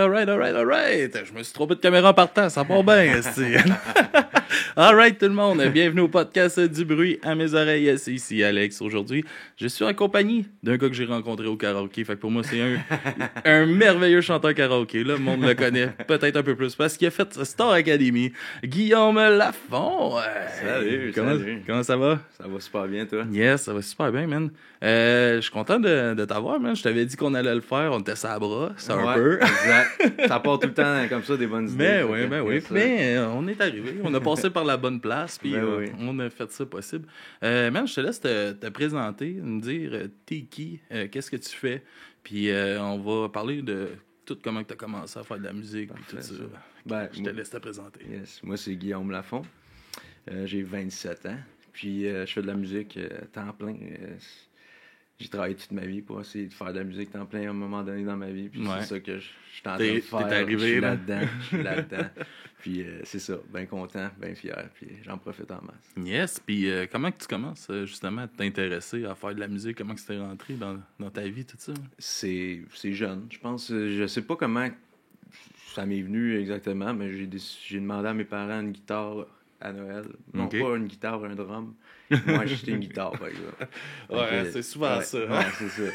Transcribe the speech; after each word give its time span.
Alright, 0.00 0.28
alright, 0.28 0.54
alright, 0.54 0.54
alright. 0.54 1.24
Je 1.24 1.32
me 1.32 1.42
suis 1.42 1.52
trompé 1.52 1.74
de 1.76 1.80
caméra 1.80 2.10
en 2.10 2.14
partant, 2.14 2.48
ça 2.48 2.64
part 2.64 2.82
bien. 2.82 3.20
Alright, 4.76 5.18
tout 5.18 5.26
le 5.26 5.32
monde, 5.32 5.62
bienvenue 5.72 6.02
au 6.02 6.08
podcast 6.08 6.58
du 6.60 6.84
bruit 6.84 7.18
à 7.22 7.34
mes 7.34 7.54
oreilles. 7.54 7.94
C'est 7.98 8.12
ici 8.12 8.42
Alex. 8.42 8.80
Aujourd'hui, 8.82 9.24
je 9.56 9.66
suis 9.66 9.84
en 9.84 9.94
compagnie 9.94 10.46
d'un 10.62 10.76
gars 10.76 10.88
que 10.88 10.94
j'ai 10.94 11.04
rencontré 11.04 11.46
au 11.46 11.56
karaoké. 11.56 12.04
Fait 12.04 12.14
que 12.14 12.20
pour 12.20 12.30
moi, 12.30 12.42
c'est 12.42 12.60
un, 12.60 12.76
un 13.44 13.66
merveilleux 13.66 14.20
chanteur 14.20 14.54
karaoké. 14.54 15.04
Là, 15.04 15.14
le 15.14 15.20
monde 15.20 15.42
le 15.44 15.54
connaît 15.54 15.88
peut-être 16.06 16.36
un 16.36 16.42
peu 16.42 16.54
plus 16.54 16.74
parce 16.74 16.96
qu'il 16.96 17.06
a 17.06 17.10
fait 17.10 17.44
Star 17.44 17.70
Academy. 17.70 18.32
Guillaume 18.64 19.16
Lafont. 19.16 20.16
Salut, 20.60 21.12
comment, 21.14 21.38
salut. 21.38 21.62
Comment 21.66 21.82
ça 21.82 21.96
va? 21.96 22.20
Ça 22.38 22.46
va 22.46 22.60
super 22.60 22.86
bien, 22.86 23.06
toi? 23.06 23.24
Yes, 23.32 23.62
ça 23.62 23.72
va 23.72 23.82
super 23.82 24.12
bien, 24.12 24.26
man. 24.26 24.50
Euh, 24.82 25.36
je 25.36 25.40
suis 25.40 25.50
content 25.52 25.80
de, 25.80 26.14
de 26.14 26.24
t'avoir, 26.24 26.60
man. 26.60 26.76
Je 26.76 26.82
t'avais 26.82 27.06
dit 27.06 27.16
qu'on 27.16 27.34
allait 27.34 27.54
le 27.54 27.60
faire. 27.60 27.90
On 27.92 28.00
était 28.00 28.16
ça 28.16 28.38
bras, 28.38 28.72
ça 28.76 28.94
un 28.94 29.14
peu. 29.14 29.38
Exact. 29.40 30.28
ça 30.28 30.40
part 30.40 30.58
tout 30.58 30.68
le 30.68 30.74
temps 30.74 31.08
comme 31.08 31.22
ça, 31.22 31.36
des 31.36 31.46
bonnes 31.46 31.68
idées. 31.68 31.76
Mais 31.78 31.98
Fait 31.98 32.04
oui, 32.04 32.26
ben 32.26 32.40
oui. 32.42 32.62
Mais 32.70 33.16
on 33.18 33.46
est 33.48 33.60
arrivé. 33.60 33.94
On 34.04 34.12
a 34.12 34.20
passé 34.20 34.43
par 34.50 34.64
la 34.64 34.76
bonne 34.76 35.00
place, 35.00 35.38
puis 35.38 35.52
Ben 35.52 35.64
euh, 35.64 35.78
oui. 35.80 35.90
on 36.00 36.18
a 36.18 36.30
fait 36.30 36.50
ça 36.50 36.64
possible. 36.66 37.06
Euh, 37.42 37.70
man, 37.70 37.86
je 37.86 37.94
te 37.94 38.00
laisse 38.00 38.20
te, 38.20 38.52
te 38.52 38.68
présenter, 38.68 39.32
me 39.34 39.60
dire 39.60 39.90
euh, 39.94 40.08
t'es 40.26 40.42
qui, 40.42 40.80
euh, 40.92 41.08
qu'est-ce 41.08 41.30
que 41.30 41.36
tu 41.36 41.50
fais, 41.56 41.82
puis 42.22 42.50
on 42.80 42.98
va 42.98 43.28
parler 43.28 43.62
de 43.62 43.88
tout 44.24 44.38
comment 44.42 44.62
tu 44.64 44.72
as 44.72 44.76
commencé 44.76 45.18
à 45.18 45.22
faire 45.24 45.38
de 45.38 45.44
la 45.44 45.52
musique, 45.52 45.92
puis 45.92 46.04
tout 46.08 46.16
ça. 46.16 46.22
ça. 46.22 46.42
Ben, 46.86 47.08
Je 47.12 47.18
te 47.18 47.22
moi- 47.22 47.32
laisse 47.32 47.50
te 47.50 47.58
présenter. 47.58 48.00
yes. 48.10 48.40
Moi, 48.42 48.56
c'est 48.56 48.74
Guillaume 48.76 49.10
Lafont. 49.10 49.42
J'ai 50.44 50.62
27 50.62 51.26
ans. 51.26 51.38
Puis, 51.72 52.04
je 52.04 52.24
fais 52.26 52.40
de 52.40 52.46
la 52.46 52.54
musique 52.54 52.98
temps 53.32 53.52
plein. 53.52 53.74
J'ai 55.20 55.28
travaillé 55.28 55.54
toute 55.54 55.70
ma 55.70 55.86
vie 55.86 56.02
pour 56.02 56.20
essayer 56.20 56.46
de 56.46 56.52
faire 56.52 56.72
de 56.72 56.78
la 56.78 56.84
musique 56.84 57.12
temps 57.12 57.24
plein 57.24 57.46
à 57.46 57.50
un 57.50 57.52
moment 57.52 57.82
donné 57.84 58.02
dans 58.04 58.16
ma 58.16 58.30
vie. 58.30 58.48
Puis, 58.48 58.60
Ouais. 58.60 58.80
c'est 58.80 58.86
ça 58.86 59.00
que 59.00 59.18
je, 59.18 59.20
je 59.52 59.56
suis 59.58 59.68
en 59.68 59.74
train 59.76 59.94
de 59.94 60.00
faire. 60.00 60.18
arrivé, 60.20 60.58
je 60.58 60.64
suis 60.72 60.80
là. 60.80 60.90
là-dedans. 60.90 61.28
Je 61.40 61.44
suis 61.46 61.62
là-dedans. 61.62 62.08
puis, 62.60 62.82
euh, 62.82 63.00
c'est 63.04 63.18
ça. 63.20 63.34
Bien 63.52 63.64
content, 63.66 64.10
bien 64.20 64.34
fier. 64.34 64.68
Puis, 64.74 64.88
j'en 65.04 65.16
profite 65.16 65.50
en 65.52 65.62
masse. 65.62 65.94
Yes, 66.04 66.40
puis 66.40 66.68
euh, 66.68 66.86
comment 66.90 67.12
que 67.12 67.18
tu 67.18 67.28
commences 67.28 67.68
euh, 67.70 67.86
justement 67.86 68.22
à 68.22 68.28
t'intéresser 68.28 69.04
à 69.04 69.14
faire 69.14 69.34
de 69.36 69.40
la 69.40 69.46
musique, 69.48 69.78
comment 69.78 69.94
que 69.94 70.00
c'était 70.00 70.18
rentré 70.18 70.54
dans, 70.54 70.80
dans 70.98 71.10
ta 71.10 71.22
vie, 71.28 71.44
tout 71.44 71.56
ça? 71.58 71.72
C'est 71.98 72.62
c'est 72.74 72.92
jeune. 72.92 73.26
Je 73.30 73.38
pense, 73.38 73.68
je 73.70 74.06
sais 74.08 74.22
pas 74.22 74.34
comment 74.34 74.68
ça 75.74 75.86
m'est 75.86 76.02
venu 76.02 76.36
exactement, 76.38 76.92
mais 76.92 77.12
j'ai 77.14 77.78
demandé 77.80 78.08
à 78.08 78.14
mes 78.14 78.24
parents 78.24 78.60
une 78.60 78.72
guitare 78.72 79.26
à 79.64 79.72
Noël. 79.72 80.04
Non, 80.32 80.46
pas 80.48 80.56
une 80.76 80.86
guitare, 80.86 81.24
un 81.24 81.34
drum. 81.34 81.74
Moi, 82.10 82.44
j'ai 82.46 82.54
acheté 82.54 82.72
une 82.72 82.78
guitare, 82.80 83.12
par 83.12 83.28
exemple. 83.28 83.66
Ouais, 84.10 84.50
c'est 84.52 84.62
souvent 84.62 84.98
ouais, 84.98 85.04
ça. 85.04 85.18
Ouais, 85.18 85.46
c'est 85.58 85.68
ça. 85.68 85.90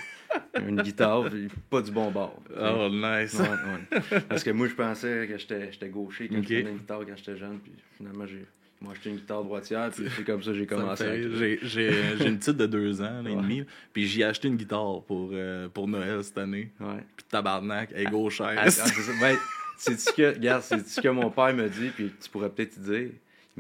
Une 0.68 0.82
guitare, 0.82 1.26
puis 1.30 1.48
pas 1.70 1.82
du 1.82 1.92
bon 1.92 2.12
bord. 2.12 2.42
Oh, 2.60 2.90
nice. 2.92 3.34
Ouais, 3.40 3.48
ouais. 3.48 4.22
Parce 4.28 4.44
que 4.44 4.50
moi, 4.52 4.68
je 4.68 4.74
pensais 4.76 5.28
que 5.30 5.38
j'étais 5.38 5.72
j'étais 5.72 5.90
gaucher 5.90 6.28
quand 6.28 6.38
Ok. 6.40 6.44
je 6.48 6.56
prenais 6.56 6.72
une 6.72 6.78
guitare 6.78 7.00
quand 7.08 7.16
j'étais 7.18 7.38
jeune, 7.38 7.60
puis 7.60 7.72
finalement, 7.98 8.26
j'ai 8.26 8.46
moi 8.82 8.94
acheté 8.94 9.10
une 9.10 9.18
guitare 9.18 9.44
droitière, 9.44 9.90
puis 9.92 10.06
c'est 10.16 10.24
comme 10.24 10.42
ça 10.42 10.52
que 10.52 10.58
j'ai 10.58 10.66
commencé. 10.66 11.30
J'ai 11.38 11.60
j'ai- 11.62 12.18
j'ai 12.18 12.28
une 12.28 12.38
petite 12.40 12.58
de 12.58 12.66
deux 12.66 13.02
ans 13.02 13.22
là, 13.24 13.30
et 13.30 13.34
Ouais. 13.36 13.42
demi, 13.42 13.64
puis 13.94 14.08
j'ai 14.08 14.24
acheté 14.24 14.48
une 14.48 14.56
guitare 14.56 15.02
pour, 15.04 15.30
euh, 15.34 15.68
pour 15.70 15.88
Noël 15.88 16.24
cette 16.24 16.38
année. 16.38 16.72
Ouais. 16.80 17.04
Puis 17.16 17.26
tabarnak, 17.30 17.90
elle 17.94 18.08
est 18.08 18.12
gauchère. 18.12 18.54
Ah, 18.58 18.64
ah, 18.66 18.72
c'est 18.72 18.88
ça. 18.90 19.12
Ben, 19.20 19.36
c'est-tu 19.78 20.14
que, 20.14 20.34
regarde, 20.36 20.62
c'est 20.64 20.88
ce 20.88 21.02
que 21.02 21.10
mon 21.10 21.30
père 21.30 21.54
me 21.54 21.68
dit, 21.70 21.90
puis 21.90 22.12
tu 22.22 22.30
pourrais 22.30 22.50
peut-être 22.50 22.76
te 22.76 22.80
dire. 22.80 23.10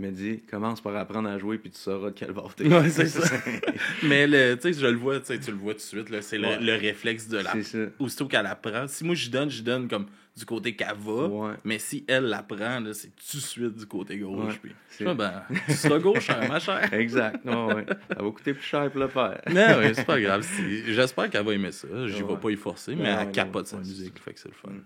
Il 0.02 0.06
me 0.06 0.12
dit, 0.12 0.42
commence 0.50 0.80
par 0.80 0.96
apprendre 0.96 1.28
à 1.28 1.38
jouer, 1.38 1.58
puis 1.58 1.70
tu 1.72 1.78
sauras 1.78 2.12
de 2.12 2.16
quel 2.16 2.32
bord 2.32 2.56
t'es. 2.56 2.66
Ouais, 2.74 2.90
c'est 2.90 3.08
ça. 3.08 3.36
Mais 4.04 4.28
le, 4.28 4.56
tu 4.56 4.74
sais, 4.74 4.80
je 4.80 4.88
le 4.88 4.96
vois, 4.96 5.20
tu 5.20 5.26
sais, 5.26 5.40
tu 5.40 5.52
le 5.52 5.58
vois 5.58 5.74
tout 5.74 5.80
de 5.80 5.84
suite, 5.84 6.10
là, 6.10 6.22
c'est 6.22 6.38
le, 6.38 6.48
Ouais. 6.48 6.60
le 6.60 6.74
réflexe 6.76 7.28
de 7.28 7.38
la... 7.40 7.52
c'est 7.52 7.64
ça. 7.64 7.78
Aussitôt 8.00 8.28
qu'elle 8.28 8.46
apprend, 8.46 8.88
si 8.88 9.04
moi 9.04 9.14
je 9.16 9.30
donne, 9.30 9.50
je 9.50 9.62
donne 9.62 9.90
comme 9.90 10.06
du 10.38 10.46
côté 10.46 10.74
qu'elle 10.74 10.96
va, 10.98 11.28
Ouais. 11.28 11.54
mais 11.66 11.80
si 11.80 12.06
elle 12.08 12.26
l'apprend, 12.26 12.80
là, 12.80 12.94
c'est 12.94 13.09
tout 13.09 13.38
de 13.38 13.42
suite 13.42 13.76
du 13.76 13.86
côté 13.86 14.18
gauche. 14.18 14.54
Ouais. 14.54 14.59
Puis, 14.64 14.72
C'est- 14.88 15.04
je 15.04 15.09
fais, 15.09 15.16
ben, 15.16 15.44
tu 15.66 15.74
seras 15.74 16.00
gauchère, 16.00 16.48
ma 16.48 16.59
chère. 16.62 16.94
Exact. 16.94 17.44
Ouais, 17.46 17.74
ouais. 17.74 17.86
Ça 18.16 18.24
va 18.24 18.32
coûter 18.32 18.54
plus 18.54 18.64
cher 18.64 18.90
pour 18.90 19.02
le 19.02 19.09
faire. 19.09 19.42
Non, 19.50 19.80
ouais, 19.80 19.94
c'est 19.94 20.06
pas 20.06 20.22
grave. 20.22 20.44
C'est- 20.44 20.94
J'espère 20.94 21.30
qu'elle 21.30 21.44
va 21.46 21.54
aimer 21.54 21.74
ça. 21.74 21.88
J'y 22.08 22.22
vais 22.24 22.38
pas 22.42 22.52
y 22.52 22.56
forcer, 22.56 22.96
mais 22.96 23.09
elle 23.09 23.32
capote 23.32 23.68
sa 23.68 23.78
musique, 23.80 24.18
fait 24.20 24.34
que 24.34 24.40
c'est 24.40 24.48
le 24.50 24.56
fun. 24.56 24.70
Mm. 24.70 24.82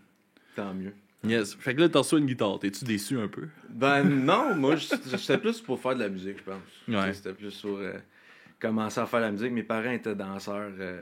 Tant 0.56 0.74
mieux. 0.74 0.94
Yes. 1.24 1.56
Fait 1.56 1.74
que 1.76 1.80
là, 1.82 1.90
t'as 1.90 2.00
reçu 2.00 2.18
une 2.18 2.26
guitare. 2.26 2.60
T'es-tu 2.60 2.84
déçu 2.86 3.18
un 3.18 3.28
peu? 3.28 3.48
Ben 3.70 4.04
non, 4.04 4.56
moi, 4.56 4.76
c'était 4.78 5.38
plus 5.38 5.62
pour 5.62 5.80
faire 5.80 5.96
de 5.96 6.02
la 6.02 6.10
musique, 6.10 6.38
je 6.40 6.44
pense. 6.44 6.62
Ouais. 6.88 7.14
C'était 7.14 7.34
plus 7.34 7.52
sur 7.52 7.78
euh, 7.78 7.94
commencer 8.60 9.00
à 9.00 9.06
faire 9.06 9.20
de 9.22 9.26
la 9.26 9.32
musique. 9.32 9.52
Mes 9.52 9.64
parents 9.64 9.92
étaient 9.92 10.16
danseurs, 10.16 10.72
euh, 10.80 11.02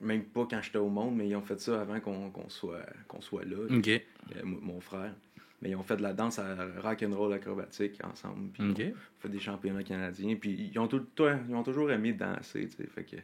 même 0.00 0.22
pas 0.24 0.46
quand 0.50 0.60
j'étais 0.62 0.78
au 0.78 0.88
monde, 0.88 1.16
mais 1.16 1.28
ils 1.28 1.34
ont 1.36 1.42
fait 1.42 1.58
ça 1.60 1.80
avant 1.80 1.98
qu'on 2.00 2.30
soit, 2.48 2.86
qu'on 3.08 3.20
soit 3.20 3.44
là. 3.44 3.56
Ok. 3.76 3.88
Euh, 3.88 4.00
mo- 4.44 4.60
mon 4.62 4.80
frère. 4.80 5.14
Mais 5.62 5.70
ils 5.70 5.76
ont 5.76 5.82
fait 5.82 5.96
de 5.96 6.02
la 6.02 6.14
danse 6.14 6.38
à 6.38 6.56
rock 6.82 7.02
and 7.02 7.14
roll 7.14 7.32
acrobatique 7.34 8.00
ensemble. 8.04 8.50
Puis 8.52 8.70
Ok. 8.70 8.78
ils 8.78 8.92
ont 8.92 8.94
fait 9.18 9.28
des 9.28 9.40
championnats 9.40 9.82
canadiens. 9.82 10.36
Puis 10.40 10.70
ils 10.72 10.78
ont, 10.78 10.86
tout, 10.88 11.04
ils 11.18 11.54
ont 11.54 11.62
toujours 11.62 11.90
aimé 11.90 12.12
danser. 12.14 12.66
tu 12.68 12.76
sais. 12.76 12.88
Fait 12.94 13.04
que 13.04 13.16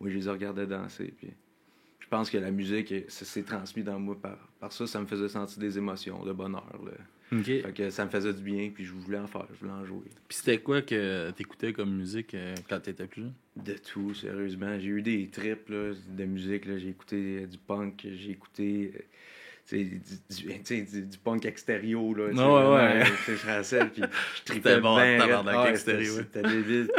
moi, 0.00 0.10
je 0.10 0.18
les 0.18 0.28
regardais 0.28 0.66
danser. 0.66 1.14
Puis 1.16 1.28
pense 2.08 2.30
que 2.30 2.38
la 2.38 2.50
musique, 2.50 2.92
s'est 3.08 3.42
transmis 3.42 3.82
dans 3.82 3.98
moi 3.98 4.16
par, 4.20 4.38
par 4.60 4.72
ça. 4.72 4.86
Ça 4.86 5.00
me 5.00 5.06
faisait 5.06 5.28
sentir 5.28 5.58
des 5.58 5.78
émotions, 5.78 6.24
de 6.24 6.32
bonheur. 6.32 6.80
là. 6.84 6.92
Fait 7.30 7.74
que 7.74 7.90
ça 7.90 8.04
me 8.04 8.10
faisait 8.10 8.32
du 8.32 8.42
bien. 8.42 8.70
Puis 8.74 8.84
je 8.84 8.92
voulais 8.92 9.18
en 9.18 9.26
faire, 9.26 9.46
je 9.54 9.60
voulais 9.60 9.78
en 9.78 9.84
jouer. 9.84 10.06
Puis 10.28 10.38
c'était 10.38 10.58
quoi 10.58 10.82
que 10.82 11.30
t'écoutais 11.32 11.72
comme 11.72 11.94
musique 11.94 12.34
euh, 12.34 12.54
quand 12.68 12.80
t'étais 12.80 13.06
plus 13.06 13.22
jeune? 13.22 13.34
De 13.56 13.74
tout, 13.74 14.14
sérieusement. 14.14 14.78
J'ai 14.78 14.88
eu 14.88 15.02
des 15.02 15.28
trips 15.28 15.68
là, 15.68 15.92
de 16.08 16.24
musique. 16.24 16.64
J'ai 16.78 16.88
écouté 16.88 17.40
euh, 17.42 17.46
du 17.46 17.58
punk, 17.58 18.06
j'ai 18.10 18.30
écouté 18.30 18.92
euh, 18.94 19.02
du, 19.76 20.00
sais, 20.64 20.80
du- 20.82 21.02
du 21.06 21.18
punk 21.18 21.44
extérieur. 21.44 22.02
Là, 22.14 22.30
Ah 22.38 22.70
ouais, 22.70 23.00
ouais. 23.00 23.36
Je 23.36 23.46
rassais, 23.46 23.84
puis 23.86 24.02
je 24.36 24.42
tripais 24.44 24.80
bon, 24.80 24.96
ben. 24.96 25.18
Ah, 25.54 25.70
extérieur. 25.70 26.14
C'était 26.16 26.42
débile. 26.42 26.90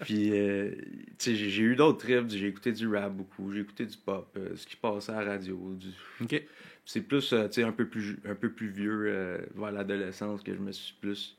puis, 0.00 0.30
euh, 0.32 0.70
j'ai 1.18 1.62
eu 1.62 1.76
d'autres 1.76 1.98
trips. 1.98 2.28
J'ai 2.30 2.48
écouté 2.48 2.72
du 2.72 2.88
rap 2.88 3.12
beaucoup, 3.12 3.52
j'ai 3.52 3.60
écouté 3.60 3.86
du 3.86 3.96
pop, 3.96 4.28
euh, 4.36 4.56
ce 4.56 4.66
qui 4.66 4.76
passait 4.76 5.12
à 5.12 5.22
la 5.22 5.32
radio. 5.32 5.74
du- 5.74 5.88
Ok. 6.24 6.42
C'est 6.84 7.00
plus, 7.00 7.32
euh, 7.32 7.46
tu 7.48 7.54
sais, 7.54 7.62
un 7.64 7.72
peu 7.72 7.86
plus, 7.88 8.16
un 8.24 8.34
peu 8.34 8.50
plus 8.50 8.68
vieux, 8.68 9.40
vers 9.54 9.72
l'adolescence, 9.72 10.42
que 10.42 10.52
je 10.54 10.60
me 10.60 10.72
suis 10.72 10.94
plus... 11.00 11.36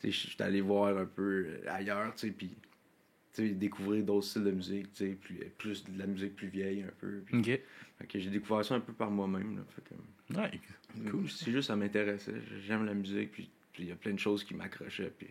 Tu 0.00 0.08
sais, 0.08 0.12
je 0.12 0.28
suis 0.32 0.42
allé 0.42 0.60
voir 0.60 0.96
un 0.98 1.06
peu 1.06 1.46
ailleurs, 1.68 2.12
tu 2.16 2.26
sais, 2.28 2.32
puis... 2.36 2.50
découvrir 3.38 4.02
d'autres 4.02 4.26
styles 4.26 4.44
de 4.44 4.50
musique, 4.50 4.92
tu 4.94 5.04
sais, 5.06 5.12
plus, 5.14 5.36
plus 5.58 5.84
de 5.84 5.98
la 5.98 6.06
musique 6.06 6.34
plus 6.36 6.48
vieille 6.48 6.82
un 6.82 6.92
peu. 7.00 7.22
Que 8.08 8.18
j'ai 8.18 8.30
découvert 8.30 8.64
ça 8.64 8.74
un 8.74 8.80
peu 8.80 8.92
par 8.92 9.10
moi-même. 9.10 9.64
que, 9.84 9.94
Ouais. 10.38 10.60
Cool. 11.10 11.30
C'est 11.30 11.50
juste, 11.52 11.68
ça 11.68 11.76
m'intéressait. 11.76 12.34
J'aime 12.66 12.84
la 12.84 12.94
musique, 12.94 13.30
puis 13.32 13.48
il 13.78 13.86
y 13.86 13.92
a 13.92 13.96
plein 13.96 14.12
de 14.12 14.18
choses 14.18 14.42
qui 14.44 14.54
m'accrochaient, 14.54 15.12
puis 15.16 15.28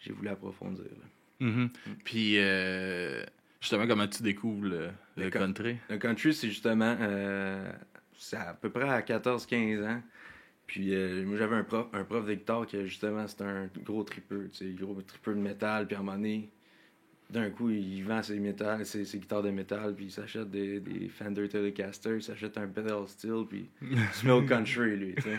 j'ai 0.00 0.12
voulu 0.12 0.28
approfondir. 0.28 0.84
là. 0.84 1.46
Mhm. 1.46 1.70
Puis, 2.04 2.38
euh, 2.38 3.24
justement, 3.60 3.86
comment 3.86 4.06
tu 4.06 4.22
découvres 4.22 4.66
le, 4.66 4.90
le 5.16 5.30
country? 5.30 5.76
Le 5.90 5.98
country, 5.98 6.32
c'est 6.32 6.48
justement, 6.48 6.96
euh, 7.00 7.70
c'est 8.16 8.36
à 8.36 8.54
peu 8.54 8.70
près 8.70 8.88
à 8.88 9.00
14-15 9.02 9.84
ans. 9.86 10.02
Puis 10.66 10.94
euh, 10.94 11.24
moi, 11.24 11.36
j'avais 11.36 11.56
un 11.56 11.64
prof, 11.64 11.86
un 11.92 12.04
prof 12.04 12.26
de 12.26 12.34
guitare 12.34 12.66
qui, 12.66 12.84
justement, 12.86 13.26
c'était 13.28 13.44
un 13.44 13.68
gros 13.84 14.02
tripeux, 14.02 14.48
tu 14.52 14.58
sais, 14.66 14.72
gros 14.72 15.00
tripeux 15.02 15.34
de 15.34 15.40
métal. 15.40 15.86
Puis 15.86 15.94
à 15.96 16.00
un 16.00 16.02
moment 16.02 16.16
donné, 16.16 16.50
d'un 17.30 17.50
coup, 17.50 17.70
il 17.70 18.02
vend 18.02 18.22
ses, 18.22 18.38
métal, 18.38 18.84
ses, 18.86 19.04
ses 19.04 19.18
guitares 19.18 19.42
de 19.42 19.50
métal, 19.50 19.94
puis 19.94 20.06
il 20.06 20.10
s'achète 20.12 20.50
des, 20.50 20.80
des 20.80 21.08
Fender 21.08 21.48
Telecaster, 21.48 22.14
il 22.16 22.22
s'achète 22.22 22.56
un 22.58 22.68
pedal 22.68 23.06
steel, 23.08 23.44
puis 23.48 23.68
au 24.28 24.42
country, 24.46 24.96
lui, 24.96 25.14
tu 25.16 25.22
sais. 25.22 25.38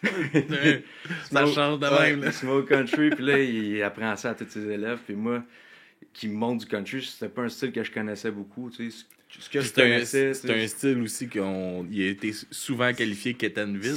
ça 1.30 1.46
change 1.46 1.78
de 1.80 1.86
Ouais, 1.86 2.16
même. 2.16 2.22
là. 2.24 2.30
Au 2.54 2.62
country, 2.62 3.10
puis 3.10 3.24
là, 3.24 3.38
il 3.38 3.82
apprend 3.82 4.14
ça 4.16 4.30
à 4.30 4.34
tous 4.34 4.48
ses 4.48 4.64
élèves. 4.68 5.00
Puis 5.04 5.14
moi, 5.14 5.42
qui 6.12 6.28
me 6.28 6.34
montre 6.34 6.64
du 6.64 6.66
country, 6.66 7.02
c'était 7.02 7.28
pas 7.28 7.42
un 7.42 7.48
style 7.48 7.72
que 7.72 7.82
je 7.82 7.90
connaissais 7.90 8.30
beaucoup, 8.30 8.70
tu 8.70 8.90
sais. 8.90 9.04
C'est 9.62 9.82
un, 9.82 9.98
un 10.54 10.66
style 10.66 11.02
aussi 11.02 11.28
qu'on 11.28 11.86
il 11.90 12.02
a 12.02 12.06
été 12.06 12.32
souvent 12.50 12.92
qualifié 12.92 13.34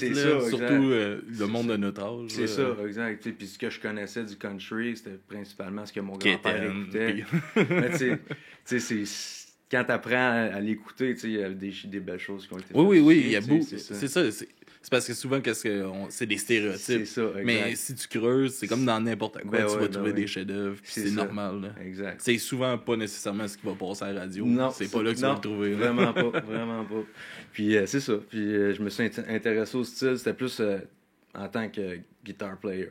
exact. 0.08 0.50
surtout 0.50 0.92
euh, 0.92 1.22
le 1.40 1.48
monde 1.48 1.68
de 1.70 1.78
notre 1.78 2.02
âge. 2.04 2.30
C'est 2.30 2.48
ça, 2.48 2.76
exact. 2.86 3.24
Tu 3.24 3.32
Puis 3.34 3.48
ce 3.48 3.58
que 3.58 3.70
je 3.70 3.80
connaissais 3.80 4.24
du 4.24 4.36
country, 4.36 4.98
c'était 4.98 5.18
principalement 5.28 5.86
ce 5.86 5.94
que 5.94 6.00
mon 6.02 6.18
grand-père 6.18 6.64
écoutait. 6.82 7.24
Mais 7.56 7.90
tu 7.92 7.98
sais- 7.98 8.20
tu 8.66 8.80
c'est- 8.80 9.42
quand 9.72 9.86
t'apprends 9.86 10.16
à, 10.16 10.56
à 10.56 10.60
l'écouter, 10.60 11.16
tu 11.16 11.28
il 11.28 11.34
y 11.40 11.44
a 11.44 11.50
des, 11.50 11.72
des 11.86 12.00
belles 12.02 12.20
choses 12.20 12.46
qui 12.46 12.54
ont 12.54 12.58
été 12.60 12.74
Oui, 12.74 12.84
oui, 12.86 13.00
oui, 13.00 13.22
il 13.26 13.32
y 13.32 13.36
a 13.38 13.42
tu 13.42 13.48
beaucoup. 13.48 13.66
c'est 13.68 13.80
ça. 13.80 14.24
C'est 14.84 14.90
parce 14.90 15.06
que 15.06 15.14
souvent, 15.14 15.40
qu'est-ce 15.42 15.64
que 15.64 15.84
on- 15.86 16.10
c'est 16.10 16.26
des 16.26 16.38
stéréotypes. 16.38 17.06
ça. 17.06 17.22
Mais 17.44 17.76
si 17.76 17.94
tu 17.94 18.08
creuses, 18.08 18.56
c'est 18.56 18.68
comme 18.68 18.84
dans 18.84 19.00
n'importe 19.00 19.40
quoi, 19.44 19.52
Ben 19.52 19.58
tu 19.68 19.74
ouais, 19.74 19.80
vas 19.80 19.80
ben 19.86 19.92
trouver 19.92 20.10
ouais. 20.10 20.16
des 20.16 20.26
chefs-d'œuvre, 20.28 20.78
C'est 20.84 21.12
normal. 21.12 21.62
là. 21.62 21.76
Exact. 21.86 22.20
C'est 22.20 22.38
souvent 22.40 22.78
pas 22.80 22.96
nécessairement 22.98 23.48
ce 23.48 23.58
qui 23.58 23.66
va 23.68 23.74
passer 23.76 24.06
à 24.06 24.12
la 24.12 24.22
radio. 24.22 24.44
Non, 24.46 24.72
c'est 24.72 24.92
pas 24.92 25.04
là 25.04 25.12
que 25.12 25.16
tu 25.18 25.22
vas 25.22 25.34
le 25.36 25.40
trouver. 25.40 25.74
Vraiment 25.74 26.14
pas, 26.14 26.40
vraiment 26.42 26.84
pas. 26.84 27.04
Puis 27.54 27.78
euh, 27.78 27.86
c'est 27.86 28.00
ça. 28.00 28.14
Puis 28.30 28.40
euh, 28.40 28.74
je 28.74 28.82
me 28.82 28.90
suis 28.90 29.04
int- 29.04 29.30
intéressé 29.30 29.78
au 29.78 29.84
style. 29.84 30.18
C'était 30.18 30.34
plus 30.34 30.60
euh, 30.60 30.80
en 31.36 31.48
tant 31.48 31.70
que 31.70 32.00
guitar 32.26 32.58
player. 32.60 32.88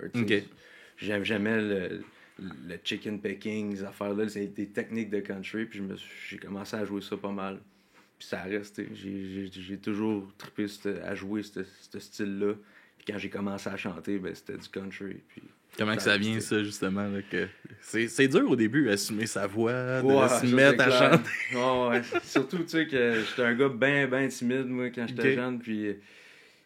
J'aime- 0.96 1.24
J'aimais 1.24 1.60
le, 1.60 2.02
le 2.38 2.76
chicken 2.84 3.20
picking, 3.20 3.74
ces 3.76 3.84
affaires-là, 3.84 4.28
c'est 4.28 4.46
des 4.46 4.66
techniques 4.68 5.10
de 5.10 5.20
country. 5.20 5.64
Puis 5.64 5.82
j'ai 6.28 6.38
commencé 6.38 6.76
à 6.76 6.84
jouer 6.84 7.00
ça 7.00 7.16
pas 7.16 7.32
mal. 7.32 7.58
Puis 8.20 8.28
ça 8.28 8.42
reste. 8.42 8.80
J'ai- 8.94 9.78
toujours 9.78 10.30
trippé 10.38 10.66
à 11.02 11.14
jouer 11.14 11.42
ce 11.42 11.98
style-là. 11.98 12.52
Puis 12.98 13.06
quand 13.10 13.18
j'ai 13.18 13.30
commencé 13.30 13.68
à 13.70 13.76
chanter, 13.78 14.18
ben, 14.18 14.34
c'était 14.34 14.58
du 14.58 14.68
country. 14.68 15.16
Puis 15.28 15.42
Comment 15.78 15.96
que 15.96 16.02
ça 16.02 16.18
vient, 16.18 16.38
ça, 16.38 16.62
justement? 16.62 17.08
là, 17.08 17.20
que... 17.22 17.48
C'est 17.80 18.28
dur 18.28 18.50
au 18.50 18.56
début, 18.56 18.90
assumer 18.90 19.26
sa 19.26 19.46
voix, 19.46 20.02
de 20.02 20.06
Ouais, 20.06 20.28
se 20.28 20.46
ça, 20.46 20.54
mettre 20.54 20.82
à 20.84 20.90
chanter. 20.90 21.30
Ouais, 21.54 21.88
ouais. 21.88 22.02
Surtout, 22.24 22.58
tu 22.58 22.68
sais, 22.68 22.86
que 22.86 23.14
j'étais 23.26 23.42
un 23.42 23.54
gars 23.54 23.68
bien, 23.70 24.06
bien 24.06 24.28
timide, 24.28 24.66
moi, 24.66 24.90
quand 24.90 25.06
j'étais 25.08 25.30
Ok. 25.30 25.34
jeune. 25.36 25.58
Puis, 25.60 25.86
euh, 25.86 25.94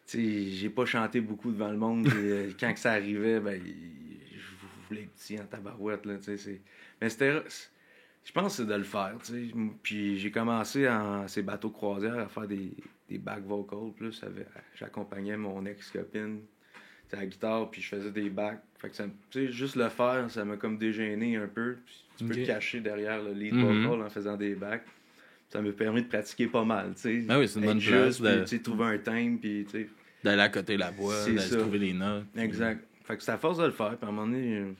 tu 0.07 0.17
sais, 0.19 0.51
j'ai 0.57 0.69
pas 0.69 0.85
chanté 0.85 1.21
beaucoup 1.21 1.51
devant 1.51 1.71
le 1.71 1.77
monde. 1.77 2.05
euh, 2.07 2.51
quand 2.59 2.73
que 2.73 2.79
ça 2.79 2.91
arrivait, 2.91 3.39
ben, 3.39 3.61
je 3.63 4.87
voulais 4.89 5.03
être 5.03 5.11
petit 5.11 5.39
en 5.39 5.45
tabarouette, 5.45 6.05
là, 6.05 6.17
tu 6.17 6.37
sais. 6.37 6.59
Mais 7.01 7.09
c'était. 7.09 7.41
Je 8.25 8.31
pense 8.31 8.57
que 8.57 8.63
c'est 8.63 8.67
de 8.69 8.73
le 8.75 8.83
faire, 8.83 9.13
tu 9.23 9.31
sais. 9.31 9.47
Puis, 9.83 10.17
j'ai 10.17 10.31
commencé 10.31 10.89
en 10.89 11.27
ces 11.27 11.41
bateaux 11.43 11.69
de 11.69 11.73
croisière 11.73 12.17
à 12.19 12.27
faire 12.27 12.47
des, 12.47 12.71
des 13.09 13.17
back 13.19 13.43
vocals, 13.45 13.93
plus. 13.95 14.19
J'accompagnais 14.75 15.37
mon 15.37 15.65
ex-copine 15.65 16.39
à 17.13 17.17
la 17.17 17.25
guitare, 17.27 17.69
puis 17.71 17.81
je 17.81 17.87
faisais 17.87 18.11
des 18.11 18.29
backs. 18.29 18.59
Fait 18.77 18.89
que 18.89 18.95
ça, 18.95 19.05
me- 19.07 19.13
tu 19.29 19.45
sais, 19.45 19.51
juste 19.51 19.75
le 19.77 19.87
faire, 19.87 20.29
ça 20.29 20.43
m'a 20.43 20.57
comme 20.57 20.77
dégêné 20.77 21.37
un 21.37 21.47
peu. 21.47 21.77
Puis 21.85 22.03
tu 22.17 22.23
peux 22.25 22.33
te 22.35 22.45
cacher 22.45 22.81
derrière 22.81 23.23
le 23.23 23.31
lead 23.31 23.53
Mhm. 23.53 23.85
vocal 23.85 24.05
en 24.05 24.09
faisant 24.09 24.35
des 24.35 24.53
backs. 24.55 24.83
Ça 25.47 25.61
m'a 25.61 25.71
permis 25.71 26.01
de 26.01 26.07
pratiquer 26.07 26.47
pas 26.47 26.65
mal, 26.65 26.93
tu 26.95 27.01
sais. 27.01 27.25
Ah 27.29 27.39
oui, 27.39 27.47
c'est 27.47 27.59
une 27.59 27.65
bonne 27.67 27.79
place 27.79 28.19
de- 28.19 28.57
trouver 28.57 28.85
un 28.85 28.97
thème, 28.97 29.39
puis 29.39 29.65
tu 29.69 29.83
sais. 29.83 29.89
D'aller 30.23 30.41
à 30.41 30.49
côté 30.49 30.75
la 30.75 30.91
voix, 30.91 31.13
d'aller 31.25 31.37
trouver 31.49 31.77
les 31.79 31.93
notes. 31.93 32.25
Exact. 32.35 32.83
Fait 33.05 33.15
que 33.15 33.23
c'est 33.23 33.31
à 33.31 33.37
force 33.37 33.59
de 33.59 33.65
le 33.65 33.71
faire. 33.71 33.95
Puis 33.97 34.05
à 34.05 34.09
un 34.09 34.11
moment 34.11 34.27
donné, 34.27 34.57
euh, 34.57 34.71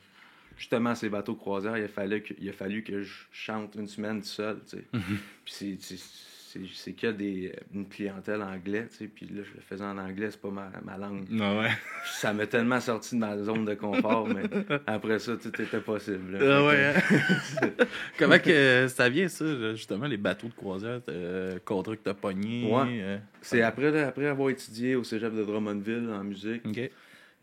justement, 0.58 0.96
ces 0.96 1.10
bateaux 1.10 1.34
de 1.34 1.38
croisière, 1.40 1.78
il 1.78 1.84
a 1.84 1.88
fallu 1.88 2.22
que, 2.22 2.34
il 2.40 2.50
a 2.50 2.54
fallu 2.54 2.84
que 2.84 3.02
je 3.02 3.14
chante 3.32 3.76
une 3.76 3.88
semaine 3.88 4.22
tout 4.22 4.28
seul, 4.28 4.58
tu 4.70 4.78
sais. 4.78 4.84
Mhm. 4.94 5.02
Puis 5.44 5.54
c'est- 5.54 5.78
c'est- 5.82 5.96
c'est 5.98 6.62
c'est 6.74 6.94
que 6.94 7.08
des, 7.12 7.52
une 7.74 7.86
clientèle 7.86 8.42
anglaise, 8.42 8.88
tu 8.92 8.98
sais. 9.00 9.08
Puis 9.14 9.26
là, 9.26 9.42
je 9.44 9.54
le 9.56 9.60
faisais 9.68 9.84
en 9.84 9.98
anglais, 9.98 10.30
c'est 10.32 10.40
pas 10.40 10.50
ma, 10.52 10.72
ma 10.86 10.98
langue. 10.98 11.26
Ah 11.42 11.58
ouais. 11.60 11.70
Ça 12.06 12.32
m'a 12.34 12.48
tellement 12.48 12.80
sorti 12.80 13.16
de 13.16 13.20
ma 13.20 13.38
zone 13.38 13.66
de 13.66 13.74
confort, 13.74 14.26
mais 14.26 14.44
après 14.88 15.20
ça, 15.20 15.36
tout 15.36 15.50
était 15.62 15.82
possible. 15.82 16.38
là. 16.38 16.60
Ah 16.60 16.66
ouais, 16.66 16.94
hein? 16.96 17.70
Comment 18.18 18.40
que 18.40 18.88
ça 18.88 19.10
vient, 19.10 19.28
ça, 19.28 19.74
justement, 19.76 20.08
les 20.08 20.16
bateaux 20.16 20.48
de 20.48 20.54
croisière, 20.54 21.02
euh, 21.10 21.60
contrat 21.66 21.98
que 21.98 22.04
t'as 22.06 22.14
pogné? 22.14 22.72
Ouais. 22.72 23.02
euh, 23.02 23.18
C'est 23.42 23.62
après, 23.62 24.02
après 24.04 24.28
avoir 24.28 24.50
étudié 24.50 24.96
au 24.96 25.04
cégep 25.04 25.36
de 25.36 25.44
Drummondville 25.44 26.10
en 26.10 26.24
musique. 26.24 26.64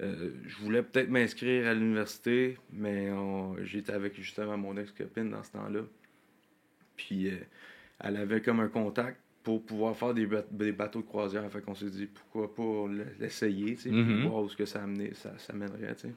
Euh, 0.03 0.33
je 0.47 0.57
voulais 0.57 0.83
peut-être 0.83 1.09
m'inscrire 1.11 1.69
à 1.69 1.75
l'université, 1.75 2.59
mais 2.73 3.09
j'étais 3.63 3.93
avec 3.93 4.15
justement 4.17 4.57
mon 4.59 4.77
ex-copine 4.77 5.31
dans 5.31 5.43
ce 5.45 5.53
temps-là. 5.53 5.81
Puis 6.97 7.29
euh, 7.29 7.37
elle 8.01 8.17
avait 8.17 8.41
comme 8.41 8.61
un 8.61 8.69
contact 8.69 9.19
pour 9.43 9.65
pouvoir 9.65 9.97
faire 9.97 10.15
des, 10.15 10.27
ba- 10.27 10.45
des 10.51 10.73
bateaux 10.73 11.01
de 11.03 11.07
croisière. 11.07 11.49
Fait 11.51 11.61
qu'on 11.61 11.75
s'est 11.75 11.91
dit 11.91 12.07
pourquoi 12.07 12.55
pas 12.55 12.87
l'essayer, 13.19 13.75
tu 13.77 13.83
sais, 13.83 13.91
Mhm. 13.91 14.27
voir 14.29 14.43
où 14.43 14.49
ce 14.49 14.57
que 14.57 14.65
ça, 14.65 14.83
amenait, 14.83 15.15
ça, 15.15 15.37
ça 15.39 15.53
mènerait, 15.53 15.95
tu 15.97 16.09
sais. 16.09 16.15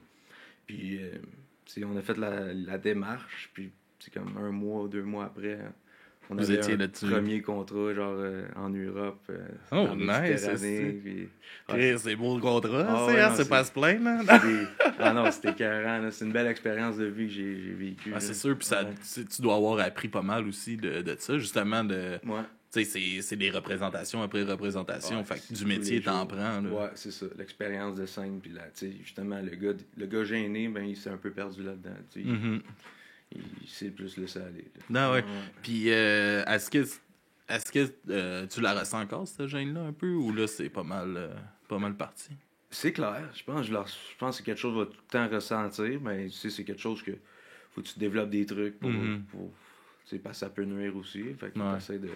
Puis 0.66 0.98
euh, 1.02 1.84
on 1.84 1.96
a 1.96 2.02
fait 2.02 2.16
la, 2.18 2.52
la 2.52 2.78
démarche, 2.78 3.50
puis 3.54 3.70
c'est 3.98 4.12
comme 4.12 4.36
un 4.36 4.50
mois, 4.50 4.88
deux 4.88 5.02
mois 5.02 5.26
après, 5.26 5.58
on 6.30 6.34
Vous 6.34 6.50
avait 6.50 6.58
étiez 6.60 6.74
un 6.74 6.76
là-dessus. 6.78 7.06
premier 7.06 7.40
contrat 7.42 7.94
genre 7.94 8.14
euh, 8.18 8.44
en 8.56 8.68
Europe, 8.70 9.22
euh, 9.30 9.38
Oh, 9.72 9.88
nice, 9.96 10.48
c'est- 10.56 10.92
puis- 11.02 11.28
Chris, 11.68 11.98
C'est 11.98 12.16
beau 12.16 12.36
le 12.36 12.40
contrat, 12.42 12.86
Ah 12.88 13.06
ouais, 13.06 13.20
hein, 13.20 13.30
non, 13.30 13.34
c'est 13.36 13.48
pas 13.48 13.64
se 13.64 13.72
plaindre. 13.72 14.22
des- 14.24 14.66
Ah 14.98 15.12
non, 15.12 15.30
c'était 15.30 15.54
carré. 15.54 16.08
C'est 16.12 16.24
une 16.24 16.32
belle 16.32 16.46
expérience 16.46 16.96
de 16.96 17.06
vie 17.06 17.26
que 17.26 17.32
j'ai 17.32 17.60
j'ai 17.62 17.72
vécue. 17.74 18.12
Ah, 18.14 18.20
c'est 18.20 18.34
sûr, 18.34 18.56
puis 18.56 18.66
ça, 18.66 18.82
Ouais. 18.84 18.90
tu 19.14 19.24
tu 19.24 19.42
dois 19.42 19.56
avoir 19.56 19.78
appris 19.80 20.08
pas 20.08 20.22
mal 20.22 20.46
aussi 20.46 20.76
de, 20.76 21.02
de 21.02 21.16
ça, 21.18 21.38
justement, 21.38 21.82
de... 21.84 22.18
Ouais. 22.26 22.40
C'est- 22.70 23.22
c'est 23.22 23.36
des 23.36 23.48
représentations 23.50 24.20
après 24.22 24.42
représentations, 24.42 25.24
fait 25.24 25.40
que 25.48 25.54
du 25.54 25.64
métier, 25.64 26.02
t'en 26.02 26.26
prends, 26.26 26.60
là. 26.60 26.68
Ouais, 26.70 26.90
c'est 26.94 27.10
ça. 27.10 27.24
L'expérience 27.38 27.96
de 27.96 28.04
scène. 28.04 28.38
Puis 28.42 28.50
là, 28.52 28.62
justement, 29.02 29.40
le 29.40 29.56
gars, 29.56 29.72
le 29.96 30.06
gars 30.06 30.24
gêné, 30.24 30.68
ben, 30.68 30.84
il 30.84 30.94
s'est 30.96 31.08
un 31.08 31.16
peu 31.16 31.30
perdu 31.30 31.62
là-dedans. 31.62 31.96
Il, 33.32 33.68
s'est 33.68 33.90
plus 33.90 34.16
laissé 34.16 34.38
aller. 34.40 34.70
là. 34.90 35.08
Ah 35.08 35.12
ouais. 35.12 35.24
Puis, 35.62 35.90
euh, 35.90 36.44
est-ce 36.44 36.70
que, 36.70 36.78
est-ce 37.48 37.72
que 37.72 37.92
euh, 38.10 38.46
tu 38.46 38.60
la 38.60 38.78
ressens 38.78 39.00
encore, 39.02 39.26
cette 39.26 39.46
gêne-là, 39.48 39.82
un 39.82 39.92
peu, 39.92 40.12
ou 40.12 40.32
là, 40.32 40.46
c'est 40.46 40.70
pas 40.70 40.84
mal, 40.84 41.14
euh, 41.16 41.34
pas 41.68 41.78
mal 41.78 41.96
parti? 41.96 42.30
C'est 42.70 42.92
clair. 42.92 43.28
Je 43.34 43.42
pense, 43.44 43.66
je, 43.66 43.72
je 43.72 44.16
pense 44.18 44.30
que 44.30 44.36
c'est 44.38 44.42
quelque 44.44 44.58
chose 44.58 44.74
que 44.74 44.80
je 44.80 44.84
vais 44.84 44.90
tout 44.90 45.02
le 45.06 45.12
temps 45.12 45.34
ressentir, 45.34 46.00
mais 46.00 46.26
tu 46.26 46.32
sais, 46.32 46.50
c'est 46.50 46.64
quelque 46.64 46.80
chose 46.80 47.02
que 47.02 47.12
faut 47.72 47.82
que 47.82 47.88
tu 47.88 47.98
développes 47.98 48.30
des 48.30 48.46
trucs 48.46 48.78
pour. 48.78 48.90
Mhm. 48.90 49.24
pour 49.24 49.52
tu 50.04 50.10
sais, 50.10 50.18
parce 50.18 50.38
que 50.38 50.46
ça 50.46 50.50
peut 50.50 50.64
nuire 50.64 50.96
aussi. 50.96 51.34
Fait 51.34 51.50
que 51.50 51.58
Ouais. 51.58 51.98
de 51.98 52.10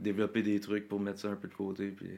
développer 0.00 0.42
des 0.42 0.58
trucs 0.60 0.88
pour 0.88 0.98
mettre 0.98 1.20
ça 1.20 1.28
un 1.28 1.36
peu 1.36 1.46
de 1.48 1.54
côté. 1.54 1.88
Puis 1.90 2.08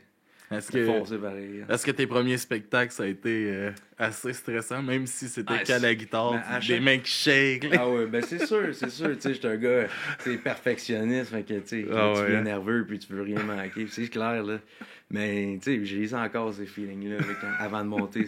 Est-ce 0.51 0.71
que, 0.71 1.73
est-ce 1.73 1.85
que 1.85 1.91
tes 1.91 2.07
premiers 2.07 2.39
spectacles, 2.39 2.93
ça 2.93 3.03
a 3.03 3.07
été 3.07 3.51
euh, 3.53 3.73
assez 3.99 4.33
stressant, 4.33 4.81
même 4.83 5.07
si 5.07 5.29
c'était 5.29 5.55
Ah, 5.55 5.59
qu'à 5.65 5.79
la 5.81 5.95
guitare, 5.95 6.33
ben, 6.33 6.43
à 6.49 6.61
des 6.61 6.67
chaque- 6.67 6.83
mains 6.83 6.99
qui 6.99 7.11
shake? 7.11 7.67
Ah 7.73 7.91
ouais, 7.91 8.07
ben 8.07 8.23
c'est 8.23 8.39
sûr, 8.47 8.73
c'est 8.73 8.91
sûr. 8.91 9.15
Tu 9.17 9.23
sais, 9.23 9.35
j'étais 9.35 9.49
un 9.49 9.57
gars, 9.57 9.87
perfectionniste, 10.45 11.31
fait 11.33 11.43
que, 11.43 11.55
tu 11.55 11.67
sais, 11.67 11.87
Ah 11.91 12.13
tu 12.13 12.19
ouais, 12.19 12.23
deviens 12.27 12.39
hein? 12.39 12.43
nerveux 12.43 12.85
puis 12.87 12.99
tu 13.01 13.13
veux 13.13 13.23
rien 13.23 13.43
manquer. 13.43 13.87
C'est 13.89 14.07
clair, 14.09 14.43
là. 14.45 14.61
Mais, 15.11 15.59
tu 15.63 15.79
sais, 15.81 15.85
j'ai 15.85 15.97
eu 16.09 16.15
encore 16.15 16.55
ces 16.55 16.67
feelings-là 16.67 17.19
là, 17.19 17.33
quand- 17.41 17.65
avant 17.65 17.83
de 17.83 17.89
monter. 17.89 18.27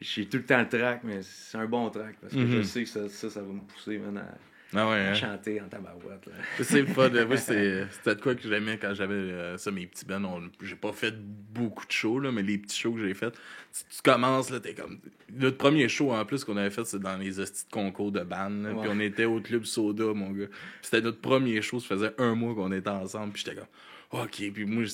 J'ai 0.00 0.26
tout 0.26 0.38
le 0.38 0.44
temps 0.44 0.60
le 0.60 0.68
track, 0.68 1.00
mais 1.04 1.20
c'est 1.22 1.58
un 1.58 1.66
bon 1.66 1.88
track 1.90 2.16
parce 2.20 2.34
que 2.34 2.46
je 2.46 2.56
Mhm. 2.58 2.62
sais 2.62 2.82
que 2.84 2.88
ça, 2.88 3.08
ça, 3.08 3.30
ça 3.30 3.40
va 3.42 3.48
me 3.52 3.60
pousser, 3.60 3.96
à, 3.98 4.34
Ah 4.74 4.88
ouais, 4.90 4.96
hein? 4.96 5.14
chanter 5.14 5.60
en 5.60 5.68
tabarouette, 5.68 6.26
là. 6.26 6.32
C'est 6.62 6.80
le 6.80 6.86
fun. 6.88 7.08
Moi, 7.08 7.36
c'est- 7.36 7.86
c'était 7.92 8.16
de 8.16 8.20
quoi 8.20 8.34
que 8.34 8.42
j'aimais 8.42 8.78
quand 8.78 8.94
j'avais 8.94 9.14
euh, 9.14 9.56
ça, 9.56 9.70
mes 9.70 9.86
petits 9.86 10.04
bands. 10.04 10.22
on- 10.24 10.50
J'ai 10.60 10.74
pas 10.74 10.92
fait 10.92 11.14
beaucoup 11.16 11.86
de 11.86 11.92
shows, 11.92 12.18
là, 12.18 12.32
mais 12.32 12.42
les 12.42 12.58
petits 12.58 12.78
shows 12.78 12.92
que 12.94 13.00
j'ai 13.06 13.14
fait, 13.14 13.30
tu, 13.30 13.84
tu 13.96 14.02
commences, 14.02 14.50
là, 14.50 14.58
t'es 14.60 14.74
comme. 14.74 14.98
Notre 15.32 15.56
premier 15.56 15.88
show 15.88 16.12
en 16.12 16.24
plus 16.24 16.44
qu'on 16.44 16.56
avait 16.56 16.70
fait, 16.70 16.84
c'est 16.84 16.98
dans 16.98 17.16
les 17.16 17.38
hosties 17.38 17.66
de 17.66 17.70
concours 17.72 18.10
de 18.12 18.20
band. 18.20 18.48
là, 18.50 18.70
Puis 18.80 18.90
on 18.90 19.00
était 19.00 19.24
au 19.24 19.40
Club 19.40 19.64
Soda, 19.64 20.12
mon 20.14 20.30
gars. 20.32 20.46
Puis 20.46 20.56
C'était 20.82 21.00
notre 21.00 21.20
premier 21.20 21.62
show, 21.62 21.78
ça 21.80 21.88
faisait 21.88 22.12
un 22.18 22.34
mois 22.34 22.54
qu'on 22.54 22.72
était 22.72 22.90
ensemble. 22.90 23.32
Puis 23.32 23.44
j'étais 23.46 23.56
comme. 23.56 23.68
OK, 24.12 24.50
puis 24.52 24.64
moi, 24.64 24.84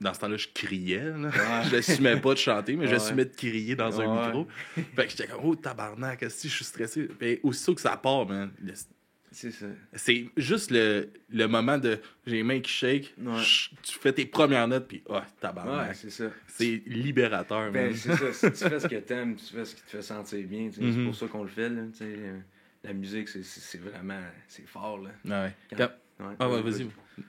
dans 0.00 0.14
ce 0.14 0.20
temps-là, 0.20 0.36
je 0.36 0.48
criais. 0.52 1.04
Là. 1.04 1.28
Ouais. 1.28 1.30
Je 1.70 1.76
n'assumais 1.76 2.20
pas 2.20 2.34
de 2.34 2.38
chanter, 2.38 2.74
mais 2.76 2.84
Ouais. 2.86 2.90
j'assumais 2.90 3.24
de 3.24 3.34
crier 3.34 3.76
dans 3.76 4.00
un 4.00 4.06
Ouais. 4.16 4.26
micro. 4.26 4.48
Fait 4.74 5.04
que 5.04 5.10
j'étais 5.10 5.26
comme, 5.28 5.40
oh 5.44 5.54
tabarnak, 5.54 6.24
si 6.28 6.48
je 6.48 6.54
suis 6.56 6.64
stressé? 6.64 7.04
Puis 7.04 7.38
aussitôt 7.42 7.74
que 7.74 7.80
ça 7.80 7.96
part, 7.96 8.26
man, 8.26 8.50
le- 8.62 8.72
C'est 9.30 9.50
ça. 9.52 9.66
c'est 9.94 10.28
juste 10.36 10.70
le, 10.72 11.08
le 11.30 11.46
moment 11.46 11.78
de 11.78 11.98
j'ai 12.26 12.36
les 12.36 12.42
mains 12.42 12.60
qui 12.60 12.70
shake, 12.70 13.14
Ouais. 13.18 13.40
tu 13.82 13.98
fais 13.98 14.12
tes 14.12 14.26
premières 14.26 14.66
notes, 14.68 14.88
puis 14.88 15.02
oh, 15.06 15.14
Ouais, 15.14 15.20
tabarnak. 15.40 15.94
c'est 15.94 16.10
ça. 16.10 16.24
c'est 16.48 16.82
libérateur, 16.86 17.70
Ben, 17.70 17.86
man. 17.90 17.94
c'est 17.96 18.14
ça. 18.16 18.32
Si 18.50 18.62
tu 18.64 18.68
fais 18.68 18.80
ce 18.80 18.88
que 18.88 18.96
t'aimes, 19.06 19.36
tu 19.36 19.54
fais 19.54 19.64
ce 19.64 19.74
qui 19.76 19.82
te 19.82 19.90
fait 19.90 20.02
sentir 20.02 20.46
bien. 20.46 20.68
C'est 20.72 21.04
pour 21.04 21.14
ça 21.14 21.26
qu'on 21.28 21.42
le 21.44 21.48
fait, 21.48 21.68
là. 21.68 21.82
euh, 22.02 22.38
La 22.84 22.92
musique, 22.92 23.28
c'est- 23.28 23.78
vraiment. 23.78 24.20
C'est 24.48 24.66
fort, 24.66 24.98
là. 24.98 25.10
Ouais. 25.24 25.52
Quand- 25.78 25.90
Ouais, 26.20 26.34
Ah 26.38 26.48
ouais, 26.48 26.56
ouais, 26.56 26.62
vas-y. 26.70 26.86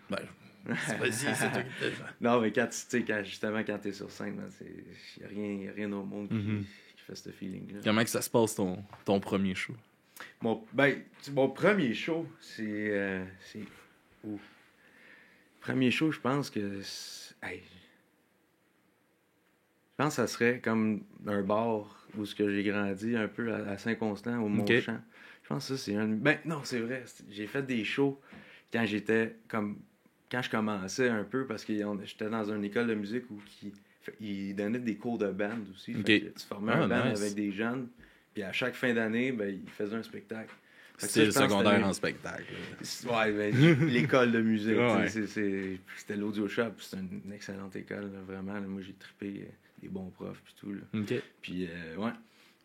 Ben, 0.09 0.17
vas-y, 0.65 1.11
c'est 1.35 1.51
toi 1.51 1.61
qui 1.63 1.79
te 1.79 2.23
Non, 2.23 2.39
mais 2.41 2.51
quand 2.51 2.67
tu 2.67 2.77
sais, 2.77 3.03
quand, 3.03 3.21
justement, 3.23 3.63
quand 3.63 3.77
t'es 3.79 3.91
sur 3.91 4.09
scène, 4.09 4.41
il 4.61 4.67
n'y 5.19 5.25
a, 5.25 5.27
rien- 5.27 5.65
y 5.65 5.69
a 5.69 5.71
rien 5.73 5.91
au 5.91 6.03
monde 6.03 6.29
qui, 6.29 6.35
Mhm. 6.35 6.63
qui 6.95 7.03
fait 7.03 7.15
ce 7.15 7.29
feeling-là. 7.31 7.79
Comment 7.83 8.03
que 8.03 8.09
ça 8.09 8.21
se 8.21 8.29
passe 8.29 8.55
ton, 8.55 8.83
ton 9.05 9.19
premier 9.19 9.55
show? 9.55 9.73
Mon, 10.41 10.63
ben, 10.71 11.01
mon 11.33 11.49
premier 11.49 11.93
show, 11.93 12.25
c'est. 12.39 12.63
euh, 12.67 13.25
c'est 13.41 13.63
où 14.23 14.39
Premier 15.59 15.91
show, 15.91 16.11
je 16.11 16.19
pense 16.19 16.49
que. 16.49 16.81
hey, 17.41 17.61
je 19.91 20.03
pense 20.03 20.09
que 20.09 20.15
ça 20.15 20.27
serait 20.27 20.59
comme 20.59 21.03
un 21.27 21.41
bar 21.41 22.05
où 22.17 22.25
ce 22.25 22.35
que 22.35 22.49
j'ai 22.53 22.63
grandi 22.63 23.15
un 23.15 23.27
peu 23.27 23.53
à, 23.53 23.69
à 23.71 23.77
Saint-Constant, 23.77 24.39
au 24.41 24.49
Mont-Champ. 24.49 24.99
Je 25.43 25.47
pense 25.49 25.67
que 25.67 25.75
ça, 25.75 25.83
c'est 25.83 25.95
un. 25.95 26.07
Ben, 26.07 26.37
non, 26.45 26.61
c'est 26.63 26.79
vrai. 26.79 27.03
J'ai 27.29 27.47
fait 27.47 27.63
des 27.63 27.83
shows 27.83 28.19
quand 28.71 28.85
j'étais 28.85 29.35
comme. 29.47 29.79
Quand 30.33 30.41
je 30.41 30.49
commençais 30.49 31.09
un 31.09 31.23
peu, 31.23 31.45
parce 31.45 31.63
que 31.63 31.73
j'étais 32.05 32.27
dans 32.27 32.51
une 32.51 32.63
école 32.65 32.87
de 32.87 32.95
musique 32.95 33.29
où 33.29 33.39
qui, 33.45 33.71
ils 34.19 34.55
donnaient 34.55 34.79
des 34.79 34.95
cours 34.95 35.19
de 35.19 35.27
band 35.31 35.59
aussi. 35.71 35.93
Fait 35.93 35.99
Ok. 35.99 36.05
que 36.33 36.39
tu 36.39 36.45
formais 36.47 36.71
Ah, 36.75 36.81
un 36.83 36.87
band 36.87 37.09
nice. 37.11 37.21
avec 37.21 37.35
des 37.35 37.51
jeunes, 37.51 37.87
puis 38.33 38.41
à 38.41 38.51
chaque 38.51 38.73
fin 38.73 38.91
d'année, 38.95 39.31
ben, 39.31 39.47
ils 39.63 39.69
faisaient 39.69 39.95
un 39.95 40.01
spectacle. 40.01 40.51
C'était 40.97 41.25
le 41.25 41.31
secondaire 41.31 41.85
en 41.85 41.93
spectacle. 41.93 42.51
Ouais, 43.05 43.31
ben, 43.31 43.55
l'école 43.87 44.31
de 44.31 44.41
musique. 44.41 44.75
Ouais. 44.75 45.07
C'était 45.07 46.15
l'audio 46.17 46.47
shop, 46.47 46.71
c'est 46.79 46.97
une 46.97 47.31
excellente 47.31 47.75
école, 47.75 48.11
là, 48.11 48.19
vraiment. 48.25 48.53
là. 48.55 48.61
moi, 48.61 48.81
j'ai 48.81 48.93
trippé 48.93 49.41
euh, 49.43 49.51
des 49.83 49.87
bons 49.89 50.09
profs 50.09 50.41
puis 50.43 50.55
tout. 50.59 50.73
Là. 50.73 50.81
OK. 50.99 51.13
Puis, 51.43 51.67
euh, 51.67 51.95
ouais. 51.97 52.11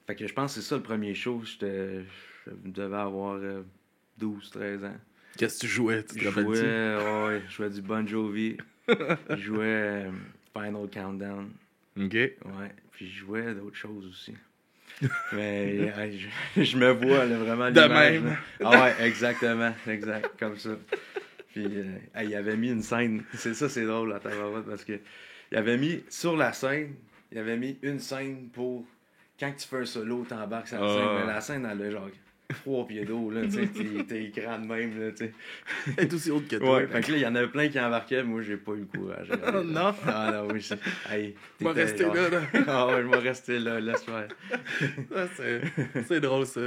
Fait 0.07 0.15
que 0.15 0.27
je 0.27 0.33
pense 0.33 0.55
que 0.55 0.63
c'est 0.63 0.67
ça 0.67 0.77
le 0.77 0.83
premier 0.83 1.15
show. 1.15 1.43
Je 1.45 2.03
devais 2.65 2.97
avoir 2.97 3.35
euh, 3.35 3.61
12, 4.17 4.51
13 4.53 4.85
ans. 4.85 4.97
Qu'est-ce 5.39 5.61
que 5.61 5.61
tu 5.61 5.69
jouais? 5.69 6.03
Tu 6.03 6.17
te 6.17 6.25
Je 6.25 6.31
jouais, 6.31 6.45
ouais, 6.45 7.43
je 7.49 7.55
jouais 7.55 7.71
du 7.71 7.81
Bon 7.81 8.07
Jovi. 8.07 8.57
je 8.89 9.37
jouais 9.37 9.65
euh, 9.65 10.11
Final 10.53 10.89
Countdown. 10.93 11.51
OK. 11.97 12.13
Ouais. 12.13 12.35
Puis 12.91 13.09
je 13.09 13.21
jouais 13.21 13.55
d'autres 13.55 13.77
choses 13.77 14.05
aussi. 14.07 14.35
Mais 15.33 15.93
je, 16.57 16.63
je 16.63 16.77
me 16.77 16.91
vois 16.91 17.25
là, 17.25 17.39
vraiment 17.39 17.71
De 17.71 17.81
même. 17.81 18.37
Ah 18.65 18.83
ouais, 18.83 19.07
exactement, 19.07 19.73
exact, 19.87 20.31
comme 20.41 20.59
ça. 20.59 20.71
Puis 21.53 21.67
euh, 21.67 21.99
il 22.25 22.35
avait 22.35 22.57
mis 22.57 22.71
une 22.71 22.83
scène. 22.83 23.23
C'est 23.35 23.55
ça, 23.55 23.69
c'est 23.69 23.85
drôle 23.87 24.13
à 24.13 24.19
Tabarouette 24.19 24.67
parce 24.67 24.85
que 24.85 24.99
il 25.53 25.57
avait 25.57 25.79
mis 25.79 26.03
sur 26.09 26.37
la 26.37 26.53
scène, 26.53 26.95
il 27.31 27.39
avait 27.39 27.57
mis 27.57 27.79
une 27.83 28.01
scène 28.01 28.49
pour 28.53 28.85
quand 29.39 29.53
tu 29.57 29.69
fais 29.69 29.79
un 29.79 29.85
solo, 29.85 30.27
t'embarques 30.29 30.69
sur 30.69 30.81
la 30.81 30.89
scène. 30.89 31.07
Ah. 31.09 31.17
Mais 31.21 31.33
la 31.33 31.41
scène, 31.41 31.69
elle 31.71 31.83
a 31.83 31.91
genre 31.93 32.09
trois 32.65 32.87
pieds 32.87 33.05
d'eau, 33.05 33.31
là, 33.31 33.43
tu 33.43 33.51
sais, 33.53 33.67
t'es- 34.07 34.33
grand 34.35 34.59
de 34.59 34.67
même, 34.67 34.99
là, 34.99 35.11
tu 35.11 35.27
sais. 35.27 35.33
Elle 35.99 36.05
est 36.05 36.15
aussi 36.15 36.31
haute 36.31 36.49
que 36.49 36.57
toi. 36.57 36.79
Ouais, 36.79 36.87
fait 36.87 37.01
que 37.03 37.13
là, 37.13 37.19
il 37.19 37.23
y 37.23 37.27
en 37.27 37.35
avait 37.35 37.49
plein 37.49 37.69
qui 37.69 37.79
embarquaient, 37.79 38.23
moi, 38.23 38.41
j'ai 38.41 38.57
pas 38.57 38.73
eu 38.73 38.87
le 38.91 38.99
courage. 38.99 39.29
Oh, 39.33 39.63
non. 39.65 39.95
Ah 40.07 40.31
non, 40.33 40.49
oui, 40.53 40.63
c'est. 40.63 40.79
Hey, 41.11 41.35
Je 41.61 41.65
vais 41.67 41.73
rester 41.73 42.05
là, 42.05 42.29
là. 42.31 42.41
Ah 42.67 42.87
ouais, 42.87 43.03
je 43.03 43.07
vais 43.09 43.19
rester 43.29 43.59
là, 43.59 43.81
laisse 43.81 44.03
faire. 44.03 44.29
Ça, 45.15 45.29
c'est, 46.09 46.21
drôle, 46.21 46.47
ça. 46.47 46.61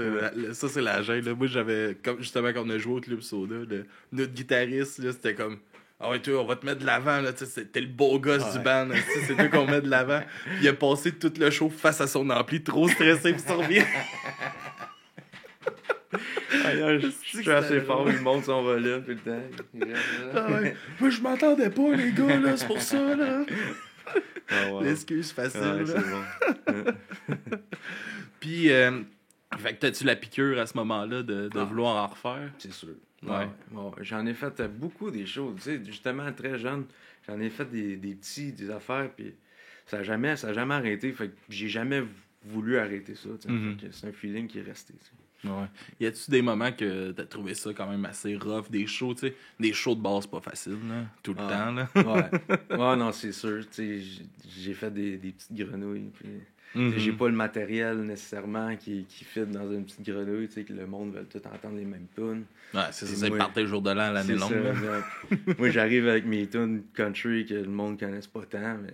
Ça, 0.53 0.69
c'est 0.69 0.81
la 0.81 1.01
gêne. 1.01 1.25
là. 1.25 1.33
Moi, 1.33 1.47
j'avais, 1.47 1.97
comme, 2.03 2.19
justement, 2.19 2.53
quand 2.53 2.63
on 2.65 2.69
a 2.69 2.77
joué 2.77 2.95
au 2.97 3.01
Club 3.01 3.21
Soda, 3.21 3.55
le- 3.67 3.85
notre 4.11 4.33
guitariste, 4.33 4.99
là, 4.99 5.11
c'était 5.11 5.33
comme. 5.33 5.57
Ah 6.03 6.09
ouais, 6.09 6.19
toi, 6.19 6.41
on 6.41 6.45
va 6.45 6.55
te 6.55 6.65
mettre 6.65 6.79
de 6.81 6.85
l'avant, 6.87 7.21
là, 7.21 7.31
tu 7.31 7.45
sais, 7.45 7.63
t'es 7.65 7.79
le 7.81 7.85
beau 7.87 8.17
gosse 8.19 8.43
Ouais. 8.43 8.51
du 8.57 8.59
band, 8.63 8.85
là, 8.85 8.95
c'est 9.27 9.35
toi 9.35 9.47
qu'on 9.49 9.67
met 9.67 9.81
de 9.81 9.89
l'avant. 9.89 10.21
Il 10.59 10.67
a 10.67 10.73
passé 10.73 11.11
tout 11.11 11.31
le 11.39 11.51
show 11.51 11.69
face 11.69 12.01
à 12.01 12.07
son 12.07 12.27
ampli, 12.31 12.63
trop 12.63 12.87
stressé, 12.87 13.33
puis 13.33 13.41
ça 13.41 13.55
je 16.51 17.09
suis 17.23 17.49
assez 17.49 17.81
fort, 17.81 18.09
il 18.09 18.19
monte 18.21 18.45
son 18.45 18.63
volume 18.63 19.03
tout 19.03 19.11
le 19.11 19.17
temps. 19.17 19.41
Ah 20.35 20.51
ouais. 20.51 20.75
Moi, 20.99 21.09
je 21.09 21.21
m'entendais 21.21 21.69
pas, 21.69 21.95
les 21.95 22.11
gars, 22.11 22.39
là, 22.39 22.57
c'est 22.57 22.67
pour 22.67 22.81
ça, 22.81 23.15
là. 23.15 23.45
Ah. 24.49 24.69
L'excuse 24.81 25.31
facile, 25.31 25.61
Ouais, 25.61 25.83
là. 25.85 26.01
bon. 26.67 26.91
Puis, 28.39 28.71
euh, 28.71 29.01
fait 29.57 29.73
que 29.75 29.79
t'as-tu 29.79 30.03
la 30.03 30.15
piqûre 30.15 30.59
à 30.59 30.65
ce 30.65 30.75
moment-là 30.77 31.23
de, 31.23 31.47
de 31.47 31.59
Ah. 31.59 31.63
vouloir 31.63 32.03
en 32.03 32.07
refaire? 32.07 32.51
C'est 32.57 32.73
sûr. 32.73 32.95
Ouais. 33.23 33.47
Ouais, 33.71 33.91
J'en 34.01 34.25
ai 34.25 34.33
fait 34.33 34.59
euh, 34.59 34.67
beaucoup 34.67 35.11
des 35.11 35.25
choses. 35.25 35.55
Tu 35.57 35.61
sais, 35.61 35.81
justement, 35.85 36.31
très 36.33 36.57
jeune, 36.57 36.85
j'en 37.27 37.39
ai 37.39 37.49
fait 37.49 37.65
des, 37.65 37.95
des 37.95 38.15
petits, 38.15 38.51
des 38.51 38.71
affaires, 38.71 39.09
puis 39.15 39.35
ça 39.85 39.97
n'a 39.97 40.03
jamais, 40.03 40.35
ça 40.35 40.49
a 40.49 40.53
jamais 40.53 40.73
arrêté. 40.73 41.11
Fait 41.13 41.27
que 41.29 41.35
j'ai 41.47 41.67
jamais 41.69 42.03
voulu 42.43 42.77
arrêter 42.79 43.13
ça. 43.15 43.29
Mhm. 43.47 43.77
Que 43.77 43.85
C'est 43.91 44.07
un 44.07 44.11
feeling 44.11 44.47
qui 44.47 44.59
est 44.59 44.63
resté. 44.63 44.95
Ouais. 45.43 45.65
Y 45.99 46.05
a-tu 46.05 46.29
des 46.29 46.41
moments 46.41 46.71
que 46.71 47.11
t'as 47.11 47.25
trouvé 47.25 47.53
ça 47.55 47.71
quand 47.73 47.87
même 47.89 48.05
assez 48.05 48.35
rough, 48.35 48.69
des 48.69 48.85
shows, 48.85 49.13
tu 49.15 49.21
sais? 49.27 49.35
Des 49.59 49.73
shows 49.73 49.95
de 49.95 50.01
base 50.01 50.27
pas 50.27 50.39
facile, 50.41 50.77
là, 50.87 51.05
tout 51.23 51.33
le 51.33 51.39
Ah. 51.41 51.49
temps, 51.49 51.71
là. 51.71 51.89
Ouais. 51.95 52.77
ouais, 52.77 52.95
non, 52.95 53.11
c'est 53.11 53.31
sûr. 53.31 53.63
Tu 53.71 53.99
sais, 54.01 54.21
j'ai- 54.55 54.73
fait 54.73 54.91
des, 54.93 55.17
des 55.17 55.31
petites 55.31 55.53
grenouilles. 55.53 56.09
Puis... 56.13 56.29
Mhm. 56.73 56.93
J'ai 56.97 57.11
pas 57.11 57.27
le 57.27 57.33
matériel 57.35 57.97
nécessairement 57.97 58.77
qui, 58.77 59.03
qui 59.03 59.25
fit 59.25 59.41
dans 59.45 59.69
une 59.69 59.83
petite 59.83 60.03
grenouille, 60.09 60.47
tu 60.47 60.53
sais, 60.53 60.63
que 60.63 60.71
le 60.71 60.85
monde 60.87 61.13
veut 61.13 61.25
tout 61.25 61.41
entendre 61.45 61.75
les 61.75 61.83
mêmes 61.83 62.07
tunes. 62.15 62.45
Ouais, 62.73 62.81
c'est 62.91 63.07
ça, 63.07 63.15
c'est 63.27 63.37
partait 63.37 63.65
jour 63.65 63.81
de 63.81 63.89
l'an, 63.91 64.11
l'année 64.13 64.35
longue, 64.35 64.51
ça. 64.51 65.35
Moi, 65.57 65.69
j'arrive 65.69 66.07
avec 66.07 66.25
mes 66.25 66.47
tunes 66.47 66.83
country 66.93 67.45
que 67.45 67.55
le 67.55 67.65
monde 67.67 67.99
connaisse 67.99 68.27
pas 68.27 68.43
tant, 68.49 68.77
mais 68.81 68.93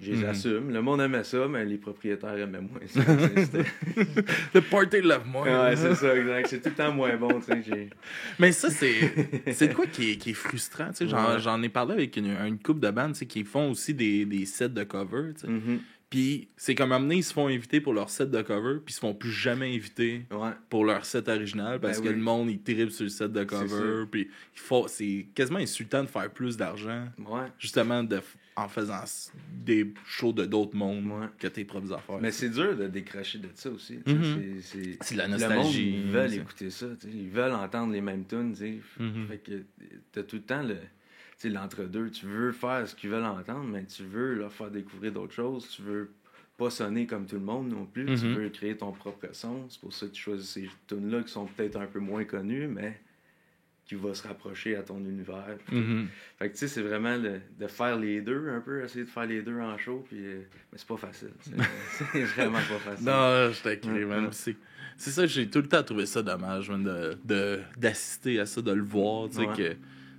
je 0.00 0.10
les 0.12 0.18
Mhm. 0.18 0.24
assume. 0.24 0.70
Le 0.72 0.82
monde 0.82 1.00
aimait 1.00 1.24
ça, 1.24 1.46
mais 1.48 1.64
les 1.64 1.78
propriétaires 1.78 2.36
aimaient 2.36 2.60
moins 2.60 2.80
ça. 2.86 3.00
Le 4.54 4.60
party 4.60 5.00
love 5.02 5.26
more. 5.26 5.44
ouais, 5.44 5.76
c'est 5.76 5.94
ça, 5.94 6.16
exact. 6.16 6.46
C'est 6.48 6.60
tout 6.62 6.68
le 6.70 6.74
temps 6.74 6.92
moins 6.92 7.16
bon, 7.16 7.40
tu 7.40 7.62
sais. 7.62 7.90
Mais 8.38 8.52
ça, 8.52 8.70
c'est 8.70 8.94
c'est 9.52 9.72
quoi 9.72 9.86
qui 9.86 10.12
est, 10.12 10.16
qui 10.16 10.30
est 10.30 10.34
frustrant, 10.34 10.90
tu 10.90 10.96
sais? 10.96 11.08
J'en 11.08 11.58
Ouais. 11.60 11.66
ai 11.66 11.68
parlé 11.68 11.94
avec 11.94 12.16
une, 12.16 12.36
une 12.44 12.58
couple 12.58 12.80
de 12.80 12.90
bandes, 12.90 13.12
tu 13.12 13.20
sais, 13.20 13.26
qui 13.26 13.44
font 13.44 13.70
aussi 13.70 13.94
des, 13.94 14.24
des 14.24 14.44
sets 14.46 14.68
de 14.68 14.84
cover. 14.84 15.32
Mhm. 15.46 15.80
Puis 16.10 16.48
c'est 16.56 16.76
comme 16.76 16.92
amener, 16.92 17.16
ils 17.16 17.24
se 17.24 17.32
font 17.32 17.48
inviter 17.48 17.80
pour 17.80 17.92
leur 17.92 18.08
set 18.08 18.30
de 18.30 18.40
cover, 18.42 18.74
puis 18.84 18.92
ils 18.92 18.94
se 18.94 19.00
font 19.00 19.14
plus 19.14 19.32
jamais 19.32 19.74
inviter 19.74 20.22
Ouais. 20.30 20.50
pour 20.70 20.84
leur 20.84 21.04
set 21.04 21.28
original 21.28 21.80
parce 21.80 21.98
Ben 21.98 22.04
que 22.04 22.08
oui. 22.10 22.14
le 22.14 22.20
monde 22.20 22.50
il 22.50 22.62
tripe 22.62 22.90
sur 22.90 23.02
le 23.04 23.08
set 23.10 23.32
de 23.32 23.42
cover 23.42 24.04
puis 24.08 24.30
c'est 24.86 25.26
quasiment 25.34 25.58
insultant 25.58 26.02
de 26.04 26.08
faire 26.08 26.30
plus 26.30 26.56
d'argent 26.56 27.06
Ouais. 27.18 27.48
justement 27.58 28.04
de 28.04 28.20
en 28.56 28.68
faisant 28.68 29.02
des 29.64 29.92
shows 30.06 30.32
de 30.32 30.44
d'autres 30.46 30.76
mondes 30.76 31.06
Ouais. 31.06 31.26
que 31.38 31.48
tes 31.48 31.64
propres 31.64 31.92
affaires. 31.92 32.18
Mais 32.20 32.30
c'est 32.30 32.50
dur 32.50 32.76
de 32.76 32.86
décrocher 32.86 33.38
de 33.38 33.48
ça 33.54 33.70
aussi. 33.70 33.98
Mhm. 34.06 34.60
C'est- 34.60 35.12
de 35.14 35.18
la 35.18 35.26
Le 35.26 35.32
monde, 35.32 35.40
nostalgie, 35.40 35.94
ils 36.04 36.10
veulent 36.10 36.34
écouter 36.34 36.70
ça. 36.70 36.86
Ils 37.04 37.30
veulent 37.30 37.52
entendre 37.52 37.92
les 37.92 38.00
mêmes 38.00 38.24
tunes. 38.26 38.52
tu 38.52 38.58
sais. 38.58 38.78
Mhm. 39.00 39.26
Fait 39.28 39.38
que 39.38 39.62
t'as 40.12 40.22
tout 40.22 40.36
le 40.36 40.42
temps 40.42 40.62
le. 40.62 40.76
l'entre-deux. 41.46 42.08
Tu 42.10 42.24
veux 42.26 42.52
faire 42.52 42.88
ce 42.88 42.94
qu'ils 42.94 43.10
veulent 43.10 43.24
entendre, 43.24 43.64
mais 43.64 43.84
tu 43.84 44.02
veux 44.04 44.34
leur 44.34 44.50
faire 44.52 44.70
découvrir 44.70 45.12
d'autres 45.12 45.34
choses. 45.34 45.68
Tu 45.68 45.82
veux 45.82 46.10
pas 46.56 46.70
sonner 46.70 47.06
comme 47.06 47.26
tout 47.26 47.34
le 47.34 47.42
monde 47.42 47.68
non 47.68 47.84
plus. 47.84 48.06
Tu 48.06 48.24
Mhm. 48.26 48.34
veux 48.34 48.48
créer 48.48 48.76
ton 48.76 48.92
propre 48.92 49.26
son. 49.32 49.68
C'est 49.68 49.80
pour 49.80 49.92
ça 49.92 50.06
que 50.06 50.12
tu 50.12 50.22
choisis 50.22 50.48
ces 50.48 50.70
tunes-là 50.86 51.22
qui 51.22 51.28
sont 51.32 51.44
peut-être 51.46 51.76
un 51.76 51.86
peu 51.86 51.98
moins 51.98 52.24
connues, 52.24 52.66
mais 52.68 52.98
qui 53.96 54.02
vont 54.02 54.14
se 54.14 54.26
rapprocher 54.26 54.76
à 54.76 54.82
ton 54.82 54.98
univers. 54.98 55.56
Mhm. 55.70 56.08
Fait 56.38 56.48
que 56.48 56.52
tu 56.54 56.58
sais, 56.60 56.68
c'est 56.68 56.82
vraiment 56.82 57.16
le- 57.16 57.40
de 57.58 57.66
faire 57.66 57.96
les 57.98 58.20
deux 58.20 58.48
un 58.48 58.60
peu, 58.60 58.82
essayer 58.84 59.04
de 59.04 59.10
faire 59.10 59.26
les 59.26 59.42
deux 59.42 59.58
en 59.58 59.76
show, 59.78 60.04
puis, 60.08 60.18
euh, 60.18 60.42
mais 60.72 60.78
c'est 60.78 60.86
pas 60.88 60.96
facile. 60.96 61.30
C'est 61.40 62.22
vraiment 62.36 62.58
pas 62.58 62.78
facile. 62.78 63.06
Non, 63.06 63.50
je 63.52 64.04
man. 64.06 64.24
ouais. 64.26 64.30
C'est, 64.96 65.10
ça, 65.10 65.26
j'ai 65.26 65.48
tout 65.48 65.60
le 65.60 65.68
temps 65.68 65.82
trouvé 65.82 66.06
ça 66.06 66.22
dommage, 66.22 66.68
de, 66.68 67.60
d'assister 67.76 68.38
à 68.40 68.46
ça, 68.46 68.62
de 68.62 68.72
le 68.72 68.82
voir. 68.82 69.28
Tu 69.28 69.36
sais, 69.36 69.46
Ouais. 69.46 69.56
que, 69.56 69.72
tu 69.72 69.76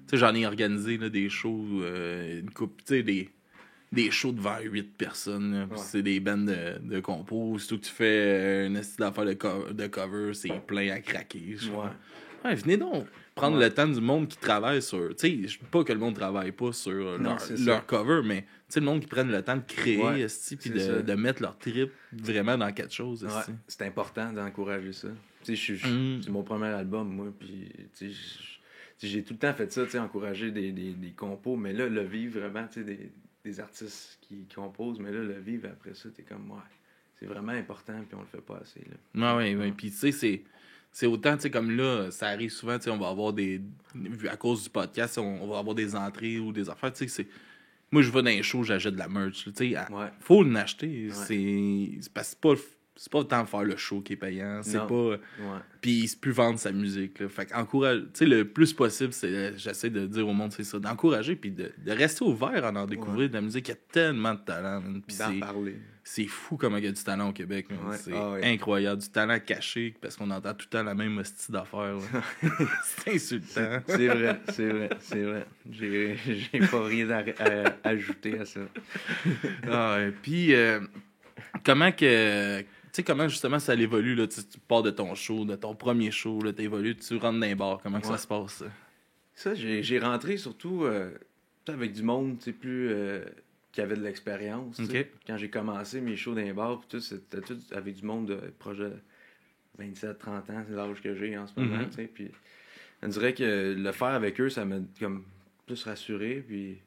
sais, 0.07 0.17
j'en 0.17 0.33
ai 0.35 0.45
organisé 0.45 0.97
là, 0.97 1.07
des 1.09 1.29
shows, 1.29 1.65
euh, 1.81 2.41
une 2.41 2.49
coupe, 2.51 2.77
tu 2.79 2.95
sais, 2.95 3.03
des, 3.03 3.29
des 3.91 4.11
shows 4.11 4.33
devant 4.33 4.59
8 4.61 4.97
personnes. 4.97 5.67
Ouais. 5.71 5.77
C'est 5.77 6.01
des 6.01 6.19
bands 6.19 6.37
de, 6.37 6.77
de 6.81 6.99
compos. 6.99 7.57
Surtout 7.59 7.79
que 7.81 7.85
tu 7.87 7.91
fais 7.93 8.67
une 8.67 8.75
esti 8.75 8.97
d'affaires 8.97 9.25
de, 9.25 9.33
co- 9.33 9.71
de 9.71 9.87
cover, 9.87 10.33
c'est 10.33 10.59
plein 10.67 10.89
à 10.91 10.99
craquer. 10.99 11.55
Ouais, 12.43 12.53
venez 12.55 12.75
donc 12.77 13.05
prendre 13.35 13.57
Ouais. 13.57 13.65
le 13.65 13.73
temps 13.73 13.87
du 13.87 13.99
monde 14.01 14.27
qui 14.29 14.37
travaille 14.37 14.81
sur. 14.81 15.09
Tu 15.09 15.15
sais, 15.17 15.47
je 15.47 15.59
dis 15.59 15.65
pas 15.69 15.83
que 15.83 15.91
le 15.93 15.99
monde 15.99 16.15
travaille 16.15 16.51
pas 16.53 16.71
sur 16.71 17.19
Non, 17.19 17.35
leur, 17.59 17.85
cover, 17.85 18.21
mais 18.25 18.41
tu 18.41 18.47
sais, 18.69 18.79
le 18.79 18.85
monde 18.85 19.01
qui 19.01 19.07
prenne 19.07 19.29
le 19.31 19.41
temps 19.43 19.57
de 19.57 19.63
créer, 19.67 19.97
Ouais, 20.01 20.25
puis 20.59 20.69
de, 20.71 21.01
de 21.01 21.13
mettre 21.13 21.41
leur 21.41 21.57
trip 21.57 21.91
vraiment 22.13 22.57
dans 22.57 22.71
quelque 22.71 22.93
chose. 22.93 23.23
Ouais, 23.25 23.53
c'est 23.67 23.81
important 23.83 24.31
d'encourager 24.31 24.93
ça. 24.93 25.09
Tu 25.43 25.55
sais, 25.57 25.73
Mm. 25.73 26.21
c'est 26.23 26.31
mon 26.31 26.43
premier 26.43 26.67
album, 26.67 27.07
moi, 27.09 27.27
puis 27.37 27.69
tu 27.97 28.11
sais, 28.11 29.07
j'ai 29.07 29.23
tout 29.23 29.33
le 29.33 29.39
temps 29.39 29.53
fait 29.53 29.71
ça, 29.71 29.83
tu 29.85 29.91
sais, 29.91 29.99
encourager 29.99 30.49
des, 30.51 30.71
des, 30.71 30.93
des 30.93 31.11
compos, 31.11 31.57
mais 31.57 31.73
là, 31.73 31.87
le 31.87 32.01
vivre 32.01 32.39
vraiment, 32.39 32.65
tu 32.67 32.79
sais, 32.79 32.83
des, 32.85 33.11
des 33.43 33.59
artistes 33.59 34.17
qui 34.21 34.47
composent, 34.55 34.99
mais 34.99 35.11
là, 35.11 35.19
le 35.19 35.37
vivre 35.39 35.67
après 35.71 35.93
ça, 35.93 36.09
t'es 36.09 36.23
comme, 36.23 36.49
ouais, 36.49 36.57
c'est 37.19 37.25
vraiment 37.27 37.51
important, 37.51 37.93
puis 38.07 38.15
on 38.17 38.21
le 38.21 38.25
fait 38.27 38.41
pas 38.41 38.57
assez, 38.61 38.81
là. 38.89 39.35
Ouais, 39.37 39.53
ouais, 39.53 39.55
ouais. 39.55 39.71
Puis, 39.71 39.91
tu 39.91 39.97
sais, 39.97 40.11
c'est. 40.11 40.41
C'est 40.97 41.07
autant, 41.07 41.35
tu 41.35 41.41
sais, 41.41 41.49
comme 41.51 41.75
là, 41.75 42.09
ça 42.09 42.27
arrive 42.27 42.51
souvent, 42.51 42.77
tu 42.77 42.85
sais, 42.85 42.89
on 42.89 42.97
va 42.97 43.09
avoir 43.09 43.33
des. 43.33 43.59
À 44.29 44.37
cause 44.37 44.63
du 44.63 44.69
podcast, 44.69 45.17
on, 45.17 45.41
on 45.41 45.47
va 45.47 45.57
avoir 45.59 45.75
des 45.75 45.93
entrées 45.93 46.39
ou 46.39 46.53
des 46.53 46.69
affaires, 46.69 46.93
tu 46.93 46.99
sais, 46.99 47.07
c'est. 47.09 47.27
Moi, 47.91 48.01
je 48.01 48.09
vais 48.09 48.21
dans 48.21 48.29
les 48.29 48.41
shows, 48.41 48.63
j'achète 48.63 48.93
de 48.93 48.99
la 48.99 49.09
merch, 49.09 49.43
tu 49.43 49.51
sais. 49.53 49.77
Ouais. 49.77 50.07
Faut 50.21 50.41
l'acheter. 50.41 51.09
C'est. 51.11 51.97
C'est 51.99 52.13
parce 52.13 52.33
que 52.33 52.35
c'est 52.35 52.39
pas. 52.39 52.53
C'est 52.97 53.11
pas 53.11 53.23
tant 53.25 53.45
faire 53.45 53.63
le 53.63 53.75
show 53.75 53.99
qui 54.01 54.13
est 54.13 54.17
payant. 54.17 54.61
C'est 54.63 54.77
pas. 54.87 55.17
Puis 55.81 56.07
c'est 56.07 56.19
plus 56.19 56.31
vendre 56.31 56.57
sa 56.57 56.71
musique. 56.71 57.19
Là. 57.19 57.27
Fait 57.29 57.45
qu'encourage. 57.45 57.99
Tu 58.13 58.19
sais, 58.19 58.25
le 58.25 58.45
plus 58.47 58.71
possible, 58.73 59.11
c'est. 59.11 59.57
J'essaie 59.57 59.89
de 59.89 60.05
dire 60.07 60.27
au 60.27 60.33
monde, 60.33 60.53
c'est 60.53 60.63
ça. 60.63 60.79
D'encourager, 60.79 61.35
puis 61.35 61.51
de, 61.51 61.71
de 61.77 61.91
rester 61.91 62.23
ouvert 62.23 62.63
à 62.63 62.71
en 62.71 62.85
découvrir 62.85 63.27
de 63.29 63.33
la 63.33 63.41
musique. 63.41 63.67
Il 63.67 63.71
y 63.71 63.73
a 63.73 63.77
tellement 63.91 64.33
de 64.33 64.39
talent. 64.39 64.81
Puis 65.05 65.15
c'est- 65.17 65.39
parler. 65.41 65.75
c'est 66.05 66.25
fou 66.27 66.55
comment 66.55 66.77
il 66.77 66.85
y 66.85 66.87
a 66.87 66.91
du 66.93 67.03
talent 67.03 67.29
au 67.29 67.33
Québec. 67.33 67.67
Ouais. 67.69 67.97
C'est 67.97 68.13
Ah 68.15 68.31
ouais. 68.31 68.45
incroyable. 68.53 69.01
Du 69.01 69.09
talent 69.09 69.39
caché 69.45 69.93
parce 70.01 70.15
qu'on 70.15 70.31
entend 70.31 70.53
tout 70.53 70.67
le 70.71 70.77
temps 70.77 70.83
la 70.83 70.95
même 70.95 71.17
hostie 71.17 71.51
d'affaires. 71.51 71.97
c'est 72.83 73.15
insultant. 73.15 73.79
C'est 73.87 74.07
vrai, 74.07 74.39
c'est 74.53 74.69
vrai, 74.69 74.89
c'est 75.01 75.21
vrai. 75.21 75.45
J'ai 75.69 76.15
j'ai 76.25 76.59
pas 76.59 76.83
rien 76.85 77.09
à, 77.09 77.23
à 77.83 77.89
ajouter 77.89 78.39
à 78.39 78.45
ça. 78.45 78.61
Ah. 79.69 79.97
Puis, 80.21 80.53
euh, 80.53 80.79
comment 81.65 81.91
que. 81.91 82.63
Tu 82.95 83.01
sais, 83.01 83.03
comment 83.03 83.27
justement 83.27 83.59
ça 83.59 83.75
évolue, 83.75 84.15
là, 84.15 84.25
tu, 84.25 84.39
pars 84.69 84.81
de 84.81 84.89
ton 84.89 85.15
show, 85.15 85.43
de 85.43 85.57
ton 85.57 85.75
premier 85.75 86.11
show, 86.11 86.41
là, 86.41 86.53
t'évolues, 86.53 86.95
tu 86.95 87.17
rentres 87.17 87.41
dans 87.41 87.45
les 87.45 87.53
bars, 87.53 87.81
comment 87.83 87.99
que 87.99 88.07
ça 88.07 88.17
se 88.17 88.25
passe? 88.25 88.53
ça? 88.53 88.65
Ça, 89.33 89.53
j'ai 89.53 89.83
j'ai 89.83 89.99
rentré 89.99 90.37
surtout 90.37 90.85
euh, 90.85 91.11
avec 91.67 91.91
du 91.91 92.03
monde, 92.03 92.37
tu 92.37 92.45
sais, 92.45 92.51
plus. 92.53 92.87
euh, 92.93 93.25
qui 93.73 93.81
avait 93.81 93.97
de 93.97 94.01
l'expérience. 94.01 94.79
Quand 95.27 95.35
j'ai 95.35 95.49
commencé 95.49 95.99
mes 95.99 96.15
shows 96.15 96.35
dans 96.35 96.39
les 96.39 96.53
bars, 96.53 96.81
tout, 96.87 97.01
c'était 97.01 97.41
tout 97.41 97.57
avec 97.73 97.95
du 97.95 98.05
monde 98.05 98.27
de 98.27 98.35
proche 98.59 98.77
de 98.77 98.93
27, 99.77 100.17
30 100.17 100.49
ans, 100.51 100.63
c'est 100.65 100.73
l'âge 100.73 101.01
que 101.01 101.13
j'ai 101.15 101.37
en 101.37 101.47
ce 101.47 101.59
moment, 101.59 101.83
tu 101.89 101.95
sais. 101.95 102.07
Puis 102.13 102.31
on 103.03 103.09
dirait 103.09 103.33
que 103.33 103.75
le 103.77 103.91
faire 103.91 104.07
avec 104.13 104.39
eux, 104.39 104.49
ça 104.49 104.63
m'a 104.63 104.77
comme 105.01 105.25
plus 105.65 105.83
rassuré, 105.83 106.45
puis. 106.47 106.77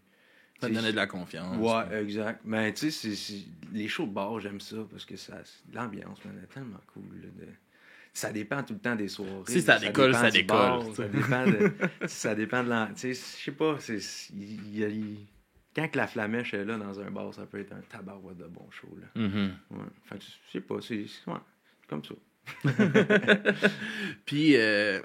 Ça 0.61 0.69
donnait 0.69 0.91
de 0.93 0.97
la 0.97 1.07
confiance. 1.07 1.57
Ouais, 1.59 2.01
exact. 2.03 2.41
Mais 2.45 2.73
tu 2.75 2.91
sais, 2.91 3.45
les 3.73 3.87
shows 3.89 4.07
de 4.07 4.13
bar, 4.13 4.41
j'aime 4.41 4.61
ça 4.61 4.77
parce 4.91 5.05
que 5.05 5.17
ça, 5.17 5.39
l'ambiance, 5.73 6.19
man, 6.25 6.35
est 6.43 6.53
tellement 6.53 6.81
cool. 6.93 7.05
là, 7.23 7.29
de- 7.47 7.53
Ça 8.13 8.33
dépend 8.33 8.63
tout 8.65 8.73
le 8.75 8.81
temps 8.81 8.97
des 8.97 9.07
soirées. 9.09 9.31
Si 9.47 9.63
ça 9.63 9.79
décolle, 9.79 10.13
ça 10.15 10.31
décolle, 10.31 10.47
bar. 10.59 10.83
Ça 10.97 11.07
dépend 11.09 11.47
de, 11.47 11.73
ça 12.07 12.35
dépend 12.35 12.65
de 12.65 12.71
l'an- 12.71 12.89
Tu 12.95 13.15
sais, 13.15 13.15
je 13.15 13.45
sais 13.45 13.53
pas, 13.53 13.77
c'est, 13.79 13.99
il 14.35 14.77
y 14.77 14.85
a- 14.85 14.89
il- 14.89 15.27
quand 15.77 15.87
que 15.89 15.97
la 15.97 16.09
flamèche 16.09 16.55
est 16.55 16.65
là 16.65 16.77
dans 16.77 16.99
un 16.99 17.11
bar, 17.13 17.33
ça 17.33 17.47
peut 17.47 17.61
être 17.61 17.73
un 17.73 17.81
tabarouette 17.89 18.39
de 18.39 18.47
bon 18.49 18.69
show. 18.73 18.89
Là. 19.01 19.07
Mhm. 19.23 19.53
Ouais. 19.71 19.79
Fait 20.07 20.19
que, 20.19 20.25
je 20.25 20.53
sais 20.53 20.61
pas, 20.61 20.81
c'est, 20.81 21.05
ouais, 21.31 21.39
comme 21.87 22.03
ça. 22.05 22.15
Puis, 24.25 24.57
euh, 24.57 25.01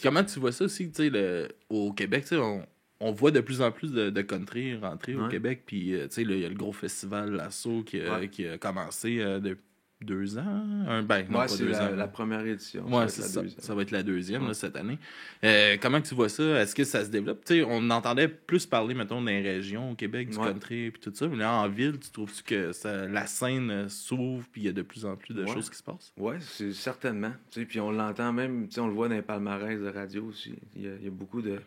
comment 0.00 0.22
tu 0.24 0.38
vois 0.38 0.52
ça 0.52 0.64
aussi, 0.64 0.90
tu 0.92 1.10
sais, 1.10 1.48
au 1.68 1.92
Québec, 1.92 2.22
tu 2.24 2.28
sais, 2.30 2.36
on, 2.36 2.64
on 3.06 3.12
voit 3.12 3.30
de 3.30 3.40
plus 3.40 3.60
en 3.60 3.70
plus 3.70 3.92
de, 3.92 4.10
de 4.10 4.22
country 4.22 4.76
rentrer 4.76 5.14
au. 5.14 5.28
Québec, 5.28 5.62
puis, 5.66 5.94
euh, 5.94 6.06
tu 6.08 6.14
sais, 6.14 6.22
il 6.22 6.38
y 6.38 6.44
a 6.44 6.48
le 6.48 6.54
gros 6.54 6.72
festival 6.72 7.32
Lasso 7.32 7.82
qui, 7.84 8.00
Ouais. 8.00 8.28
qui 8.28 8.46
a 8.46 8.58
commencé 8.58 9.18
euh, 9.20 9.40
depuis 9.40 9.62
deux 10.02 10.36
ans. 10.36 10.64
Un, 10.86 11.02
ben, 11.02 11.24
non, 11.30 11.38
Ouais, 11.38 11.48
c'est 11.48 11.64
la, 11.64 11.90
la 11.92 12.08
première 12.08 12.44
édition. 12.44 12.84
Ouais, 12.86 13.06
va 13.06 13.08
ça. 13.08 13.74
va 13.74 13.82
être 13.82 13.90
la 13.90 14.02
deuxième 14.02 14.46
là, 14.46 14.52
cette 14.52 14.76
année. 14.76 14.98
Euh, 15.44 15.76
comment 15.80 16.00
que 16.02 16.06
tu 16.06 16.14
vois 16.14 16.28
ça? 16.28 16.42
Est-ce 16.60 16.74
que 16.74 16.84
ça 16.84 17.04
se 17.04 17.10
développe? 17.10 17.42
Tu 17.44 17.54
sais, 17.54 17.62
on 17.66 17.88
entendait 17.90 18.28
plus 18.28 18.66
parler, 18.66 18.92
mettons, 18.94 19.22
les 19.24 19.40
régions 19.40 19.92
au 19.92 19.94
Québec, 19.94 20.28
du 20.28 20.36
Ouais. 20.36 20.48
country 20.52 20.86
et 20.86 20.92
tout 20.92 21.12
ça. 21.14 21.26
Mais 21.28 21.36
là, 21.36 21.54
en 21.54 21.68
ville, 21.68 21.98
tu 21.98 22.10
trouves-tu 22.10 22.42
que 22.42 22.72
ça, 22.72 23.06
la 23.08 23.26
scène 23.26 23.70
euh, 23.70 23.88
s'ouvre 23.88 24.44
puis 24.52 24.62
il 24.62 24.64
y 24.66 24.68
a 24.68 24.72
de 24.72 24.82
plus 24.82 25.06
en 25.06 25.16
plus 25.16 25.32
de 25.32 25.46
choses 25.46 25.70
qui 25.70 25.76
se 25.78 25.82
passent? 25.82 26.12
Ouais, 26.18 26.36
c'est 26.40 26.72
certainement. 26.72 27.32
Tu 27.50 27.64
puis 27.64 27.80
on 27.80 27.90
l'entend 27.90 28.32
même, 28.32 28.66
tu 28.68 28.74
sais, 28.74 28.80
on 28.80 28.88
le 28.88 28.94
voit 28.94 29.08
dans 29.08 29.14
les 29.14 29.22
palmarès 29.22 29.80
de 29.80 29.88
radio 29.88 30.24
aussi. 30.26 30.54
Il 30.76 30.82
y 30.82 30.86
a, 30.88 30.90
il 30.98 31.04
y 31.04 31.08
a 31.08 31.10
beaucoup 31.10 31.40
de, 31.40 31.60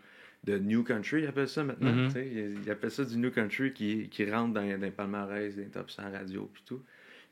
de 0.48 0.58
New 0.58 0.84
Country, 0.84 1.22
ils 1.24 1.28
appellent 1.28 1.48
ça 1.50 1.64
maintenant. 1.64 2.08
Tu 2.08 2.14
sais. 2.14 2.28
Ils, 2.28 2.64
ils 2.64 2.72
appellent 2.72 2.90
ça 2.92 3.04
du 3.06 3.18
New 3.18 3.32
Country 3.32 3.74
qui, 3.74 4.08
qui 4.10 4.30
rentre 4.32 4.54
dans, 4.54 4.62
dans 4.66 4.82
les 4.82 4.92
palmarès, 4.92 5.56
des 5.56 5.66
top 5.68 5.92
100 5.92 6.12
radio, 6.12 6.50
puis 6.54 6.64
tout. 6.66 6.82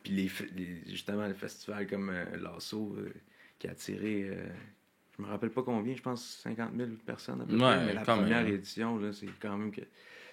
Puis 0.04 0.14
les, 0.14 0.32
les- 0.56 0.82
justement, 0.92 1.28
le 1.28 1.34
festival 1.34 1.88
comme 1.88 2.10
euh, 2.10 2.26
Lasso, 2.38 2.96
euh, 3.00 3.10
qui 3.58 3.68
a 3.68 3.72
attiré, 3.72 4.28
euh, 4.30 4.46
je 5.18 5.24
me 5.24 5.28
rappelle 5.28 5.50
pas 5.50 5.64
combien, 5.64 5.96
je 5.96 6.02
pense 6.02 6.24
50 6.44 6.72
000 6.76 6.90
personnes 7.06 7.42
à 7.42 7.46
peu 7.46 7.54
Ouais, 7.54 7.60
près. 7.60 7.86
Mais 7.86 7.94
la 7.94 8.02
même. 8.02 8.04
première 8.04 8.46
édition, 8.48 8.98
là, 9.00 9.12
c'est 9.14 9.28
quand 9.42 9.58
même 9.58 9.72
que. 9.72 9.82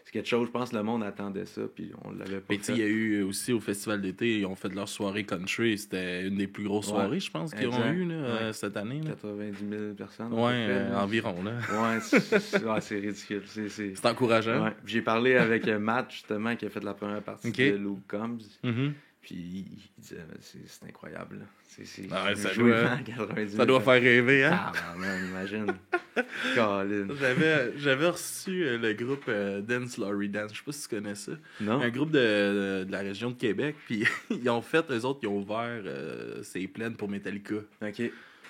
C'est 0.04 0.10
quelque 0.12 0.28
chose, 0.28 0.46
je 0.48 0.50
pense 0.52 0.70
que 0.70 0.76
le 0.76 0.82
monde 0.82 1.04
attendait 1.04 1.46
ça, 1.46 1.62
puis 1.72 1.92
on 2.04 2.10
l'avait 2.10 2.40
pas 2.40 2.54
il 2.54 2.76
y 2.76 2.82
a 2.82 2.86
eu 2.86 3.22
aussi 3.22 3.52
au 3.52 3.60
festival 3.60 4.00
d'été, 4.00 4.38
ils 4.40 4.46
ont 4.46 4.56
fait 4.56 4.74
leur 4.74 4.88
soirée 4.88 5.24
country. 5.24 5.78
C'était 5.78 6.26
une 6.26 6.36
des 6.36 6.48
plus 6.48 6.64
grosses 6.64 6.88
Ouais. 6.88 6.94
soirées, 6.94 7.20
je 7.20 7.30
pense, 7.30 7.54
qu'ils 7.54 7.68
ont 7.68 7.92
eu 7.92 8.04
là, 8.06 8.14
euh, 8.14 8.46
Ouais. 8.48 8.52
cette 8.52 8.76
année. 8.76 9.00
là. 9.00 9.10
90 9.12 9.68
000 9.70 9.94
personnes. 9.94 10.32
Ouais, 10.32 10.52
euh, 10.54 10.90
là. 10.90 11.02
environ. 11.04 11.36
là. 11.44 11.52
Ouais, 11.72 12.80
c'est 12.80 12.98
ridicule. 12.98 13.42
C'est, 13.46 14.06
encourageant. 14.06 14.70
J'ai 14.84 15.02
parlé 15.02 15.36
avec 15.36 15.68
euh, 15.68 15.78
Matt, 15.78 16.10
justement, 16.10 16.56
qui 16.56 16.66
a 16.66 16.70
fait 16.70 16.82
la 16.82 16.94
première 16.94 17.22
partie 17.22 17.52
de 17.52 17.76
Luke 17.76 18.06
Combs. 18.08 18.38
Mhm. 18.64 18.94
Puis 19.22 19.34
il, 19.34 20.02
disait, 20.02 20.16
c'est, 20.40 20.84
incroyable. 20.88 21.46
Ah 22.10 22.34
ça 22.34 22.52
doit- 22.54 22.90
à 22.90 22.98
90 22.98 23.50
000 23.52 23.56
Ça 23.56 23.66
doit 23.66 23.80
faire 23.80 24.02
rêver, 24.02 24.44
hein? 24.44 24.72
Ah, 24.74 24.94
man, 24.96 25.26
imagine. 25.28 25.66
J'avais, 26.56 27.72
j'avais 27.78 28.08
reçu 28.08 28.64
euh, 28.64 28.78
le 28.78 28.92
groupe 28.92 29.24
euh, 29.28 29.60
Dance 29.62 29.96
Laurie 29.96 30.28
Dance. 30.28 30.50
Je 30.52 30.58
sais 30.58 30.64
pas 30.64 30.72
si 30.72 30.82
tu 30.82 30.88
connais 30.96 31.14
ça. 31.14 31.32
Non? 31.60 31.80
Un 31.80 31.88
groupe 31.88 32.10
de, 32.10 32.18
de, 32.18 32.84
de 32.84 32.92
la 32.92 32.98
région 32.98 33.30
de 33.30 33.36
Québec. 33.36 33.76
Puis 33.86 34.04
ils 34.30 34.50
ont 34.50 34.60
fait, 34.60 34.84
eux 34.90 35.04
autres, 35.04 35.20
ils 35.22 35.28
ont 35.28 35.38
ouvert 35.38 35.82
euh, 35.86 36.42
ces 36.42 36.66
plaines 36.66 36.96
pour 36.96 37.08
Metallica. 37.08 37.54
Ok. 37.80 37.94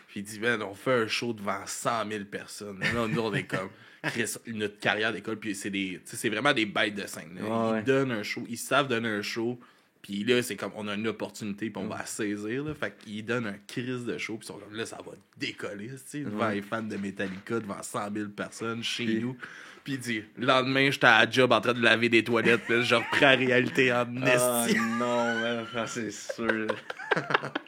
Puis 0.09 0.21
il 0.21 0.23
dit, 0.25 0.41
man, 0.41 0.63
on 0.63 0.75
fait 0.75 0.93
un 0.93 1.07
show 1.07 1.33
devant 1.33 1.65
100 1.65 2.09
000 2.11 2.25
personnes. 2.25 2.81
Là, 2.81 3.07
nous, 3.07 3.21
on 3.21 3.33
est 3.35 3.45
comme, 3.45 3.69
notre 4.49 4.79
carrière 4.79 5.13
d'école. 5.13 5.37
Puis 5.39 5.55
c'est 5.55 5.71
des, 5.71 6.01
c'est 6.05 6.29
vraiment 6.29 6.53
des 6.53 6.67
bêtes 6.67 6.95
de 6.95 7.07
scène. 7.07 7.37
là. 7.37 7.43
Ouais, 7.43 7.69
ils 7.69 7.73
ouais. 7.75 7.83
donnent 7.83 8.13
un 8.13 8.23
show, 8.23 8.45
ils 8.49 8.59
savent 8.59 8.89
donner 8.89 9.09
un 9.09 9.23
show. 9.23 9.61
Puis 10.03 10.25
là, 10.25 10.43
c'est 10.43 10.57
comme, 10.57 10.73
on 10.75 10.89
a 10.89 10.95
une 10.95 11.07
opportunité, 11.07 11.71
puis 11.71 11.81
on 11.83 11.87
va 11.87 11.99
la 11.99 12.07
saisir. 12.07 12.65
Là. 12.65 12.75
Fait 12.75 12.93
qu'ils 12.99 13.25
donnent 13.25 13.47
un 13.47 13.57
crise 13.69 14.05
de 14.05 14.19
show, 14.19 14.37
puis 14.37 14.45
ils 14.45 14.49
sont 14.53 14.59
comme, 14.59 14.75
là, 14.77 14.85
ça 14.85 14.97
va 14.97 15.13
décoller, 15.39 15.89
tu 15.91 15.95
sais, 16.05 16.21
devant 16.21 16.47
Ouais. 16.49 16.57
les 16.57 16.63
fans 16.63 16.83
de 16.83 16.97
Metallica, 16.97 17.61
devant 17.61 17.81
100 17.83 18.13
000 18.13 18.29
personnes 18.31 18.83
chez 18.83 19.07
nous. 19.21 19.37
Puis 19.85 19.95
il 19.95 19.99
dit, 20.01 20.23
le 20.39 20.47
lendemain, 20.47 20.91
j'étais 20.91 21.07
à 21.07 21.25
la 21.25 21.31
job 21.31 21.53
en 21.53 21.61
train 21.61 21.75
de 21.75 21.83
laver 21.83 22.09
des 22.09 22.23
toilettes, 22.25 22.63
puis 22.67 22.85
je 22.85 22.95
reprends 22.97 23.21
la 23.21 23.31
réalité 23.37 23.93
en 23.93 24.07
Ah 24.25 24.67
non, 24.99 25.41
man, 25.41 25.67
c'est 25.87 26.11
sûr. 26.13 26.67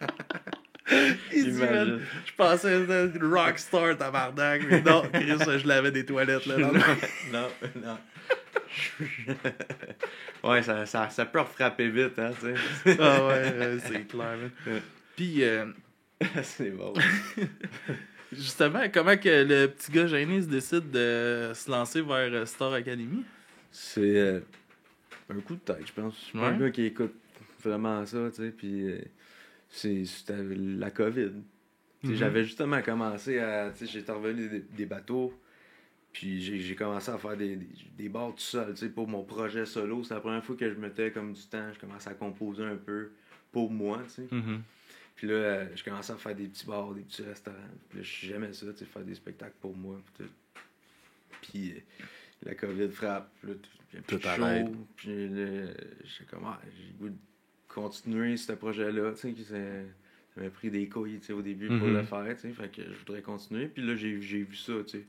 Il 1.33 1.45
dit, 1.53 1.59
man, 1.59 2.01
je 2.27 2.33
pensais 2.37 2.83
être 2.83 3.17
une 3.17 3.25
rockstar, 3.35 3.97
tabarnak, 3.97 4.63
mais 4.69 4.83
non, 4.83 5.03
Chris, 5.13 5.59
je 5.59 5.67
lavais 5.67 5.91
des 5.91 6.05
toilettes, 6.05 6.47
là. 6.47 6.57
non, 6.59 6.73
non, 7.33 7.49
non. 7.77 7.99
ouais, 10.45 10.63
ça, 10.63 10.87
ça, 10.87 11.09
ça 11.11 11.27
peut 11.27 11.43
frapper 11.45 11.89
vite, 11.89 12.19
hein, 12.19 12.31
tu 12.41 12.47
sais. 12.55 12.97
Ah 13.01 13.27
ouais, 13.27 13.33
euh, 13.35 13.79
c'est 13.85 14.05
clair. 14.07 14.37
Ouais. 14.67 14.83
Puis, 15.17 15.43
euh, 15.45 15.67
c'est 16.43 16.71
bon. 16.71 16.93
justement, 18.33 18.83
comment 18.93 19.17
que 19.17 19.45
le 19.45 19.67
petit 19.69 19.93
gars 19.93 20.07
gêné 20.07 20.43
se 20.43 20.47
décide 20.49 20.91
de 20.91 21.53
se 21.55 21.71
lancer 21.71 22.01
vers 22.03 22.33
euh, 22.33 22.47
Star 22.47 22.73
Academy? 22.73 23.25
C'est 23.71 24.01
euh, 24.19 24.41
un 25.31 25.41
coup 25.41 25.55
de 25.55 25.61
tête, 25.61 25.87
je 25.87 25.93
pense. 25.93 26.15
Je 26.19 26.25
suis 26.27 26.39
pas 26.39 26.49
un 26.49 26.53
Ouais. 26.55 26.59
gars 26.67 26.71
qui 26.71 26.85
écoute 26.87 27.15
vraiment 27.63 28.05
ça, 28.07 28.19
tu 28.31 28.37
sais. 28.43 28.51
Puis 28.51 28.89
euh, 28.91 28.99
c'est- 29.69 30.05
c'était 30.05 30.37
la 30.43 30.91
COVID. 30.91 31.31
Mhm. 32.03 32.15
J'avais 32.17 32.45
justement 32.45 32.83
commencé 32.83 33.39
à. 33.39 33.71
Tu 33.71 33.87
sais, 33.87 33.93
j'étais 33.93 34.13
revenu 34.13 34.49
des, 34.49 34.61
des 34.61 34.87
bateaux. 34.87 35.33
Puis 36.15 36.41
j'ai 36.41 36.59
j'ai 36.61 36.75
commencé 36.77 37.11
à 37.11 37.19
faire 37.19 37.37
des, 37.37 37.57
des, 37.57 37.69
des 37.99 38.09
bars 38.09 38.31
tout 38.33 38.41
seul, 38.41 38.71
tu 38.73 38.77
sais, 38.81 38.89
pour 38.89 39.07
mon 39.09 39.25
projet 39.25 39.67
solo. 39.67 40.03
C'est 40.05 40.15
la 40.15 40.21
première 40.21 40.43
fois 40.45 40.55
que 40.57 40.71
je 40.71 40.77
mettais 40.79 41.11
comme 41.11 41.33
du 41.35 41.43
temps. 41.43 41.71
Je 41.75 41.79
commençais 41.81 42.09
à 42.09 42.15
composer 42.15 42.63
un 42.65 42.77
peu 42.77 43.11
pour 43.53 43.71
moi, 43.71 44.01
tu 44.07 44.11
sais. 44.23 44.29
Mhm. 44.31 44.63
Puis 45.17 45.27
là, 45.27 45.35
euh, 45.35 45.67
je 45.77 45.83
commençais 45.85 46.13
à 46.13 46.17
faire 46.17 46.35
des 46.35 46.47
petits 46.47 46.67
bars, 46.67 46.93
des 46.95 47.03
petits 47.03 47.23
restaurants. 47.23 47.57
Puis 47.89 47.99
là, 47.99 48.05
j'aimais 48.05 48.53
ça, 48.53 48.67
tu 48.73 48.79
sais, 48.79 48.85
faire 48.85 49.03
des 49.05 49.15
spectacles 49.17 49.57
pour 49.61 49.77
moi. 49.77 50.01
Puis, 51.43 51.73
euh, 51.73 51.81
la 52.45 52.55
COVID 52.55 52.89
frappe. 52.91 53.31
Puis 53.41 53.51
là, 53.51 53.55
plus 54.07 54.19
Tout 54.19 54.29
arrête. 54.29 54.67
Puis 54.97 55.29
là, 55.29 55.67
j'ai 56.05 56.25
comme, 56.31 56.45
ah, 56.47 56.61
j'ai 56.77 56.93
goût 56.99 57.09
de 57.11 57.17
continuer 57.69 58.37
ce 58.37 58.53
projet-là, 58.53 59.13
tu 59.15 59.35
sais, 59.35 59.45
ça 60.35 60.41
m'a 60.41 60.51
pris 60.51 60.71
des 60.71 60.89
couilles, 60.89 61.19
tu 61.21 61.27
sais, 61.27 61.33
au 61.33 61.43
début 61.43 61.69
pour 61.69 61.89
Mhm. 61.89 61.95
le 61.97 62.03
faire, 62.05 62.35
tu 62.37 62.43
sais. 62.43 62.51
Fait 62.53 62.69
que 62.69 62.83
je 62.83 62.99
voudrais 63.01 63.23
continuer. 63.23 63.67
Puis 63.69 63.85
là, 63.85 63.95
j'ai 63.97 64.21
j'ai 64.21 64.43
vu 64.43 64.57
ça, 64.57 64.73
tu 64.87 64.99
sais. 64.99 65.05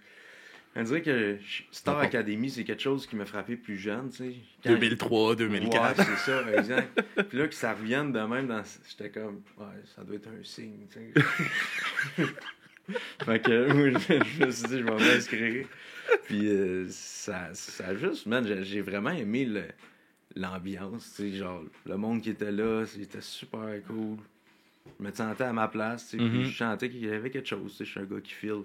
On 0.77 0.83
dirait 0.83 1.01
que 1.01 1.37
Star. 1.71 1.99
Academy, 1.99 2.49
c'est 2.49 2.65
quelque 2.65 2.81
chose 2.81 3.07
qui 3.07 3.15
m'a 3.15 3.25
frappé 3.25 3.55
plus 3.55 3.77
jeune, 3.77 4.09
tu 4.09 4.17
sais. 4.17 4.35
Quand- 4.63 4.71
2003, 4.71 5.35
2004. 5.37 5.97
Ouais, 5.99 6.05
c'est 6.05 6.31
ça, 6.31 6.53
exact. 6.57 7.01
Puis 7.29 7.37
là, 7.37 7.47
que 7.47 7.53
ça 7.55 7.73
revienne 7.73 8.11
de 8.11 8.19
même, 8.19 8.47
dans... 8.47 8.61
j'étais 8.89 9.09
comme, 9.09 9.41
ouais, 9.57 9.65
ça 9.95 10.03
doit 10.03 10.17
être 10.17 10.27
un 10.27 10.43
signe, 10.43 10.85
tu 10.91 10.99
sais. 10.99 12.23
fait 13.25 13.39
que, 13.41 13.71
oui, 13.73 13.93
je, 14.09 14.45
me 14.45 14.51
suis 14.51 14.67
dit, 14.67 14.79
je 14.79 14.83
m'en 14.83 14.95
vais 14.97 15.15
inscrire. 15.15 15.65
Puis 16.25 16.47
euh, 16.49 16.87
ça, 16.89 17.49
ça 17.53 17.95
juste, 17.95 18.25
man, 18.25 18.45
j'ai- 18.63 18.81
vraiment 18.81 19.11
aimé 19.11 19.49
l'ambiance, 20.35 21.13
tu 21.15 21.31
sais, 21.31 21.37
genre, 21.37 21.63
le 21.85 21.97
monde 21.97 22.21
qui 22.21 22.31
était 22.31 22.51
là, 22.51 22.85
c'était 22.85 23.21
super 23.21 23.81
cool. 23.87 24.17
Je 24.99 25.03
me 25.05 25.11
sentais 25.11 25.45
à 25.45 25.53
ma 25.53 25.67
place, 25.67 26.09
tu 26.09 26.17
sais, 26.19 26.23
puis 26.29 26.45
je 26.45 26.57
sentais 26.57 26.89
qu'il 26.89 27.03
y 27.05 27.09
avait 27.09 27.29
quelque 27.31 27.47
chose, 27.47 27.71
tu 27.71 27.77
sais, 27.77 27.85
je 27.85 27.91
suis 27.91 27.99
un 28.01 28.03
gars 28.03 28.21
qui 28.21 28.33
file. 28.33 28.63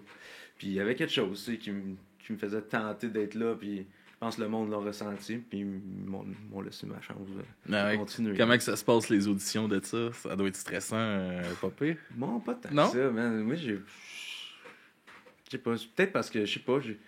Puis 0.60 0.66
il 0.68 0.72
y 0.74 0.80
avait 0.80 0.94
quelque 0.94 1.10
chose, 1.12 1.42
tu 1.42 1.52
sais, 1.52 1.58
qui, 1.58 1.70
me- 1.70 1.96
qui 2.18 2.32
me 2.34 2.36
faisait 2.36 2.60
tenter 2.60 3.08
d'être 3.08 3.34
là, 3.34 3.54
puis 3.54 3.78
je 3.78 4.16
pense 4.20 4.36
que 4.36 4.42
le 4.42 4.48
monde 4.48 4.70
l'a 4.70 4.76
ressenti, 4.76 5.38
puis 5.38 5.60
ils 5.60 5.64
m'ont 5.66 6.26
m'ont 6.50 6.60
laissé 6.60 6.86
ma 6.86 7.00
chance 7.00 7.26
de 7.30 7.72
Ah 7.74 7.86
ouais. 7.86 7.96
continuer. 7.96 8.36
Comment 8.36 8.58
que 8.58 8.62
ça 8.62 8.76
se 8.76 8.84
passe, 8.84 9.08
les 9.08 9.26
auditions 9.26 9.66
de 9.68 9.80
ça? 9.82 10.12
Ça 10.12 10.36
doit 10.36 10.48
être 10.48 10.56
stressant, 10.56 10.98
euh, 10.98 11.42
pas 11.62 11.70
pire. 11.70 11.96
Bon, 12.10 12.38
pas 12.40 12.54
tant 12.56 12.68
Non? 12.74 12.90
que 12.90 12.98
ça, 12.98 13.10
man. 13.10 13.40
Moi, 13.42 13.54
j'ai. 13.54 13.78
Je 15.46 15.50
sais 15.52 15.58
pas, 15.58 15.72
peut-être 15.96 16.12
parce 16.12 16.28
que, 16.28 16.44
je 16.44 16.52
sais 16.52 16.60
pas, 16.60 16.78
j'ai. 16.80 16.96
Tu 16.96 17.00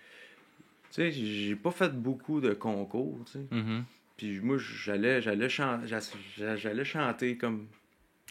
sais, 0.91 1.11
j'ai 1.11 1.55
pas 1.55 1.69
fait 1.71 1.93
beaucoup 1.93 2.41
de 2.41 2.53
concours, 2.55 3.19
tu 3.25 3.33
sais. 3.33 3.45
Mhm. 3.51 3.83
Puis 4.17 4.39
moi, 4.39 4.57
j'allais 4.57 5.21
j'allais 5.21 5.49
chan- 5.49 5.81
j'a- 5.85 6.55
j'allais 6.55 6.85
chanter 6.85 7.37
comme 7.37 7.67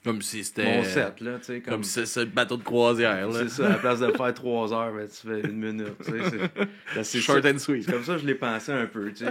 Comme 0.05 0.21
si 0.21 0.43
c'était... 0.43 0.65
mon 0.79 0.83
set, 0.85 1.21
là, 1.21 1.39
tu 1.39 1.45
sais. 1.45 1.61
Comme, 1.61 1.75
Comme, 1.75 1.85
si 1.85 2.07
c'est 2.07 2.21
le 2.25 2.31
bateau 2.31 2.57
de 2.57 2.65
croisière, 2.65 3.29
là. 3.29 3.39
c'est 3.43 3.49
ça, 3.49 3.67
à 3.67 3.69
la 3.71 3.79
place 3.79 4.01
de 4.01 4.11
faire 4.11 4.35
trois 4.35 4.73
heures, 4.73 4.93
ben, 4.93 5.07
tu 5.09 5.27
fais 5.29 5.41
une 5.49 5.57
minute, 5.59 5.97
tu 6.05 6.11
sais. 6.11 7.05
c'est- 7.05 7.21
Short 7.21 7.45
and 7.47 7.59
sweet. 7.59 7.85
C'est 7.85 7.93
comme 7.93 8.05
ça 8.05 8.19
je 8.19 8.27
l'ai 8.27 8.35
pensé 8.35 8.73
un 8.73 8.87
peu, 8.87 9.13
tu 9.13 9.25
sais. 9.25 9.31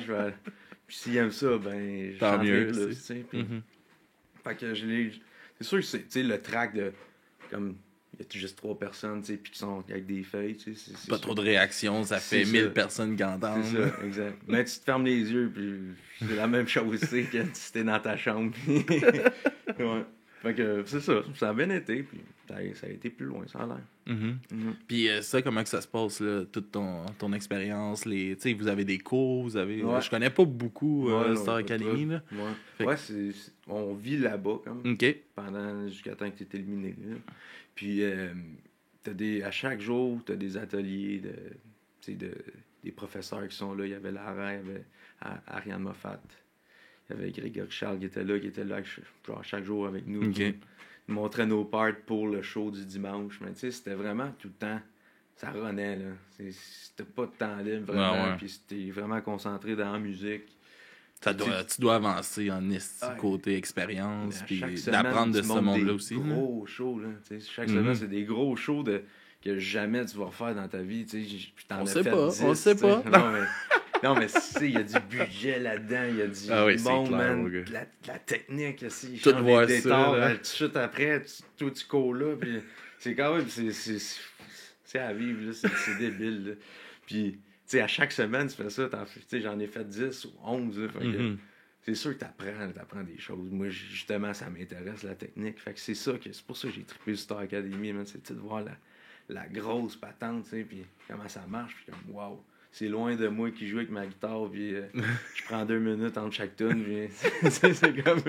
Puis 0.88 0.96
s'ils 0.98 1.18
aiment 1.18 1.32
ça, 1.32 1.58
ben. 1.58 2.14
Tant 2.20 2.42
mieux, 2.42 2.68
plus, 2.68 2.88
tu 2.88 2.94
sais. 2.96 3.26
Puis-. 3.30 3.46
Fait 4.44 4.56
que 4.56 4.74
je 4.74 4.86
l'ai. 4.86 5.12
C'est 5.60 5.68
sûr 5.68 5.80
que 5.80 5.86
c'est, 5.86 6.00
tu 6.00 6.06
sais, 6.10 6.24
le 6.24 6.42
track 6.42 6.74
de. 6.74 6.92
Comme. 7.50 7.76
Il 8.20 8.26
y 8.26 8.38
a 8.38 8.40
juste 8.42 8.58
trois 8.58 8.78
personnes, 8.78 9.22
tu 9.22 9.28
sais, 9.34 9.38
puis 9.38 9.52
qui 9.52 9.58
sont 9.60 9.84
avec 9.90 10.06
des 10.06 10.22
feuilles, 10.24 10.56
tu 10.56 10.76
sais. 10.76 10.92
Pas 10.92 11.16
sûr. 11.16 11.22
trop 11.22 11.34
de 11.34 11.42
réactions, 11.42 12.04
ça 12.04 12.20
fait 12.20 12.46
ça. 12.46 12.52
1000 12.52 12.70
personnes 12.72 13.16
qui 13.16 13.24
entendent. 13.24 13.64
C'est 13.64 13.78
ça, 13.78 14.06
exact. 14.06 14.38
Mais 14.48 14.64
tu 14.64 14.80
te 14.80 14.84
fermes 14.84 15.06
les 15.06 15.32
yeux, 15.32 15.50
puis 15.54 15.80
c'est 16.20 16.36
la 16.36 16.46
même 16.48 16.68
chose, 16.68 17.00
tu 17.00 17.08
sais, 17.08 17.24
que 17.24 17.38
si 17.54 17.72
t'es 17.72 17.84
dans 17.84 18.00
ta 18.00 18.16
chambre. 18.18 18.54
ouais. 18.68 20.06
Fait 20.42 20.56
que 20.56 20.84
c'est 20.88 21.02
ça, 21.02 21.22
ça 21.36 21.50
a 21.50 21.54
bien 21.54 21.70
été, 21.70 22.02
puis 22.02 22.20
ça 22.48 22.56
a, 22.56 22.74
ça 22.74 22.88
a 22.88 22.90
été 22.90 23.12
plus 23.12 23.28
loin, 23.28 23.46
ça 23.48 23.60
a 23.60 23.68
l'air. 23.68 23.82
Mhm. 24.08 24.40
Mhm. 24.52 24.76
Puis 24.88 25.08
euh, 25.08 25.22
ça, 25.22 25.44
comment 25.44 25.62
que 25.62 25.70
ça 25.70 25.82
se 25.82 25.88
passe, 25.88 26.20
là, 26.20 26.46
toute 26.52 26.72
ton, 26.72 27.06
ton 27.20 27.32
expérience? 27.34 28.06
Les... 28.06 28.36
Vous 28.56 28.68
avez 28.68 28.84
des 28.84 28.98
cours, 28.98 29.44
vous 29.44 29.56
avez... 29.56 29.84
Ouais. 29.84 30.02
Je 30.02 30.10
connais 30.10 30.32
pas 30.32 30.44
beaucoup 30.44 31.10
euh, 31.10 31.30
Ouais, 31.30 31.36
Star 31.36 31.58
Academy, 31.58 32.06
là. 32.06 32.24
Ouais, 32.80 32.86
ouais 32.88 32.96
on 33.68 33.94
vit 33.94 34.18
là-bas, 34.18 34.62
comme. 34.64 34.98
Pendant 35.36 35.88
jusqu'à 35.88 36.16
temps 36.16 36.30
que 36.32 36.44
tu 36.44 36.44
es 36.44 36.60
éliminé. 36.60 36.96
là. 37.08 37.16
Puis 37.76 38.04
euh, 38.04 38.34
t'as 39.04 39.14
des, 39.14 39.44
à 39.44 39.52
chaque 39.52 39.80
jour, 39.80 40.22
tu 40.26 40.32
as 40.32 40.36
des 40.36 40.58
ateliers 40.58 41.20
de, 41.20 42.14
de, 42.16 42.32
des 42.84 42.92
professeurs 42.92 43.48
qui 43.48 43.56
sont 43.56 43.76
là. 43.76 43.86
Il 43.86 43.92
y 43.92 43.96
avait 43.96 44.12
Lara, 44.12 44.54
il 44.54 44.58
y 44.58 44.60
avait 44.60 44.86
Ariane 45.48 45.82
Moffat, 45.82 46.20
il 47.14 47.20
y 47.20 47.24
avait 47.24 47.32
Grégory 47.32 47.70
Charles 47.72 48.00
qui 48.00 48.06
était 48.06 48.24
là, 48.24 48.40
qui 48.40 48.48
était 48.48 48.64
là 48.64 48.78
genre, 49.26 49.44
chaque 49.44 49.64
jour 49.64 49.88
avec 49.88 50.08
nous. 50.08 50.28
Ok. 50.28 50.34
Qui 50.34 50.56
nous 51.08 51.16
montrait 51.16 51.46
nos 51.46 51.66
parts 51.66 51.94
pour 52.06 52.28
le 52.28 52.42
show 52.42 52.72
du 52.72 52.86
dimanche. 52.86 53.40
Mais 53.42 53.52
tu 53.54 53.60
sais, 53.60 53.72
c'était 53.72 53.96
vraiment 53.96 54.32
tout 54.40 54.48
le 54.48 54.54
temps 54.54 54.80
ça 55.36 55.50
renaît, 55.50 55.96
là. 55.96 56.06
C'est- 56.38 56.52
C'était 56.52 57.10
pas 57.10 57.26
de 57.26 57.32
temps 57.32 57.58
libre, 57.58 57.86
vraiment. 57.94 58.12
Ouais, 58.26 58.30
ouais. 58.32 58.38
Puis 58.38 58.50
c'était 58.50 58.92
vraiment 58.92 59.20
concentré 59.22 59.76
dans 59.76 59.92
la 59.94 59.98
musique. 59.98 60.44
Ça 61.20 61.34
doit, 61.34 61.64
tu 61.64 61.82
dois 61.82 61.96
avancer 61.96 62.52
en 62.52 62.70
esti 62.70 63.06
Ouais. 63.06 63.18
côté 63.18 63.56
expérience, 63.56 64.44
puis 64.46 64.60
d'apprendre 64.88 65.34
de 65.34 65.42
ce 65.42 65.48
monde-là 65.48 65.84
des 65.86 65.90
aussi. 65.92 66.14
là. 66.16 66.20
gros 66.22 66.66
shows, 66.68 67.00
là. 67.00 67.10
Chaque 67.48 67.70
Mhm. 67.70 67.76
semaine, 67.76 67.96
c'est 67.96 68.08
des 68.08 68.24
gros 68.24 68.56
shows 68.56 68.84
de, 68.84 69.02
que 69.44 69.58
jamais 69.58 70.06
tu 70.06 70.18
vas 70.18 70.26
refaire 70.26 70.54
dans 70.54 70.68
ta 70.68 70.82
vie. 70.84 71.06
Tu 71.06 71.24
sais, 71.24 71.28
j- 71.28 71.54
puis 71.56 71.66
t'en 71.68 71.82
On 71.82 71.86
sait 71.88 72.04
pas, 72.04 72.28
10, 72.30 72.44
on 72.44 72.54
sait 72.56 72.76
pas. 72.76 73.02
Non, 74.04 74.16
mais, 74.16 74.28
il 74.62 74.72
y 74.72 74.78
a 74.78 74.84
du 74.84 75.00
budget 75.10 75.60
là-dedans, 75.60 76.06
il 76.10 76.18
y 76.18 76.22
a 76.22 76.28
du 76.28 76.40
Ah 76.50 76.66
oui, 76.66 76.76
clair, 76.78 77.04
man, 77.18 77.50
de 77.50 77.72
la, 77.72 77.86
de 77.86 78.08
la 78.08 78.20
technique 78.20 78.84
aussi. 78.84 79.20
Tout 79.22 79.36
voir 79.38 79.62
ça, 79.68 79.76
détors, 79.76 80.16
là. 80.18 80.32
tout 80.36 80.42
de 80.42 80.46
suite 80.46 80.76
après, 80.78 81.24
tu, 81.24 81.44
toi, 81.58 81.72
tu 81.72 81.86
cours 81.86 82.14
là, 82.16 82.36
puis 82.36 82.60
c'est 83.00 83.16
quand 83.16 83.36
même, 83.36 83.48
c'est- 83.48 85.00
à 85.00 85.14
vivre, 85.14 85.46
là, 85.48 85.54
c'est 85.54 85.98
débile, 85.98 86.48
là. 86.50 86.54
Puis, 87.06 87.34
tu 87.34 87.40
sais, 87.66 87.82
à 87.82 87.88
chaque 87.88 88.12
semaine, 88.12 88.48
tu 88.48 88.56
fais 88.56 88.70
ça, 88.70 88.90
j'en 89.34 89.60
ai 89.60 89.68
fait 89.68 89.88
10 89.88 90.26
ou 90.26 90.34
11, 90.44 90.80
là, 90.80 90.90
fait 90.90 91.00
que- 91.00 91.06
Mhm. 91.06 91.38
c'est 91.84 91.96
sûr 91.96 92.12
que 92.14 92.20
t'apprends, 92.20 92.72
t'apprends 92.74 93.04
des 93.04 93.18
choses. 93.20 93.50
Moi, 93.52 93.70
justement, 93.70 94.34
ça 94.34 94.50
m'intéresse, 94.50 95.04
la 95.04 95.16
technique. 95.16 95.60
Fait 95.60 95.74
que 95.74 95.80
c'est 95.80 95.96
ça 95.96 96.14
que 96.14 96.32
c'est 96.32 96.44
pour 96.46 96.58
ça 96.58 96.68
que 96.68 96.74
j'ai 96.74 96.84
trippé 96.84 97.16
Star 97.16 97.38
Academy, 97.40 97.94
man. 97.94 98.06
C'est 98.06 98.34
de 98.34 98.40
voir 98.40 98.62
la, 98.64 98.76
la 99.30 99.48
grosse 99.48 99.96
patente, 99.96 100.44
tu 100.46 100.50
sais, 100.50 100.64
puis 100.64 100.84
comment 101.08 101.30
ça 101.30 101.46
marche, 101.48 101.76
puis 101.76 101.86
comme, 101.86 102.16
wow. 102.16 102.44
C'est 102.74 102.88
loin 102.88 103.16
de 103.16 103.28
moi 103.28 103.52
qui 103.52 103.68
joue 103.68 103.78
avec 103.80 103.92
ma 103.92 104.06
guitare, 104.06 104.50
puis 104.50 104.76
euh, 104.76 104.84
je 105.36 105.44
prends 105.44 105.66
deux 105.66 105.80
minutes 105.80 106.18
entre 106.18 106.34
chaque 106.34 106.56
tune, 106.56 106.84
puis 106.84 107.10
c'est 107.52 108.04
comme... 108.04 108.20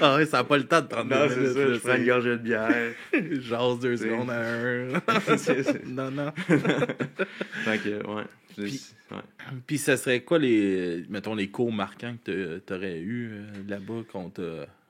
Ah 0.00 0.16
ouais, 0.16 0.26
ça 0.26 0.38
n'a 0.38 0.44
pas 0.44 0.56
le 0.58 0.64
temps 0.64 0.80
de 0.80 0.86
prendre 0.88 1.10
Non, 1.14 1.26
deux 1.28 1.36
minutes, 1.36 1.52
ça, 1.54 1.72
je 1.74 1.78
prends 1.78 1.94
une 1.96 2.06
gorgée 2.06 2.30
de 2.30 2.36
bière. 2.38 2.92
Jase 3.40 3.78
deux 3.78 3.96
secondes 3.96 4.30
à 4.30 4.40
un. 4.40 4.88
Non, 5.86 6.10
non. 6.10 6.32
fait 7.64 7.78
que, 7.78 8.06
ouais. 8.06 8.24
Puis- 8.56 8.82
ouais. 9.10 9.16
Puis 9.66 9.78
ça 9.78 9.96
serait 9.96 10.22
quoi 10.22 10.38
les, 10.38 11.04
mettons, 11.08 11.34
les 11.34 11.48
cours 11.48 11.72
marquants 11.72 12.16
que 12.24 12.58
tu 12.66 12.72
aurais 12.72 12.98
eu 13.00 13.30
euh, 13.32 13.46
là-bas 13.68 14.02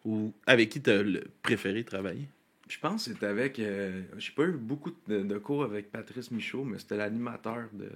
ou 0.04 0.32
avec 0.46 0.68
qui 0.70 0.80
tu 0.82 0.90
as 0.90 1.02
préféré 1.42 1.84
travailler? 1.84 2.28
Je 2.68 2.78
pense 2.78 3.04
que 3.06 3.12
c'était 3.12 3.26
avec. 3.26 3.58
euh, 3.58 4.00
j'ai 4.18 4.32
pas 4.32 4.44
eu 4.44 4.52
beaucoup 4.52 4.92
de, 5.08 5.22
de 5.22 5.38
cours 5.38 5.64
avec 5.64 5.90
Patrice 5.92 6.30
Michaud, 6.30 6.64
mais 6.64 6.78
c'était 6.78 6.96
l'animateur 6.96 7.64
de. 7.74 7.88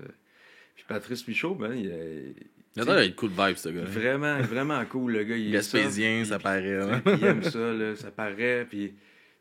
Puis 0.79 0.85
Patrice 0.87 1.27
Michaud, 1.27 1.57
ben, 1.57 1.75
il 1.75 1.87
est. 1.89 2.35
Il 2.77 2.83
a 2.83 2.85
de 3.09 3.13
cool 3.15 3.31
vibe, 3.31 3.57
ce 3.57 3.71
gars. 3.71 3.83
Vraiment, 3.83 4.39
vraiment 4.43 4.85
cool, 4.87 5.13
le 5.13 5.25
gars. 5.25 5.37
Il 5.37 5.51
Gaspésien, 5.51 6.23
ça, 6.25 6.31
ça 6.35 6.39
paraît. 6.39 6.77
hein. 6.81 7.03
il 7.07 7.25
aime 7.25 7.43
ça, 7.43 7.73
là, 7.73 7.97
ça 7.97 8.13
paraît. 8.13 8.65
Puis, 8.71 8.93
tu 8.93 8.95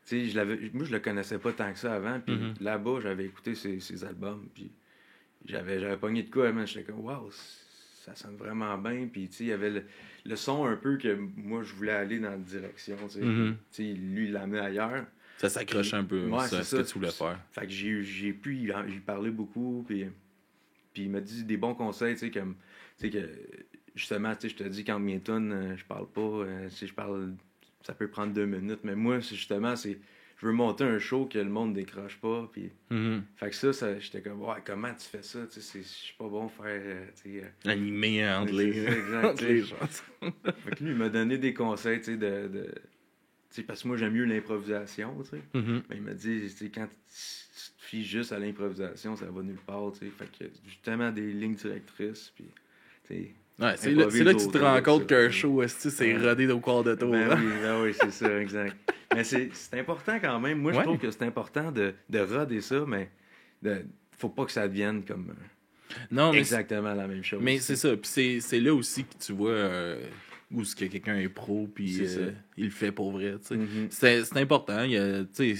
sais, 0.04 0.24
je 0.28 0.34
l'avais, 0.36 0.58
moi, 0.72 0.84
je 0.84 0.90
le 0.90 0.98
connaissais 0.98 1.38
pas 1.38 1.52
tant 1.52 1.72
que 1.72 1.78
ça 1.78 1.94
avant. 1.94 2.18
Puis 2.18 2.34
Mhm. 2.34 2.54
là-bas, 2.60 2.98
j'avais 3.00 3.26
écouté 3.26 3.54
ses, 3.54 3.78
ses 3.78 4.02
albums. 4.04 4.48
Puis 4.52 4.72
j'avais, 5.46 5.78
j'avais 5.78 5.96
pogné 5.98 6.24
de 6.24 6.30
quoi, 6.30 6.50
man. 6.50 6.66
J'étais 6.66 6.90
comme, 6.90 7.04
waouh, 7.04 7.30
ça 8.04 8.16
sonne 8.16 8.36
vraiment 8.36 8.76
bien. 8.76 9.06
Puis, 9.12 9.28
tu 9.28 9.36
sais, 9.36 9.44
il 9.44 9.48
y 9.50 9.52
avait 9.52 9.70
le, 9.70 9.84
le 10.26 10.34
son 10.36 10.66
un 10.66 10.74
peu 10.76 10.96
que 10.96 11.16
moi, 11.36 11.62
je 11.62 11.72
voulais 11.74 11.92
aller 11.92 12.18
dans 12.18 12.30
la 12.30 12.36
direction. 12.38 12.96
Tu 13.08 13.20
sais, 13.20 13.24
Mhm. 13.24 13.56
Tu 13.70 13.82
sais, 13.84 13.92
lui, 13.92 14.24
il 14.26 14.32
l'a 14.32 14.42
amené 14.42 14.58
ailleurs. 14.58 15.04
Ça 15.36 15.48
s'accroche 15.48 15.94
un 15.94 16.02
peu 16.02 16.26
Ouais, 16.26 16.48
ça, 16.48 16.64
ce 16.64 16.74
que 16.76 16.82
tu 16.82 16.94
voulais 16.94 17.12
faire. 17.12 17.38
Fait 17.52 17.66
que 17.66 17.72
j'ai, 17.72 18.32
pu 18.32 18.56
y 18.56 18.72
parler 19.06 19.30
beaucoup, 19.30 19.84
puis, 19.86 20.06
puis 20.98 21.04
il 21.04 21.10
m'a 21.12 21.20
dit 21.20 21.44
des 21.44 21.56
bons 21.56 21.74
conseils, 21.74 22.14
tu 22.14 22.20
sais, 22.26 22.30
comme, 22.32 22.56
tu 22.98 23.08
sais, 23.08 23.10
que, 23.10 23.30
justement, 23.94 24.34
tu 24.34 24.48
sais, 24.48 24.48
je 24.48 24.64
te 24.64 24.68
dis, 24.68 24.82
quand 24.84 24.98
mes 24.98 25.20
tunes, 25.20 25.52
euh, 25.52 25.76
je 25.76 25.84
parle 25.84 26.08
pas, 26.08 26.20
euh, 26.20 26.68
si 26.70 26.88
je 26.88 26.92
parle, 26.94 27.34
ça 27.82 27.94
peut 27.94 28.08
prendre 28.08 28.32
deux 28.32 28.46
minutes, 28.46 28.80
mais 28.82 28.96
moi, 28.96 29.20
c'est 29.20 29.36
justement, 29.36 29.76
c'est, 29.76 30.00
je 30.38 30.46
veux 30.46 30.52
monter 30.52 30.82
un 30.82 30.98
show 30.98 31.26
que 31.26 31.38
le 31.38 31.48
monde 31.50 31.72
décroche 31.72 32.16
pas, 32.20 32.48
puis, 32.52 32.72
Mhm. 32.90 33.22
fait 33.36 33.50
que 33.50 33.54
ça, 33.54 33.72
ça 33.72 33.96
j'étais 34.00 34.22
comme, 34.22 34.42
ouais, 34.42 34.56
comment 34.64 34.92
tu 34.92 35.06
fais 35.06 35.22
ça, 35.22 35.46
tu 35.46 35.60
sais, 35.60 35.82
je 35.82 35.86
suis 35.86 36.16
pas 36.16 36.28
bon 36.28 36.48
faire, 36.48 36.64
euh, 36.84 37.06
tu 37.22 37.34
sais, 37.38 37.44
euh, 37.44 37.70
Animé 37.70 38.28
entre 38.32 38.52
les, 38.54 38.84
exact, 38.86 39.24
entre 39.24 39.44
les 39.44 39.60
tu 39.60 39.66
sais. 39.66 39.74
chansons. 39.76 40.32
fait 40.64 40.74
que 40.74 40.82
lui, 40.84 40.90
il 40.90 40.96
m'a 40.96 41.10
donné 41.10 41.38
des 41.38 41.54
conseils, 41.54 41.98
tu 42.00 42.06
sais, 42.06 42.16
de, 42.16 42.48
de 42.48 42.74
parce 43.66 43.82
que 43.82 43.88
moi, 43.88 43.96
j'aime 43.96 44.12
mieux 44.12 44.24
l'improvisation, 44.24 45.14
tu 45.22 45.30
sais. 45.30 45.42
Mhm. 45.54 45.82
Mais 45.88 45.96
il 45.96 46.02
m'a 46.02 46.14
dit, 46.14 46.48
quand 46.74 46.86
tu 46.86 47.70
te 47.78 47.84
fies 47.84 48.04
juste 48.04 48.32
à 48.32 48.38
l'improvisation, 48.38 49.16
ça 49.16 49.26
va 49.26 49.42
nulle 49.42 49.58
part, 49.66 49.92
tu 49.92 50.06
sais. 50.06 50.12
Fait 50.16 50.26
que 50.26 50.50
justement 50.66 51.10
des 51.10 51.32
lignes 51.32 51.54
directrices, 51.54 52.32
puis, 52.34 52.44
tu. 53.06 53.14
Ouais, 53.60 53.74
c'est 53.76 53.90
là, 53.92 54.06
c'est 54.08 54.22
là 54.22 54.34
que 54.34 54.38
tu 54.38 54.48
te 54.48 54.58
rends 54.58 54.80
compte 54.82 55.08
qu'un 55.08 55.30
show, 55.30 55.66
c'est 55.66 56.14
Ouais. 56.14 56.28
rodé 56.28 56.46
au 56.48 56.60
quart 56.60 56.84
de 56.84 56.94
tour. 56.94 57.10
Ben 57.10 57.36
oui, 57.36 57.52
ben 57.60 57.82
oui, 57.82 57.92
c'est 57.92 58.12
ça, 58.12 58.40
exact. 58.40 58.76
mais 59.14 59.24
c'est 59.24 59.50
important 59.72 60.18
quand 60.20 60.38
même. 60.38 60.58
Moi, 60.58 60.72
je 60.72 60.80
trouve 60.80 60.98
que 60.98 61.10
c'est 61.10 61.24
important 61.24 61.72
de, 61.72 61.92
de 62.08 62.18
roder 62.20 62.60
ça, 62.60 62.84
mais 62.86 63.10
de, 63.62 63.84
faut 64.16 64.28
pas 64.28 64.44
que 64.44 64.52
ça 64.52 64.68
devienne 64.68 65.04
comme 65.04 65.30
euh, 65.30 65.94
Non, 66.12 66.30
mais 66.32 66.38
exactement 66.38 66.94
la 66.94 67.08
même 67.08 67.24
chose. 67.24 67.40
Mais 67.42 67.58
c'est 67.58 67.74
ça. 67.74 67.96
Puis 67.96 68.02
c'est, 68.04 68.40
c'est 68.40 68.60
là 68.60 68.72
aussi 68.74 69.02
que 69.04 69.16
tu 69.18 69.32
vois 69.32 69.50
euh, 69.50 70.00
où 70.50 70.62
est-ce 70.62 70.74
que 70.74 70.86
quelqu'un 70.86 71.16
est 71.16 71.28
pro, 71.28 71.68
puis 71.72 71.98
euh, 72.00 72.32
il 72.56 72.66
le 72.66 72.70
fait 72.70 72.92
pour 72.92 73.12
vrai. 73.12 73.36
Mhm. 73.50 73.88
c'est, 73.90 74.36
important. 74.36 74.82
Il 74.82 74.92
y 74.92 74.96
a, 74.96 75.24
tu 75.24 75.54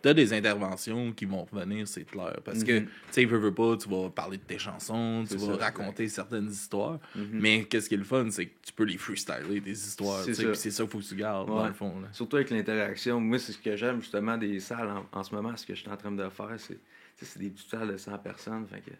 t'as 0.00 0.14
des 0.14 0.32
interventions 0.32 1.12
qui 1.12 1.24
vont 1.24 1.44
revenir, 1.44 1.86
c'est 1.88 2.04
clair. 2.04 2.36
Parce 2.44 2.62
que, 2.62 2.80
Mhm. 2.80 2.86
tu 2.86 2.92
sais, 3.10 3.24
veux, 3.24 3.38
veux 3.38 3.54
pas, 3.54 3.76
tu 3.76 3.88
vas 3.88 4.10
parler 4.10 4.38
de 4.38 4.42
tes 4.42 4.58
chansons, 4.58 5.24
tu 5.28 5.36
vas 5.36 5.58
ça, 5.58 5.64
raconter 5.64 6.08
certaines 6.08 6.48
histoires. 6.48 7.00
Mhm. 7.14 7.28
Mais 7.32 7.64
qu'est-ce 7.64 7.88
qui 7.88 7.94
est 7.94 7.98
le 7.98 8.04
fun, 8.04 8.30
c'est 8.30 8.46
que 8.46 8.54
tu 8.64 8.72
peux 8.72 8.84
les 8.84 8.96
freestyler, 8.96 9.60
tes 9.60 9.70
histoires. 9.70 10.22
C'est 10.22 10.34
ça. 10.34 10.52
Qu'il 10.52 10.88
faut 10.88 10.98
que 10.98 11.04
tu 11.04 11.16
gardes, 11.16 11.48
dans 11.48 11.66
le 11.66 11.72
fond. 11.72 12.00
Là. 12.00 12.08
Surtout 12.12 12.36
avec 12.36 12.50
l'interaction. 12.50 13.20
Moi, 13.20 13.38
c'est 13.38 13.52
ce 13.52 13.58
que 13.58 13.76
j'aime 13.76 14.00
justement 14.00 14.36
des 14.38 14.60
salles 14.60 14.88
en, 14.88 15.18
en 15.18 15.22
ce 15.24 15.34
moment. 15.34 15.56
Ce 15.56 15.66
que 15.66 15.74
je 15.74 15.80
suis 15.80 15.90
en 15.90 15.96
train 15.96 16.12
de 16.12 16.28
faire, 16.28 16.56
c'est 16.58 17.38
des 17.38 17.50
petites 17.50 17.70
salles 17.70 17.92
de 17.92 17.96
100 17.96 18.18
personnes. 18.18 18.66
Fait 18.68 18.80
que, 18.80 18.90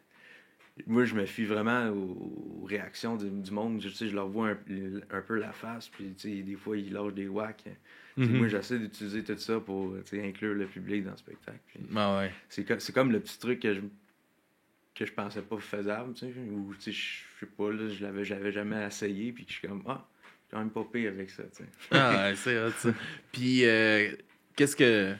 moi, 0.86 1.04
je 1.04 1.14
me 1.14 1.24
fie 1.26 1.44
vraiment 1.44 1.88
aux, 1.88 2.62
aux 2.62 2.64
réactions 2.64 3.16
du, 3.16 3.28
du 3.30 3.50
monde. 3.50 3.80
Je, 3.82 3.88
tu 3.88 3.94
sais, 3.94 4.08
je 4.08 4.14
leur 4.14 4.28
vois 4.28 4.50
un, 4.50 4.56
un 5.10 5.20
peu 5.20 5.38
la 5.38 5.52
face. 5.52 5.88
Puis, 5.88 6.14
tu 6.16 6.36
sais, 6.36 6.42
des 6.42 6.56
fois, 6.56 6.76
ils 6.76 6.92
lâchent 6.92 7.14
des 7.14 7.28
whacks. 7.28 7.64
Mhm. 8.16 8.36
Moi, 8.36 8.48
j'essaie 8.48 8.78
d'utiliser 8.78 9.22
tout 9.24 9.36
ça 9.38 9.60
pour 9.60 9.94
tu 10.04 10.16
sais, 10.16 10.26
inclure 10.26 10.54
le 10.54 10.66
public 10.66 11.04
dans 11.04 11.12
le 11.12 11.16
spectacle. 11.16 11.58
Ah 11.94 12.18
ouais. 12.18 12.32
c'est, 12.48 12.64
co- 12.64 12.78
c'est 12.78 12.92
comme 12.92 13.12
le 13.12 13.20
petit 13.20 13.38
truc 13.38 13.60
que 13.60 13.74
je 13.74 13.80
que 14.94 15.06
je 15.06 15.12
pensais 15.12 15.42
pas 15.42 15.58
faisable, 15.60 16.12
tu 16.14 16.26
sais, 16.26 16.32
ou 16.50 16.74
tu 16.74 16.80
sais, 16.80 16.92
je 16.92 17.20
sais 17.38 17.46
pas, 17.46 17.70
là, 17.70 17.88
je 17.88 18.02
l'avais, 18.02 18.24
j'avais 18.24 18.50
jamais 18.50 18.84
essayé, 18.84 19.30
puis 19.32 19.44
je 19.46 19.52
suis 19.52 19.68
comme, 19.68 19.84
ah, 19.86 20.04
quand 20.50 20.58
même 20.58 20.70
pas 20.70 20.82
pire 20.92 21.12
avec 21.12 21.30
ça. 21.30 21.44
Ah, 21.92 22.30
ouais, 22.30 22.34
c'est. 22.34 22.58
Puis, 23.32 23.64
euh, 23.64 24.10
qu'est-ce 24.56 24.74
que. 24.74 25.14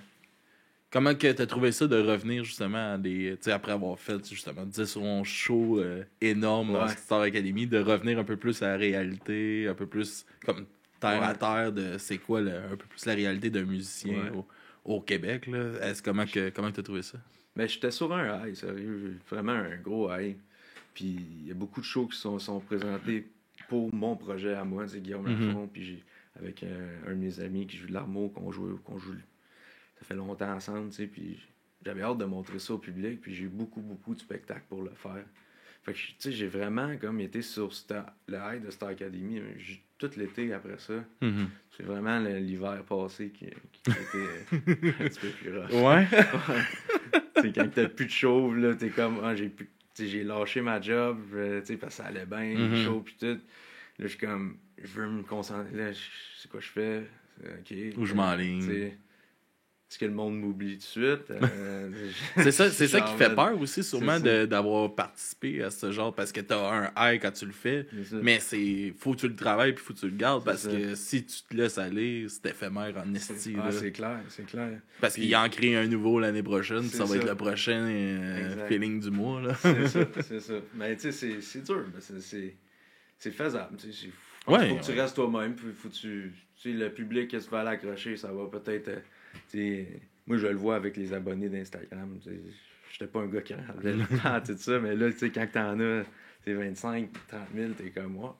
Comment 0.91 1.15
que 1.15 1.31
t'as 1.31 1.47
trouvé 1.47 1.71
ça 1.73 1.87
de 1.87 1.97
revenir 2.01 2.45
justement 2.45 2.95
à 2.95 2.99
des. 2.99 3.33
Tu 3.37 3.45
sais, 3.45 3.53
après 3.53 3.73
avoir 3.73 3.99
fait 3.99 4.27
justement 4.29 4.65
10 4.65 4.97
11 4.97 5.27
shows 5.27 5.81
euh, 5.81 6.03
énormes 6.21 6.73
dans. 6.73 6.89
Star 6.89 7.21
Academy, 7.23 7.67
de 7.67 7.79
revenir 7.79 8.19
un 8.19 8.25
peu 8.25 8.37
plus 8.37 8.63
à 8.63 8.69
la 8.69 8.77
réalité, 8.77 9.67
un 9.69 9.75
peu 9.75 9.87
plus 9.87 10.25
comme 10.47 10.65
terre 10.99 11.23
à 11.23 11.35
terre 11.35 11.73
de 11.73 11.99
c'est 11.99 12.17
quoi 12.19 12.41
le- 12.41 12.57
un 12.57 12.77
peu 12.77 12.87
plus 12.87 13.05
la 13.05 13.15
réalité 13.15 13.51
d'un 13.51 13.65
musicien 13.65 14.15
Ouais. 14.15 14.31
au, 14.85 14.95
au 14.97 15.01
Québec. 15.03 15.47
Là? 15.47 15.75
Est-ce 15.83 16.03
comment 16.03 16.25
que 16.25 16.49
comment 16.51 16.71
t'as 16.73 16.83
trouvé 16.83 17.03
ça? 17.03 17.19
Mais 17.55 17.69
j'étais 17.69 17.91
sur 17.91 18.11
un 18.15 18.47
high, 18.47 18.55
sérieux, 18.55 19.19
vraiment 19.29 19.53
un 19.53 19.77
gros 19.77 20.11
high. 20.11 20.37
Puis 20.95 21.17
il 21.43 21.49
y 21.49 21.51
a 21.51 21.55
beaucoup 21.55 21.81
de 21.81 21.85
shows 21.87 22.07
qui 22.07 22.17
sont, 22.19 22.39
sont 22.39 22.61
présentés 22.61 23.27
pour 23.69 23.95
mon 23.95 24.17
projet 24.17 24.55
à 24.55 24.65
moi, 24.65 24.89
c'est 24.89 25.01
Guillaume 25.03 25.29
Mhm. 25.29 25.49
Lafont, 25.49 25.69
puis 25.71 25.85
j'ai 25.85 26.03
avec 26.39 26.63
un, 26.63 27.11
un 27.11 27.15
de 27.15 27.17
mes 27.19 27.41
amis 27.41 27.67
qui 27.67 27.77
joue 27.77 27.89
de 27.89 27.93
l'armo, 27.93 28.29
qu'on 28.31 28.51
joue, 28.51 28.79
qu'on 28.85 28.97
joue, 28.99 29.13
ça 29.99 30.05
fait 30.05 30.15
longtemps 30.15 30.53
ensemble, 30.53 30.91
tu 30.91 30.97
sais, 30.97 31.07
puis 31.07 31.39
j'avais 31.85 32.03
hâte 32.03 32.19
de 32.19 32.25
montrer 32.25 32.59
ça 32.59 32.75
au 32.75 32.79
public, 32.79 33.21
puis 33.21 33.35
j'ai 33.35 33.45
eu 33.45 33.49
beaucoup, 33.49 33.81
beaucoup 33.81 34.15
de 34.15 34.21
spectacles 34.21 34.65
pour 34.69 34.83
le 34.83 34.91
faire. 34.91 35.25
Fait 35.83 35.93
que, 35.93 35.99
tu 35.99 36.15
sais, 36.19 36.33
j'ai 36.33 36.47
vraiment 36.49 36.97
comme 36.99 37.21
été 37.21 37.41
sur 37.43 37.73
Star- 37.73 38.13
le 38.27 38.37
high 38.37 38.65
de 38.65 38.71
Star 38.71 38.91
Academy, 38.91 39.39
euh, 39.39 39.45
tout 39.97 40.11
l'été 40.17 40.53
après 40.53 40.79
ça. 40.79 41.05
C'est 41.77 41.83
vraiment 41.85 42.19
l'hiver 42.19 42.83
passé 42.85 43.31
qui, 43.31 43.47
qui 43.47 43.91
était 43.91 44.17
euh, 44.17 44.41
un 45.01 45.09
petit 45.09 45.21
peu 45.21 45.29
plus 45.29 45.59
rough. 45.59 45.71
Ouais. 45.87 46.07
c'est 47.41 47.53
quand 47.55 47.69
t'as 47.73 47.89
plus 47.89 48.07
de 48.07 48.11
chauve, 48.11 48.57
là, 48.59 48.75
t'es 48.75 48.91
comme, 48.91 49.21
ah, 49.23 49.35
j'ai 49.35 49.49
plus, 49.49 49.69
j'ai 49.97 50.25
lâché 50.25 50.61
ma 50.61 50.81
job, 50.81 51.19
euh, 51.35 51.61
tu 51.61 51.67
sais, 51.69 51.77
parce 51.77 51.97
que 51.97 52.03
ça 52.03 52.09
allait 52.09 52.27
bien, 52.27 52.57
Mhm. 52.69 52.75
chaud, 52.85 53.01
puis 53.01 53.17
tout. 53.19 53.27
Là, 53.27 53.39
je 53.99 54.09
suis 54.09 54.19
comme, 54.19 54.59
je 54.79 54.87
veux 55.01 55.09
me 55.09 55.23
concentrer, 55.23 55.75
là, 55.77 55.93
sais 55.93 56.49
quoi 56.49 56.61
je 56.61 56.69
fais, 56.69 57.05
C'est, 57.41 57.93
ok. 57.95 57.99
Où 57.99 58.05
je 58.07 58.15
m'enligne. 58.15 58.93
Tu 59.89 59.95
Est-ce 59.95 59.99
que 60.01 60.05
le 60.05 60.13
monde 60.13 60.39
m'oublie 60.39 60.73
tout 60.77 61.01
de 61.01 61.17
suite? 61.17 61.31
Euh, 61.31 61.89
C'est 62.37 62.53
ça, 62.53 62.71
c'est 62.71 62.89
ça 62.89 63.01
qui 63.01 63.15
fait 63.15 63.35
peur 63.35 63.59
aussi, 63.59 63.83
sûrement, 63.83 64.19
ça. 64.19 64.47
d'avoir 64.47 64.95
participé 64.95 65.63
à 65.63 65.71
ce 65.71 65.91
genre, 65.93 66.15
parce 66.15 66.31
que 66.31 66.41
t'as 66.43 66.59
un 66.71 66.93
high 67.15 67.19
quand 67.23 67.31
tu 67.31 67.47
le 67.47 67.53
fais, 67.53 67.87
ça. 68.05 68.17
mais 68.23 68.39
c'est 68.39 68.93
faut 68.99 69.15
que 69.15 69.21
tu 69.21 69.29
le 69.29 69.35
travailles 69.35 69.73
puis 69.73 69.83
faut 69.83 69.95
que 69.95 70.01
tu 70.01 70.11
le 70.11 70.17
gardes, 70.17 70.45
parce 70.45 70.63
ça. 70.65 70.71
que 70.71 70.95
si 70.95 71.25
tu 71.25 71.37
te 71.49 71.57
laisses 71.57 71.79
aller, 71.79 72.27
c'est 72.29 72.51
éphémère 72.51 72.95
en 73.03 73.15
esti. 73.15 73.57
Ah, 73.59 73.73
c'est 73.73 73.91
clair, 73.93 74.21
c'est 74.29 74.45
clair. 74.45 74.79
Parce 75.01 75.15
qu'il 75.15 75.35
en 75.35 75.49
crée 75.49 75.75
un 75.77 75.87
nouveau 75.87 76.21
l'année 76.21 76.43
prochaine, 76.43 76.83
C'est 76.83 76.99
ça 76.99 77.05
va 77.05 77.11
ça. 77.11 77.17
être 77.17 77.27
le 77.27 77.35
prochain 77.35 77.81
euh, 77.81 78.69
feeling 78.69 79.01
du 79.01 79.11
mois. 79.11 79.41
Là. 79.41 79.55
C'est 79.55 79.89
ça, 79.89 80.01
c'est 80.21 80.41
ça. 80.41 80.55
Mais 80.75 80.95
tu 80.97 81.11
sais, 81.11 81.13
c'est- 81.13 81.41
dur, 81.63 81.87
c'est- 81.99 82.21
faisable. 83.31 83.77
Tu 83.79 83.91
sais, 83.91 83.99
c'est- 84.03 84.13
faut, 84.45 84.53
Ouais, 84.53 84.69
faut 84.69 84.77
que 84.77 84.85
tu 84.85 85.01
restes 85.01 85.15
toi-même, 85.17 85.55
puis 85.55 85.69
faut 85.75 85.89
que 85.89 85.95
tu, 85.95 86.33
tu 86.61 86.73
sais, 86.73 86.77
le 86.77 86.91
public, 86.93 87.35
va 87.51 87.63
l'accrocher, 87.65 88.17
ça 88.19 88.31
va 88.33 88.45
peut-être. 88.47 88.89
euh, 88.89 88.97
tu 88.97 89.01
moi, 90.27 90.37
je 90.37 90.47
le 90.47 90.57
vois 90.57 90.77
avec 90.77 90.97
les 90.97 91.13
abonnés 91.13 91.49
d'Instagram. 91.49 92.19
j'étais 92.93 93.07
pas 93.07 93.21
un 93.21 93.27
gars 93.27 93.41
qui 93.41 93.55
regardait 93.55 93.95
le 93.95 94.07
temps, 94.23 94.41
tout 94.41 94.59
ça, 94.59 94.79
mais 94.79 94.95
là, 94.95 95.11
tu 95.11 95.19
sais, 95.19 95.31
quand 95.31 95.47
t'en 95.53 95.81
as, 95.81 96.05
c'est 96.45 96.55
25, 96.55 97.11
30 97.29 97.41
000, 97.55 97.73
t'es 97.73 97.91
comme 97.91 98.13
moi. 98.13 98.39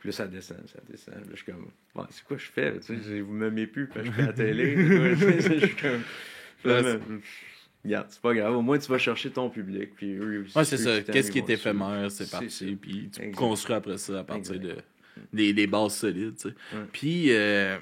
Puis 0.00 0.08
là, 0.10 0.12
ça 0.12 0.26
descend, 0.26 0.58
ça 0.66 0.80
descend. 0.88 1.14
Là, 1.14 1.22
je 1.30 1.36
suis 1.36 1.46
comme, 1.46 1.70
ouais, 1.94 2.04
c'est 2.10 2.24
quoi 2.24 2.36
je 2.36 2.46
fais? 2.46 2.78
Tu 2.80 3.02
sais, 3.02 3.20
vous 3.20 3.32
m'aimez 3.32 3.66
plus 3.66 3.88
quand 3.88 4.04
je 4.04 4.10
fais 4.10 4.26
la 4.26 4.32
télé. 4.32 4.76
je 5.16 5.66
suis 5.66 5.76
comme, 5.76 6.02
Regarde, 7.84 8.06
c'est 8.10 8.20
pas 8.20 8.34
grave. 8.34 8.56
Au 8.56 8.62
moins, 8.62 8.78
tu 8.78 8.90
vas 8.90 8.98
chercher 8.98 9.30
ton 9.30 9.48
public. 9.48 9.94
Puis 9.94 10.14
eux 10.14 10.46
Ouais, 10.54 10.64
c'est 10.64 10.76
ça. 10.76 11.02
Qu'est-ce 11.02 11.30
qui 11.30 11.38
est 11.38 11.50
éphémère, 11.50 12.10
c'est 12.10 12.30
parti. 12.30 12.76
Puis 12.76 13.10
tu 13.10 13.30
construis 13.32 13.76
après 13.76 13.98
ça 13.98 14.20
à 14.20 14.24
partir 14.24 14.58
de, 14.58 14.76
des, 15.32 15.52
des, 15.52 15.66
bases 15.66 15.94
solides. 15.94 16.36
Tu 16.36 16.48
sais. 16.48 16.54
Puis, 16.92 17.32
euh, 17.32 17.78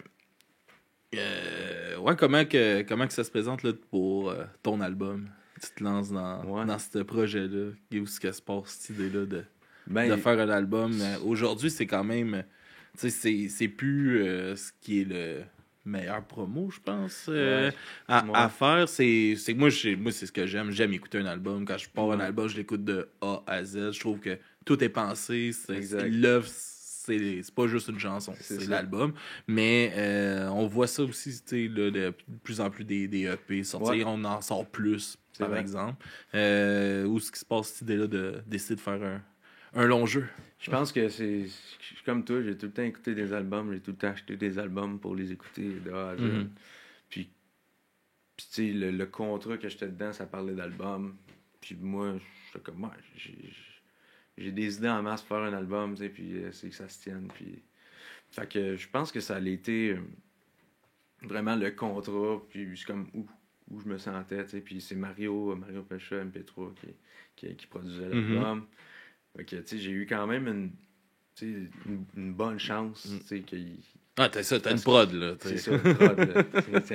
euh, 1.18 1.98
ouais, 1.98 2.16
comment 2.16 2.44
que, 2.44 2.83
comment 2.83 3.07
que 3.07 3.12
ça 3.12 3.24
se 3.24 3.31
présente 3.31 3.62
là, 3.62 3.72
pour 3.90 4.31
euh, 4.31 4.44
ton 4.62 4.81
album? 4.81 5.29
Tu 5.62 5.70
te 5.77 5.85
lances 5.85 6.11
dans, 6.11 6.64
dans 6.64 6.79
ce 6.79 6.98
projet-là. 6.98 7.70
Où 7.92 8.05
est-ce 8.05 8.20
que 8.20 8.33
se 8.33 8.42
passe 8.42 8.68
cette 8.68 8.96
idée-là 8.96 9.27
de, 9.27 9.44
ben, 9.87 10.11
de 10.11 10.16
faire 10.16 10.38
un 10.38 10.50
album? 10.50 10.92
Aujourd'hui, 11.24 11.70
c'est 11.70 11.87
quand 11.87 12.05
même. 12.05 12.44
Tu 12.98 13.11
sais, 13.11 13.48
c'est 13.48 13.68
plus 13.68 14.20
ce 14.57 14.70
qui 14.81 15.00
est 15.00 15.05
le 15.05 15.42
meilleur 15.85 16.22
promo, 16.24 16.70
je 16.70 16.81
pense, 16.81 17.27
euh, 17.29 17.70
à, 18.09 18.48
faire. 18.48 18.88
C'est 18.88 19.37
moi, 19.55 19.68
moi 19.98 20.12
c'est 20.12 20.27
ce 20.27 20.33
que 20.33 20.46
j'aime. 20.46 20.70
J'aime 20.70 20.92
écouter 20.92 21.18
un 21.18 21.27
album. 21.27 21.64
Quand 21.64 21.79
je 21.79 21.88
pars 21.88 22.11
un 22.12 22.20
album, 22.20 22.48
je 22.48 22.57
l'écoute 22.57 22.85
de 22.85 23.09
A 23.20 23.42
à 23.46 23.64
Z. 23.64 23.92
Je 23.92 24.00
trouve 24.00 24.20
que 24.20 24.38
tout 24.64 24.83
est 24.83 24.88
pensé. 24.88 25.50
L'œuvre, 26.11 26.46
c'est 27.07 27.55
pas 27.55 27.67
juste 27.67 27.88
une 27.88 27.99
chanson, 27.99 28.35
c'est 28.40 28.67
l'album. 28.67 29.12
Mais 29.47 29.93
euh, 29.97 30.49
on 30.49 30.67
voit 30.67 30.87
ça 30.87 31.03
aussi, 31.03 31.43
de, 31.51 31.90
de, 31.90 32.14
plus 32.43 32.61
en 32.61 32.71
plus 32.71 32.85
des, 32.85 33.09
des 33.09 33.25
EP 33.25 33.62
sortir. 33.64 34.09
On 34.09 34.25
en 34.25 34.40
sort 34.40 34.67
plus, 34.67 35.19
par 35.38 35.57
exemple. 35.57 36.05
Euh, 36.35 37.05
où 37.05 37.21
ce 37.21 37.31
qui 37.31 37.40
se 37.40 37.45
passe, 37.45 37.69
cette 37.69 37.83
idée-là 37.83 38.07
de 38.07 38.43
décider 38.47 38.77
de 38.77 38.81
faire 38.81 39.03
un, 39.03 39.23
un 39.75 39.87
long 39.87 40.07
jeu. 40.07 40.27
Je 40.59 40.71
pense 40.71 40.93
que 40.93 41.09
c'est 41.09 41.47
comme 42.07 42.25
toi, 42.25 42.43
j'ai 42.43 42.57
tout 42.57 42.67
le 42.67 42.73
temps 42.73 42.83
écouté 42.83 43.14
des 43.14 43.33
albums, 43.33 43.73
j'ai 43.73 43.81
tout 43.81 43.90
le 43.90 43.97
temps 43.99 44.09
acheté 44.09 44.37
des 44.37 44.59
albums 44.59 44.99
pour 44.99 45.14
les 45.14 45.33
écouter 45.33 45.75
de 45.85 45.90
A 45.93 46.11
à 46.11 46.17
Z. 46.17 46.21
Mm-hmm. 46.21 46.49
Puis, 47.11 47.31
puis 48.37 48.47
tu 48.51 48.73
sais, 48.73 48.73
le, 48.73 49.07
contrat 49.07 49.59
que 49.59 49.69
j'étais 49.69 49.88
dedans, 49.88 50.12
ça 50.12 50.27
parlait 50.27 50.55
d'album. 50.55 51.17
Puis 51.61 51.77
moi, 51.79 52.14
j'étais 52.47 52.64
comme, 52.64 52.79
moi, 52.79 52.93
j'ai 53.17 53.53
des 54.37 54.77
idées 54.77 54.88
en 54.88 55.03
masse 55.03 55.23
pour 55.23 55.37
faire 55.37 55.47
un 55.47 55.53
album, 55.53 55.94
tu 55.94 56.03
sais, 56.03 56.09
puis 56.09 56.35
euh, 56.35 56.53
c'est 56.53 56.68
que 56.68 56.75
ça 56.75 56.88
se 56.88 57.03
tienne. 57.03 57.29
Puis, 57.35 57.62
fait 58.31 58.49
que 58.49 58.77
je 58.77 58.88
pense 58.88 59.12
que 59.12 59.20
ça 59.20 59.37
a 59.37 59.40
été 59.40 59.90
euh, 59.90 60.01
vraiment 61.23 61.57
le 61.57 61.70
contrat, 61.70 62.42
puis 62.49 62.77
c'est 62.77 62.87
comme 62.87 63.09
où, 63.14 63.27
où 63.70 63.81
je 63.81 63.88
me 63.88 63.99
sentais, 63.99 64.44
tu 64.44 64.51
sais. 64.51 64.61
Puis 64.61 64.81
c'est 64.81 64.97
Mario, 64.97 65.55
Mario 65.57 65.83
Pecha, 65.83 66.16
MP3 66.25 66.75
qui, 66.75 66.87
qui, 67.37 67.57
qui 67.57 67.66
produisait 67.66 68.09
mm-hmm. 68.09 68.35
l'album. 68.35 68.66
Fait 69.37 69.44
que, 69.44 69.57
tu 69.57 69.66
sais, 69.66 69.79
j'ai 69.79 69.90
eu 69.90 70.07
quand 70.07 70.27
même 70.27 70.47
une 70.49 70.70
une, 71.42 71.70
une, 72.16 72.35
bonne 72.35 72.59
chance. 72.59 73.07
Mm. 73.07 73.38
Ah, 74.16 74.29
t'as 74.29 74.42
ça, 74.42 74.61
t'as 74.61 74.73
une 74.73 74.81
prod, 74.81 75.12
là. 75.12 75.35
C'est 75.40 75.59
ça, 75.59 75.73
une 75.73 75.94
prod, 75.94 76.18
là. 76.18 76.44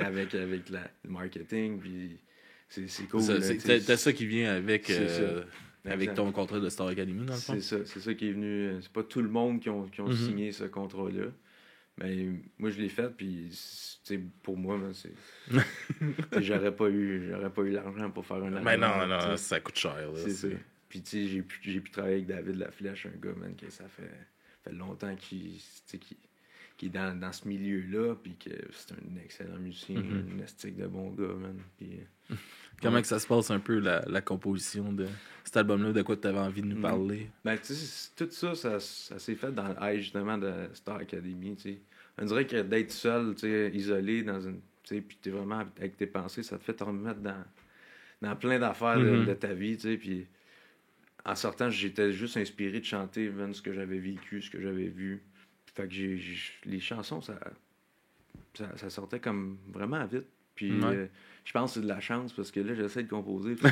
avec, 0.06 0.34
avec 0.34 0.70
la, 0.70 0.90
le 1.04 1.10
marketing, 1.10 1.78
puis 1.78 2.18
c'est 2.68 3.08
cool. 3.08 3.22
T'as 3.86 3.96
ça 3.96 4.12
qui 4.12 4.26
vient 4.26 4.54
avec, 4.54 4.88
euh, 4.90 5.44
avec 5.84 6.14
ton 6.14 6.32
contrat 6.32 6.60
de 6.60 6.68
Star 6.68 6.88
Academy, 6.88 7.24
dans 7.24 7.32
le 7.32 7.38
fond? 7.38 7.54
C'est 7.54 7.60
ça, 7.60 7.84
c'est 7.84 8.00
ça 8.00 8.14
qui 8.14 8.28
est 8.28 8.32
venu. 8.32 8.76
C'est 8.82 8.92
pas 8.92 9.02
tout 9.02 9.22
le 9.22 9.28
monde 9.28 9.60
qui 9.60 9.70
ont, 9.70 9.86
qui 9.88 10.00
ont 10.00 10.08
mm-hmm. 10.08 10.26
signé 10.26 10.52
ce 10.52 10.64
contrat-là. 10.64 11.26
Mais 11.98 12.28
moi, 12.58 12.70
je 12.70 12.80
l'ai 12.80 12.88
fait, 12.88 13.10
puis 13.10 13.50
pour 14.42 14.56
moi, 14.56 14.80
c'est. 14.92 15.12
j'aurais 16.40 16.74
pas 16.74 16.88
eu, 16.88 17.32
pas 17.54 17.62
eu 17.62 17.70
l'argent 17.70 18.10
pour 18.10 18.24
faire 18.24 18.38
un. 18.38 18.50
Mais 18.50 18.76
non, 18.76 19.06
non, 19.06 19.36
ça 19.36 19.60
coûte 19.60 19.76
cher. 19.76 19.96
C'est 20.16 20.30
ça. 20.30 20.48
Puis, 20.88 21.02
tu 21.02 21.10
sais, 21.10 21.26
j'ai 21.28 21.42
pu, 21.42 21.60
j'ai 21.62 21.80
pu 21.80 21.90
travailler 21.90 22.14
avec 22.14 22.26
David 22.26 22.56
Laflèche, 22.56 23.06
un 23.06 23.16
gars, 23.20 23.32
man, 23.36 23.54
que 23.54 23.70
ça 23.70 23.86
fait, 23.86 24.10
fait 24.64 24.72
longtemps 24.72 25.14
qu'il, 25.14 25.52
qui, 25.86 26.16
qui 26.76 26.86
est 26.86 26.88
dans, 26.88 27.16
dans 27.16 27.30
ce 27.30 27.46
milieu-là, 27.46 28.16
puis 28.16 28.36
que 28.36 28.50
c'est 28.72 28.94
un 28.94 29.16
excellent 29.24 29.58
musicien, 29.58 30.00
mm-hmm. 30.00 30.40
un 30.40 30.42
esthétique 30.42 30.76
de 30.78 30.88
bon 30.88 31.10
gars, 31.10 31.32
man. 31.34 31.60
Puis, 31.76 32.00
Comment 32.82 33.00
que 33.00 33.06
ça 33.06 33.18
se 33.18 33.26
passe 33.26 33.50
un 33.50 33.58
peu, 33.60 33.78
la, 33.78 34.02
la 34.06 34.22
composition 34.22 34.92
de 34.92 35.06
cet 35.44 35.58
album-là, 35.58 35.92
de 35.92 36.02
quoi 36.02 36.16
tu 36.16 36.26
avais 36.26 36.38
envie 36.38 36.62
de 36.62 36.66
nous 36.66 36.78
mm. 36.78 36.82
parler? 36.82 37.30
Ben, 37.44 37.58
tu 37.58 37.74
sais, 37.74 38.10
tout 38.16 38.30
ça, 38.30 38.54
ça, 38.54 38.80
ça 38.80 39.18
s'est 39.18 39.34
fait 39.34 39.52
dans 39.52 39.68
l'âge, 39.68 40.02
justement, 40.02 40.38
de 40.38 40.52
Star 40.72 40.96
Academy, 40.96 41.56
tu 41.56 41.62
sais. 41.62 41.78
On 42.18 42.24
dirait 42.24 42.46
que 42.46 42.62
d'être 42.62 42.90
seul, 42.90 43.34
tu 43.34 43.40
sais, 43.40 43.70
isolé 43.74 44.22
dans 44.22 44.40
une... 44.40 44.60
Tu 44.82 44.96
sais, 44.96 45.00
puis 45.00 45.18
t'es 45.20 45.30
vraiment 45.30 45.64
avec 45.76 45.96
tes 45.96 46.06
pensées, 46.06 46.42
ça 46.42 46.58
te 46.58 46.64
fait 46.64 46.74
te 46.74 46.84
remettre 46.84 47.20
dans, 47.20 47.44
dans 48.22 48.36
plein 48.36 48.58
d'affaires 48.58 48.98
de, 48.98 49.04
mm-hmm. 49.04 49.26
de, 49.26 49.34
ta 49.34 49.52
vie, 49.52 49.76
tu 49.76 49.82
sais, 49.82 49.96
puis 49.96 50.26
en 51.24 51.34
sortant, 51.34 51.70
j'étais 51.70 52.12
juste 52.12 52.36
inspiré 52.36 52.80
de 52.80 52.84
chanter 52.84 53.30
ce 53.52 53.62
que 53.62 53.72
j'avais 53.72 53.98
vécu, 53.98 54.40
ce 54.40 54.50
que 54.50 54.60
j'avais 54.60 54.88
vu. 54.88 55.22
Fait 55.74 55.86
que 55.86 55.94
j'ai, 55.94 56.20
les 56.64 56.80
chansons, 56.80 57.20
ça, 57.20 57.38
ça, 58.54 58.90
sortait 58.90 59.20
comme 59.20 59.58
vraiment 59.68 60.04
vite. 60.06 60.26
Puis 60.60 60.78
euh, 60.84 61.06
je 61.46 61.52
pense 61.52 61.70
que 61.70 61.74
c'est 61.76 61.86
de 61.86 61.88
la 61.88 62.00
chance 62.00 62.34
parce 62.34 62.50
que 62.50 62.60
là, 62.60 62.74
j'essaie 62.74 63.04
de 63.04 63.08
composer. 63.08 63.54
pas 63.56 63.70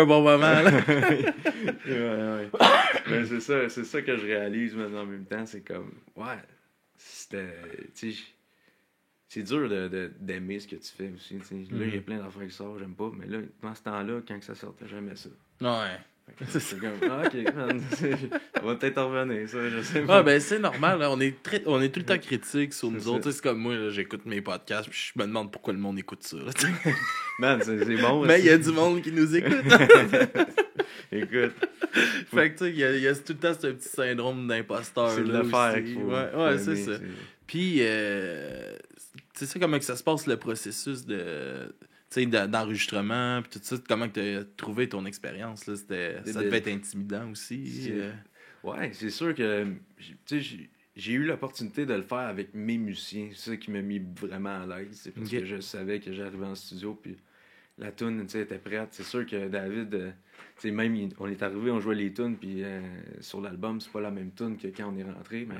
un 0.00 0.04
bon 0.04 0.20
moment, 0.20 0.40
là. 0.40 0.82
Mais 3.08 3.24
c'est 3.24 3.38
ça, 3.38 3.68
c'est 3.68 3.84
ça 3.84 4.02
que 4.02 4.16
je 4.16 4.26
réalise 4.26 4.74
maintenant 4.74 5.02
en 5.02 5.06
même 5.06 5.26
temps. 5.26 5.46
C'est 5.46 5.60
comme, 5.60 5.92
ouais, 6.16 6.42
c'était 6.96 7.54
c'est 9.28 9.44
dur 9.44 9.68
d'aimer 10.18 10.56
de, 10.56 10.60
ce 10.60 10.66
que 10.66 10.74
tu 10.74 10.90
fais 10.90 11.12
aussi. 11.14 11.38
Là, 11.38 11.44
il 11.86 11.94
y 11.94 11.96
a 11.96 12.00
mm. 12.00 12.02
plein 12.02 12.18
d'affaires 12.18 12.48
qui 12.48 12.52
sortent, 12.52 12.80
j'aime 12.80 12.96
pas. 12.96 13.12
Mais 13.16 13.26
là, 13.26 13.38
dans 13.62 13.76
ce 13.76 13.82
temps-là, 13.84 14.22
quand 14.26 14.42
ça 14.42 14.56
sortait, 14.56 14.88
j'aimais 14.88 15.14
ça. 15.14 15.30
Ouais. 15.60 16.00
C'est 16.48 16.78
comme, 16.78 16.90
ah, 17.10 17.22
ok, 17.26 17.54
man, 17.54 17.80
ça 17.90 18.62
va 18.62 18.74
peut-être 18.76 19.02
revenir, 19.02 19.48
ça, 19.48 19.68
je 19.68 19.82
sais 19.82 20.00
pas. 20.02 20.22
ben, 20.22 20.40
c'est 20.40 20.58
normal, 20.58 21.00
on, 21.02 21.20
est 21.20 21.42
très, 21.42 21.62
on 21.66 21.80
est 21.80 21.90
tout 21.90 22.00
le 22.00 22.06
temps 22.06 22.18
critique 22.18 22.72
sur 22.72 22.90
nous 22.90 23.08
autres. 23.08 23.30
C'est 23.30 23.42
comme 23.42 23.58
moi, 23.58 23.90
j'écoute 23.90 24.26
mes 24.26 24.40
podcasts, 24.40 24.88
puis 24.88 25.12
je 25.14 25.20
me 25.20 25.26
demande 25.26 25.50
pourquoi 25.50 25.72
le 25.72 25.78
monde 25.78 25.98
écoute 25.98 26.22
ça. 26.22 26.36
man, 27.38 27.60
c'est 27.62 27.96
bon. 27.96 28.24
Mais 28.24 28.40
il 28.40 28.46
y 28.46 28.50
a 28.50 28.58
du 28.58 28.72
monde 28.72 29.02
qui 29.02 29.12
nous 29.12 29.34
écoute. 29.36 29.64
Écoute. 31.12 31.54
Fait 32.32 32.52
que, 32.52 32.58
tu 32.58 32.64
sais, 32.66 32.70
il 32.70 33.00
y, 33.02 33.08
a 33.08 33.14
tout 33.16 33.32
le 33.32 33.38
temps 33.38 33.52
ce 33.52 33.66
petit 33.66 33.88
syndrome 33.88 34.46
d'imposteur. 34.46 35.10
C'est 35.10 35.24
de 35.24 35.32
le 35.32 35.42
faire 35.42 35.74
Ouais, 35.74 36.44
ouais 36.44 36.58
c'est 36.58 36.76
ça. 36.76 36.92
Puis, 37.48 37.78
euh, 37.80 38.76
c'est 39.34 39.46
ça 39.46 39.58
comment 39.58 39.78
que 39.78 39.84
ça 39.84 39.96
se 39.96 40.04
passe 40.04 40.28
le 40.28 40.36
processus 40.36 41.04
de 41.04 41.74
d'enregistrement 42.16 43.42
puis 43.42 43.58
tout 43.58 43.60
ça 43.62 43.76
comment 43.88 44.08
tu 44.08 44.20
as 44.20 44.44
trouvé 44.56 44.88
ton 44.88 45.06
expérience 45.06 45.62
ça 45.62 45.72
devait 45.74 46.58
être 46.58 46.68
intimidant 46.68 47.30
aussi 47.30 47.88
euh. 47.90 48.12
ouais 48.64 48.90
c'est 48.92 49.10
sûr 49.10 49.34
que 49.34 49.66
j'ai 50.96 51.12
eu 51.12 51.24
l'opportunité 51.24 51.86
de 51.86 51.94
le 51.94 52.02
faire 52.02 52.18
avec 52.18 52.52
mes 52.54 52.78
musiciens 52.78 53.30
c'est 53.34 53.50
ça 53.50 53.56
qui 53.56 53.70
m'a 53.70 53.80
mis 53.80 54.02
vraiment 54.20 54.62
à 54.62 54.66
l'aise 54.66 55.00
c'est 55.02 55.12
parce 55.12 55.30
que 55.30 55.44
je 55.44 55.60
savais 55.60 56.00
que 56.00 56.12
j'arrivais 56.12 56.46
en 56.46 56.54
studio 56.54 56.98
puis 57.00 57.16
la 57.78 57.92
tune 57.92 58.20
était 58.20 58.58
prête. 58.58 58.88
C'est 58.90 59.04
sûr 59.04 59.24
que 59.24 59.48
David 59.48 59.94
euh, 59.94 60.10
même 60.64 61.08
on 61.18 61.28
est 61.28 61.42
arrivé 61.42 61.70
on 61.70 61.80
jouait 61.80 61.94
les 61.94 62.12
tunes 62.12 62.36
puis 62.36 62.62
euh, 62.62 62.80
sur 63.20 63.40
l'album 63.40 63.80
c'est 63.80 63.90
pas 63.92 64.00
la 64.00 64.10
même 64.10 64.32
tune 64.32 64.58
que 64.58 64.66
quand 64.68 64.92
on 64.92 64.98
est 64.98 65.04
rentré 65.04 65.46
mais 65.48 65.56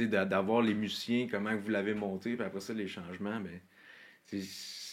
d'avoir 0.00 0.62
les 0.62 0.74
musiciens, 0.74 1.28
comment 1.30 1.54
vous 1.56 1.70
l'avez 1.70 1.94
monté, 1.94 2.34
puis 2.34 2.44
après 2.44 2.60
ça, 2.60 2.72
les 2.72 2.88
changements, 2.88 3.40
ben, 3.40 3.60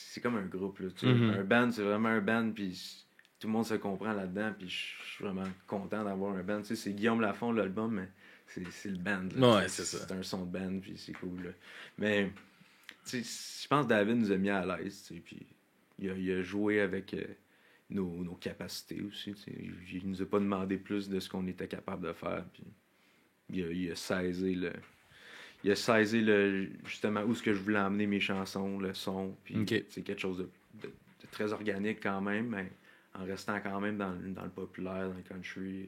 c'est 0.10 0.22
comme 0.22 0.38
un 0.38 0.45
groupe. 0.45 0.80
Là, 0.80 0.88
mm-hmm. 0.88 1.39
Un 1.39 1.43
band, 1.43 1.72
c'est 1.72 1.84
vraiment 1.84 2.10
un 2.10 2.22
band, 2.22 2.52
puis 2.52 3.06
tout 3.39 3.48
le 3.48 3.54
monde 3.54 3.65
se 3.65 3.76
comprend 3.76 4.13
là-dedans, 4.13 4.54
puis 4.58 4.67
je 4.67 5.06
suis 5.13 5.24
vraiment 5.24 5.48
content 5.67 6.04
d'avoir 6.04 6.36
un 6.36 6.41
band. 6.41 6.62
C'est 6.63 6.93
Guillaume 6.93 7.22
Lafont, 7.22 7.52
l'album, 7.52 7.93
mais 7.93 8.10
c'est 8.48 8.89
le 8.89 8.98
band. 8.98 9.30
c'est 9.67 10.12
un 10.12 10.24
son 10.24 10.45
de 10.45 10.58
band, 10.58 10.80
puis 10.80 10.98
c'est 10.98 11.13
cool. 11.13 11.54
Mais 12.00 12.32
je 13.06 13.67
pense 13.67 13.86
que 13.86 13.89
David 13.89 14.17
nous 14.17 14.32
a 14.32 14.38
mis 14.38 14.50
à 14.50 14.65
l'aise, 14.65 15.13
puis 15.24 15.45
il 16.00 16.10
a, 16.10 16.13
il 16.15 16.32
a, 16.32 16.41
joué 16.41 16.82
avec 16.82 17.13
euh, 17.13 17.24
nos, 17.91 18.24
nos, 18.24 18.36
capacités 18.36 19.02
aussi. 19.02 19.36
Il 19.93 20.08
nous 20.08 20.24
a 20.24 20.26
pas 20.26 20.39
demandé 20.39 20.78
plus 20.78 21.08
de 21.08 21.19
ce 21.19 21.30
qu'on 21.30 21.45
était 21.45 21.67
capable 21.67 22.08
de 22.08 22.13
faire, 22.13 22.45
puis 22.52 22.63
il 23.52 23.63
a, 23.63 23.72
il 23.72 23.91
a 23.91 23.95
saisi 23.95 24.56
le 24.56 24.74
il 25.63 25.72
a 25.72 25.76
saisi 25.76 26.22
le 26.22 26.69
justement 26.86 27.22
où 27.24 27.36
ce 27.36 27.43
que 27.43 27.54
je 27.54 27.60
voulais 27.60 27.80
emmener 27.80 28.08
mes 28.08 28.19
chansons, 28.19 28.80
le 28.80 28.93
son. 28.93 29.36
Puis 29.43 29.65
c'est 29.89 30.02
quelque 30.02 30.22
chose 30.22 30.38
de, 30.38 30.91
très 31.32 31.54
organique 31.54 32.00
quand 32.02 32.22
même, 32.22 32.48
mais 32.48 32.72
en 33.13 33.26
restant 33.26 33.60
quand 33.60 33.80
même 33.80 33.98
dans, 33.98 34.15
dans 34.34 34.43
le 34.43 34.50
populaire, 34.50 35.10
dans 35.10 35.15
le 35.15 35.24
country. 35.24 35.88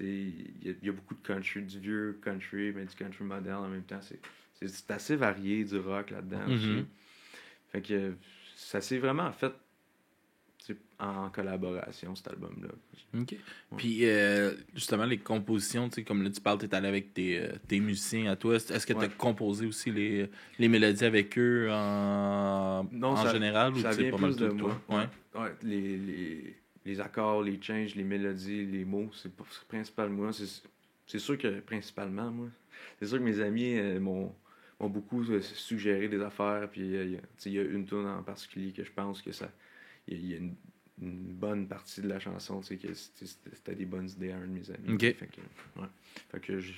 Il 0.00 0.76
y, 0.82 0.88
a 0.88 0.92
beaucoup 0.92 1.14
de 1.14 1.20
country, 1.22 1.62
du 1.62 1.78
vieux 1.78 2.18
country, 2.24 2.72
mais 2.72 2.86
du 2.86 2.94
country 2.94 3.24
moderne 3.24 3.64
en 3.64 3.68
même 3.68 3.84
temps. 3.84 4.00
C'est 4.54 4.90
assez 4.90 5.16
varié 5.16 5.64
du 5.64 5.78
rock 5.78 6.10
là-dedans 6.10 6.44
aussi. 6.46 6.66
Mm-hmm. 6.66 6.84
Fait 7.68 7.82
que 7.82 8.14
ça 8.56 8.80
s'est 8.80 8.98
vraiment 8.98 9.30
fait 9.32 9.52
en 11.02 11.30
collaboration, 11.30 12.14
cet 12.14 12.28
album-là. 12.28 12.68
OK. 13.20 13.34
Puis, 13.76 14.04
euh, 14.08 14.54
justement, 14.74 15.04
les 15.04 15.18
compositions, 15.18 15.88
tu 15.88 15.96
sais, 15.96 16.04
comme 16.04 16.22
là, 16.22 16.30
tu 16.30 16.40
parles, 16.40 16.58
tu 16.58 16.66
es 16.66 16.74
allé 16.74 16.86
avec 16.86 17.12
tes, 17.12 17.38
euh, 17.40 17.48
tes 17.66 17.80
musiciens 17.80 18.30
à 18.30 18.36
toi. 18.36 18.54
Est-ce 18.54 18.86
que 18.86 18.92
tu 18.92 18.98
as 19.00 19.02
Ouais. 19.02 19.08
composé 19.18 19.66
aussi 19.66 19.90
les, 19.90 20.30
les 20.58 20.68
mélodies 20.68 21.04
avec 21.04 21.36
eux 21.38 21.68
en, 21.72 22.84
Non, 22.92 23.08
en 23.08 23.16
ça- 23.16 23.32
général 23.32 23.72
ou 23.72 23.80
ça 23.80 23.92
c'est 23.92 24.02
vient 24.02 24.10
pas 24.12 24.18
mal 24.18 24.36
de 24.36 24.48
toi? 24.50 24.80
moi. 24.88 25.10
Ouais, 25.34 25.52
les, 25.62 25.96
les, 25.96 26.56
les 26.84 27.00
accords, 27.00 27.42
les 27.42 27.60
changes, 27.60 27.94
les 27.96 28.04
mélodies, 28.04 28.64
les 28.66 28.84
mots, 28.84 29.10
c'est 29.12 29.30
c'est 29.50 29.66
principalement 29.68 30.22
moi. 30.22 30.32
C'est 30.32 30.62
c'est 31.06 31.18
sûr 31.18 31.36
que 31.36 31.60
principalement 31.60 32.30
moi. 32.30 32.48
C'est 33.00 33.06
sûr 33.08 33.18
que 33.18 33.24
mes 33.24 33.40
amis 33.40 33.76
euh, 33.76 33.98
m'ont 33.98 34.32
beaucoup 34.80 35.22
euh, 35.30 35.40
suggéré 35.42 36.08
des 36.08 36.20
affaires. 36.20 36.68
Puis 36.70 36.94
euh, 36.96 37.18
il 37.46 37.52
y 37.52 37.58
a- 37.58 37.62
une 37.62 37.86
tune 37.86 38.06
en 38.06 38.22
particulier 38.22 38.72
que 38.72 38.84
je 38.84 38.92
pense 38.92 39.20
que 39.20 39.32
ça. 39.32 39.50
Il 40.08 40.30
y 40.30 40.34
a 40.34 40.36
une, 40.38 40.54
une 41.02 41.32
bonne 41.34 41.66
partie 41.66 42.00
de 42.00 42.08
la 42.08 42.20
chanson, 42.20 42.60
tu 42.60 42.66
sais, 42.68 42.76
que 42.76 42.94
c'était 42.94 43.74
des 43.74 43.84
bonnes 43.86 44.08
idées 44.08 44.30
à 44.32 44.36
un 44.36 44.40
de 44.42 44.46
mes 44.46 44.70
amis. 44.70 44.96
Fait 45.14 45.26
que, 45.26 45.80
ouais. 45.80 45.88
Fait 46.30 46.40
que 46.40 46.58
je- 46.60 46.72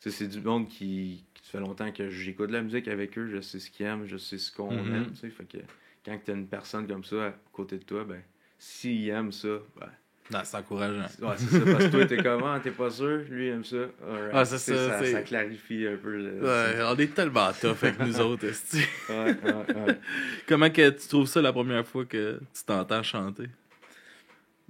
c'est 0.00 0.28
du 0.28 0.40
monde 0.40 0.68
qui, 0.68 1.24
qui 1.34 1.50
fait 1.50 1.60
longtemps 1.60 1.90
que 1.92 2.10
j'écoute 2.10 2.48
de 2.48 2.52
la 2.54 2.62
musique 2.62 2.88
avec 2.88 3.16
eux, 3.18 3.28
je 3.28 3.40
sais 3.40 3.58
ce 3.58 3.70
qu'ils 3.70 3.86
aiment, 3.86 4.06
je 4.06 4.16
sais 4.16 4.38
ce 4.38 4.52
qu'on 4.52 4.72
Mhm. 4.84 4.94
aime, 4.94 5.10
tu 5.12 5.16
sais, 5.16 5.30
fait 5.30 5.44
que 5.48 5.58
quand 6.04 6.18
tu 6.24 6.30
as 6.30 6.34
une 6.34 6.46
personne 6.48 6.86
comme 6.86 7.04
ça 7.04 7.28
à 7.28 7.30
côté 7.52 7.78
de 7.78 7.84
toi, 7.84 8.04
ben, 8.04 8.22
s'il 8.58 9.08
aime 9.08 9.32
ça, 9.32 9.58
ben, 9.78 9.90
Non, 10.32 10.40
c'est 10.42 10.56
encourageant. 10.56 11.02
ouais, 11.20 11.34
c'est 11.36 11.46
ça, 11.46 11.64
parce 11.64 11.84
que 11.84 11.90
toi, 11.90 12.06
t'es 12.06 12.16
comment, 12.16 12.58
t'es 12.58 12.70
pas 12.72 12.90
sûr, 12.90 13.20
lui 13.30 13.48
aime 13.48 13.64
ça. 13.64 13.76
Ah, 14.32 14.44
c'est 14.44 14.58
ça, 14.58 15.04
ça, 15.04 15.22
clarifie 15.22 15.86
un 15.86 15.96
peu 15.96 16.16
le... 16.16 16.42
Ouais, 16.42 16.82
on 16.84 16.96
est 16.96 17.14
tellement 17.14 17.52
tough 17.52 17.76
avec 17.82 18.00
nous 18.00 18.20
autres, 18.20 18.46
esti. 18.46 18.82
Ouais, 19.08 19.14
ouais, 19.14 19.52
ouais. 19.52 19.98
Comment 20.48 20.68
que 20.70 20.90
tu 20.90 21.06
trouves 21.08 21.26
ça 21.28 21.40
la 21.40 21.52
première 21.52 21.86
fois 21.86 22.04
que 22.04 22.40
tu 22.54 22.64
t'entends 22.64 23.02
chanter? 23.04 23.48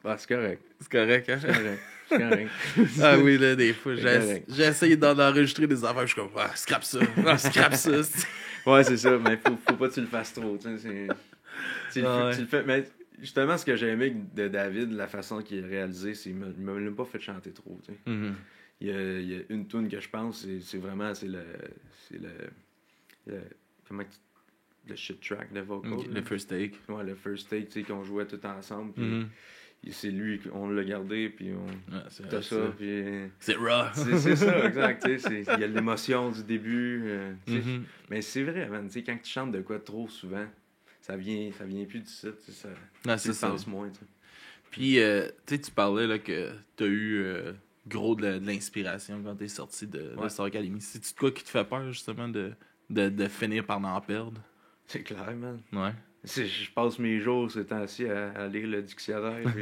Bah, 0.04 0.16
c'est 0.18 0.28
correct, 0.28 0.62
C'est 0.78 0.90
correct, 0.90 1.28
hein? 1.30 1.38
c'est 1.40 1.48
correct, 1.48 1.80
c'est 2.08 2.18
correct. 2.18 2.50
Ah 3.02 3.18
oui, 3.18 3.38
là, 3.38 3.56
des 3.56 3.72
fois, 3.72 3.94
j'ai 3.96 4.62
essayé 4.62 4.96
d'en 4.96 5.18
enregistrer 5.18 5.66
des 5.66 5.84
affaires, 5.84 6.06
je 6.06 6.12
suis 6.12 6.20
comme, 6.20 6.30
ah, 6.36 6.50
scrap 6.54 6.84
ça, 6.84 6.98
ah, 7.26 7.38
scrap 7.38 7.74
ça. 7.74 7.90
Ouais, 8.66 8.84
c'est 8.84 8.96
ça, 8.98 9.16
mais 9.18 9.38
faut, 9.38 9.56
faut 9.68 9.76
pas 9.76 9.88
que 9.88 9.94
tu 9.94 10.00
le 10.02 10.06
fasses 10.06 10.34
trop, 10.34 10.58
tu 10.60 10.78
sais. 10.78 11.08
Tu 11.92 12.00
le, 12.02 12.06
Ah 12.06 12.26
ouais. 12.26 12.34
tu 12.34 12.42
le 12.42 12.46
fais, 12.46 12.62
mais 12.64 12.84
justement, 13.20 13.56
ce 13.56 13.64
que 13.64 13.76
j'ai 13.76 13.88
aimé 13.88 14.14
de 14.34 14.48
David, 14.48 14.92
la 14.92 15.06
façon 15.08 15.42
qu'il 15.42 15.64
a 15.64 15.66
réalisé, 15.66 16.14
c'est 16.14 16.30
qu'il 16.30 16.36
m'a- 16.38 16.72
même 16.74 16.94
pas 16.94 17.04
fait 17.04 17.20
chanter 17.20 17.52
trop, 17.52 17.78
tu 17.84 17.92
sais. 17.92 17.98
Mhm. 18.10 18.34
Il 18.80 18.88
y 18.88 18.90
a, 18.90 19.18
il 19.20 19.30
y 19.30 19.34
a 19.36 19.40
une 19.48 19.66
tune 19.66 19.88
que 19.88 19.98
je 20.00 20.08
pense, 20.08 20.46
c'est, 20.60 20.78
vraiment, 20.78 21.14
c'est 21.14 21.28
le, 21.28 21.44
le, 22.12 22.28
le- 23.26 23.40
comment 23.88 24.02
le 24.88 24.94
shit 24.96 25.20
track, 25.20 25.48
le 25.52 25.62
vocal. 25.62 25.98
Le 26.12 26.22
first 26.22 26.48
take. 26.50 26.74
Ouais, 26.88 27.02
le 27.02 27.14
first 27.14 27.48
take, 27.48 27.66
tu 27.66 27.72
sais, 27.72 27.82
qu'on 27.82 28.04
jouait 28.04 28.26
tout 28.26 28.44
ensemble, 28.46 28.92
puis 28.92 29.02
Mhm. 29.04 29.28
et 29.84 29.92
c'est 29.92 30.10
lui, 30.10 30.40
on 30.52 30.68
l'a 30.68 30.84
gardé, 30.84 31.28
puis 31.30 31.52
on... 31.52 31.66
T'as 31.90 32.24
vrai, 32.28 32.42
ça, 32.42 32.74
puis... 32.76 33.30
C'est 33.38 33.54
raw. 33.56 33.84
C'est, 33.94 34.36
ça, 34.36 34.64
exact, 34.66 35.06
il 35.06 35.60
y 35.60 35.64
a 35.64 35.66
l'émotion 35.66 36.30
du 36.30 36.42
début, 36.44 37.02
euh, 37.06 37.32
Mhm. 37.48 37.84
mais 38.10 38.20
c'est 38.20 38.42
vrai, 38.42 38.68
man, 38.68 38.88
quand 38.94 39.18
tu 39.22 39.30
chantes 39.30 39.52
de 39.52 39.60
quoi 39.62 39.78
trop 39.80 40.06
souvent, 40.08 40.46
ça 41.06 41.16
vient, 41.16 41.50
ça 41.56 41.64
vient 41.64 41.84
plus 41.84 42.00
du 42.00 42.10
site, 42.10 42.40
ça, 42.50 42.68
Ah, 43.06 43.16
tu 43.16 43.32
ça. 43.32 43.48
penses 43.48 43.66
moins, 43.66 43.88
tu 43.88 44.00
sais. 44.00 44.06
Puis, 44.70 44.98
euh, 45.00 45.28
tu 45.46 45.54
sais, 45.54 45.60
tu 45.60 45.70
parlais 45.70 46.06
là, 46.06 46.18
que 46.18 46.50
tu 46.76 46.84
as 46.84 46.86
eu 46.86 47.14
euh, 47.18 47.52
gros 47.86 48.16
de, 48.16 48.38
de 48.38 48.46
l'inspiration 48.46 49.22
quand 49.24 49.36
tu 49.36 49.44
es 49.44 49.48
sorti 49.48 49.86
de, 49.86 49.98
de 49.98 50.16
Ouais. 50.16 50.28
Star 50.28 50.46
Academy. 50.46 50.80
C'est-tu 50.80 51.12
de 51.14 51.18
quoi 51.18 51.30
qui 51.30 51.44
te 51.44 51.48
fait 51.50 51.64
peur, 51.64 51.90
justement, 51.92 52.28
de, 52.28 52.52
de, 52.90 53.08
de 53.08 53.28
finir 53.28 53.64
par 53.64 53.82
en 53.84 54.00
perdre? 54.00 54.40
C'est 54.86 55.02
clair, 55.02 55.32
man. 55.36 55.60
Ouais. 55.72 55.92
Je 56.24 56.70
passe 56.72 56.98
mes 56.98 57.20
jours 57.20 57.48
ces 57.52 57.64
temps-ci 57.64 58.06
à, 58.08 58.30
à 58.32 58.48
lire 58.48 58.66
le 58.66 58.82
dictionnaire. 58.82 59.44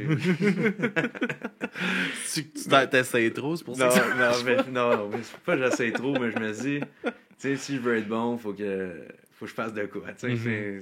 tu 2.33 2.43
t'essayes 2.89 3.31
trop, 3.33 3.55
c'est 3.55 3.63
pour 3.63 3.75
ça 3.75 3.85
non, 3.85 3.89
que 3.91 3.95
ça 3.99 4.15
non, 4.15 4.43
mais, 4.45 4.55
non, 4.71 4.97
non, 4.97 5.09
mais 5.09 5.19
c'est 5.21 5.37
pas 5.41 5.55
que 5.55 5.63
j'essaie 5.63 5.91
trop, 5.91 6.17
mais 6.19 6.31
je 6.31 6.39
me 6.39 6.51
dis, 6.51 6.79
tu 7.03 7.11
sais, 7.37 7.55
si 7.55 7.75
je 7.75 7.81
veux 7.81 7.95
être 7.97 8.07
bon, 8.07 8.37
faut 8.37 8.53
que, 8.53 9.05
faut 9.35 9.45
que 9.45 9.49
je 9.51 9.55
fasse 9.55 9.73
de 9.73 9.85
quoi. 9.85 10.11
Tu 10.13 10.35
sais, 10.37 10.81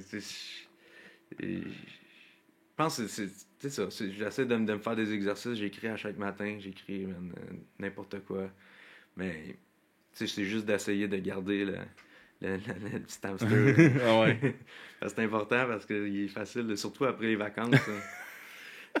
et 1.40 1.56
je 1.62 2.76
pense 2.76 2.98
que 2.98 3.06
c'est 3.06 3.70
ça. 3.70 3.88
J'essaie 4.16 4.46
de, 4.46 4.56
me- 4.56 4.66
de 4.66 4.72
me 4.74 4.78
faire 4.78 4.96
des 4.96 5.12
exercices. 5.12 5.54
J'écris 5.54 5.88
à 5.88 5.96
chaque 5.96 6.18
matin, 6.18 6.56
j'écris 6.60 7.04
euh, 7.04 7.08
n'importe 7.78 8.20
quoi. 8.26 8.50
Mais 9.16 9.56
c'est 10.12 10.26
juste 10.44 10.66
d'essayer 10.66 11.08
de 11.08 11.16
garder 11.18 11.64
le, 11.64 11.76
le, 12.42 12.56
le- 12.56 12.88
le 12.92 13.00
petit 13.00 13.18
hamster. 13.26 13.48
ah 14.06 14.20
ouais. 14.20 14.38
C'est 15.06 15.18
important 15.18 15.66
parce 15.66 15.84
qu'il 15.86 16.24
est 16.24 16.28
facile, 16.28 16.76
surtout 16.78 17.04
après 17.04 17.26
les 17.26 17.36
vacances. 17.36 17.72
là. 17.72 17.94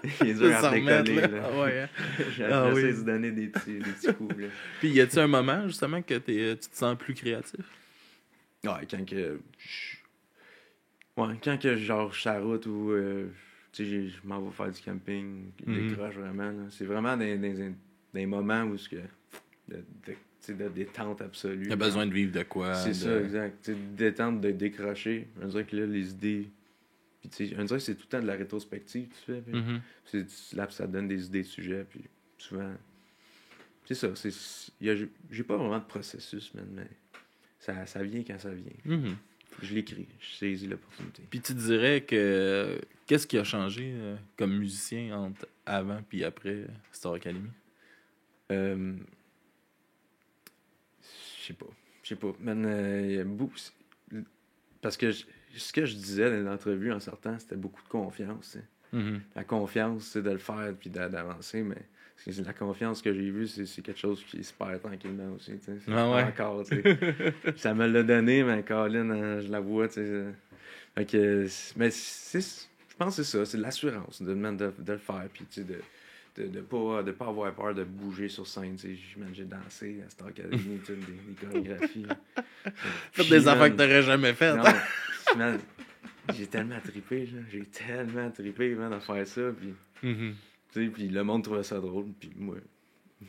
Il 0.22 0.28
est 0.30 0.34
dur 0.34 0.52
à 0.54 0.70
décoller. 0.72 1.14
là. 1.20 1.26
là. 1.28 1.42
Ah 1.52 1.60
ouais, 1.62 1.80
hein. 1.82 1.88
J'ai 2.36 2.44
Ah 2.44 2.70
oui. 2.74 2.82
de 2.82 3.02
donner 3.04 3.30
des 3.30 3.46
petits, 3.46 3.78
des 3.78 3.90
petits 3.92 4.12
coups. 4.14 4.36
Là. 4.38 4.48
Puis, 4.80 4.90
y 4.90 5.00
a-tu 5.00 5.18
un 5.20 5.28
moment, 5.28 5.66
justement, 5.68 6.02
que 6.02 6.14
tu 6.14 6.68
te 6.68 6.76
sens 6.76 6.98
plus 6.98 7.14
créatif? 7.14 7.60
Ouais, 8.64 8.86
quand 8.90 9.04
que. 9.04 9.38
je- 9.58 9.96
Ouais, 11.16 11.34
quand 11.42 11.58
que 11.60 11.76
genre 11.76 12.12
je 12.12 12.20
suis 12.20 12.28
route 12.30 12.66
ou 12.66 12.90
euh, 12.90 13.28
tu 13.72 13.84
sais, 13.84 13.88
j'ai- 13.90 14.08
je 14.08 14.18
m'en 14.24 14.40
vais 14.40 14.50
faire 14.50 14.70
du 14.70 14.80
camping, 14.80 15.50
je 15.64 15.70
Mhm. 15.70 15.88
décroche 15.90 16.14
vraiment. 16.16 16.52
C'est 16.70 16.84
vraiment 16.86 17.16
des, 17.16 17.38
des, 17.38 17.72
des 18.12 18.26
moments 18.26 18.64
où 18.64 18.76
ce 18.76 18.88
que. 18.88 18.96
De, 19.68 19.76
de, 20.06 20.14
détente 20.68 21.22
absolue. 21.22 21.68
T'as 21.68 21.76
besoin 21.76 22.06
de 22.06 22.12
vivre 22.12 22.32
de 22.32 22.42
quoi? 22.42 22.74
C'est 22.74 22.90
de- 22.90 22.94
ça, 22.94 23.20
exact. 23.22 23.64
Tu 23.64 23.72
sais, 23.72 23.78
de 23.78 23.96
détente, 23.96 24.40
de 24.42 24.50
décrocher. 24.50 25.28
On 25.40 25.46
dirait 25.46 25.64
que 25.64 25.74
là, 25.76 25.86
les 25.86 26.10
idées. 26.10 26.50
Puis 27.20 27.30
tu 27.30 27.48
sais, 27.48 27.54
on 27.58 27.64
dirait 27.64 27.78
que 27.78 27.84
c'est 27.84 27.94
tout 27.94 28.02
le 28.04 28.08
temps 28.08 28.20
de 28.20 28.26
la 28.26 28.34
rétrospective 28.34 29.08
tu 29.08 29.32
fais. 29.32 29.40
puis 29.40 29.54
Mhm. 29.54 29.80
là, 30.54 30.68
ça 30.70 30.86
donne 30.86 31.08
des 31.08 31.24
idées 31.26 31.42
de 31.42 31.46
sujets. 31.46 31.86
Puis 31.88 32.00
souvent. 32.38 32.74
C'est 33.86 33.94
ça. 33.94 34.08
c'est 34.16 34.32
J'ai 35.30 35.44
pas 35.44 35.56
vraiment 35.56 35.78
de 35.78 35.84
processus, 35.84 36.52
man, 36.54 36.66
mais 36.72 36.88
ça, 37.64 37.86
ça 37.86 38.02
vient 38.02 38.22
quand 38.22 38.38
ça 38.38 38.50
vient. 38.50 38.72
Mhm. 38.84 39.16
Je 39.62 39.74
l'écris, 39.74 40.08
je 40.20 40.34
saisis 40.34 40.66
l'opportunité. 40.66 41.22
Puis 41.30 41.40
tu 41.40 41.54
dirais 41.54 42.00
que 42.02 42.80
qu'est-ce 43.06 43.26
qui 43.26 43.38
a 43.38 43.44
changé 43.44 43.92
euh, 43.94 44.16
comme 44.36 44.56
musicien 44.58 45.16
entre 45.16 45.46
avant 45.64 46.02
puis 46.08 46.24
après 46.24 46.64
Star 46.92 47.12
Academy? 47.14 47.48
Euh, 48.50 48.94
je 51.40 51.46
sais 51.46 51.52
pas. 51.54 51.66
Je 52.02 52.08
sais 52.08 52.16
pas. 52.16 52.32
Man, 52.40 52.64
euh. 52.66 53.24
Parce 54.82 54.96
que 54.96 55.12
ce 55.12 55.72
que 55.72 55.86
je 55.86 55.94
disais 55.94 56.30
dans 56.30 56.50
l'entrevue 56.50 56.92
en 56.92 57.00
sortant, 57.00 57.38
c'était 57.38 57.56
beaucoup 57.56 57.82
de 57.82 57.88
confiance. 57.88 58.58
Mhm. 58.92 59.20
La 59.34 59.44
confiance, 59.44 60.04
c'est 60.12 60.22
de 60.22 60.30
le 60.30 60.38
faire 60.38 60.74
puis 60.78 60.90
d'a- 60.90 61.08
d'avancer, 61.08 61.62
mais 61.62 61.82
la 62.44 62.52
confiance 62.52 63.02
que 63.02 63.12
j'ai 63.12 63.30
vue, 63.30 63.46
c'est 63.46 63.82
quelque 63.82 63.98
chose 64.00 64.24
qui 64.24 64.42
se 64.42 64.52
perd 64.52 64.80
tranquillement 64.80 65.34
aussi. 65.36 65.52
Ah 65.88 66.10
ouais. 66.10 66.22
encore. 66.22 66.64
Ça 67.56 67.74
me 67.74 67.86
l'a 67.86 68.02
donné, 68.02 68.42
mais 68.42 68.62
Colin, 68.62 69.10
hein, 69.10 69.40
je 69.40 69.48
la 69.48 69.60
vois. 69.60 69.88
Fait 69.88 71.04
que, 71.06 71.46
mais 71.76 71.90
je 71.90 72.96
pense 72.96 73.16
que 73.16 73.22
c'est 73.22 73.38
ça, 73.38 73.44
c'est 73.44 73.58
de 73.58 73.62
l'assurance 73.62 74.22
de, 74.22 74.32
de, 74.34 74.72
de 74.78 74.92
le 74.92 74.98
faire, 74.98 75.28
puis 75.32 75.44
de 75.56 75.62
de 76.36 76.46
de 76.48 76.60
pas, 76.62 77.02
de 77.02 77.12
pas 77.12 77.28
avoir 77.28 77.52
peur 77.54 77.74
de 77.74 77.84
bouger 77.84 78.28
sur 78.28 78.46
scène. 78.46 78.76
j'ai 79.32 79.44
dansé 79.44 80.02
à 80.04 80.10
Star 80.10 80.28
Academy, 80.28 80.80
des, 80.86 80.94
des 80.96 81.34
chorégraphies. 81.46 82.06
Faites 83.12 83.28
des 83.28 83.46
affaires 83.46 83.70
que 83.70 83.76
t'aurais 83.76 84.02
jamais 84.02 84.32
faites. 84.34 84.56
man, 85.36 85.60
j'ai 86.36 86.46
tellement 86.46 86.80
trippé. 86.80 87.28
J'ai 87.52 87.64
tellement 87.66 88.30
trippé, 88.30 88.74
man, 88.74 88.92
à 88.92 89.00
faire 89.00 89.26
ça. 89.26 89.42
Puis, 89.56 89.74
Mhm. 90.02 90.34
Tu 90.74 90.84
sais, 90.84 90.90
puis 90.90 91.08
le 91.08 91.24
monde 91.24 91.42
trouvait 91.44 91.62
ça 91.62 91.80
drôle. 91.80 92.12
Puis 92.20 92.30
moi, 92.36 92.56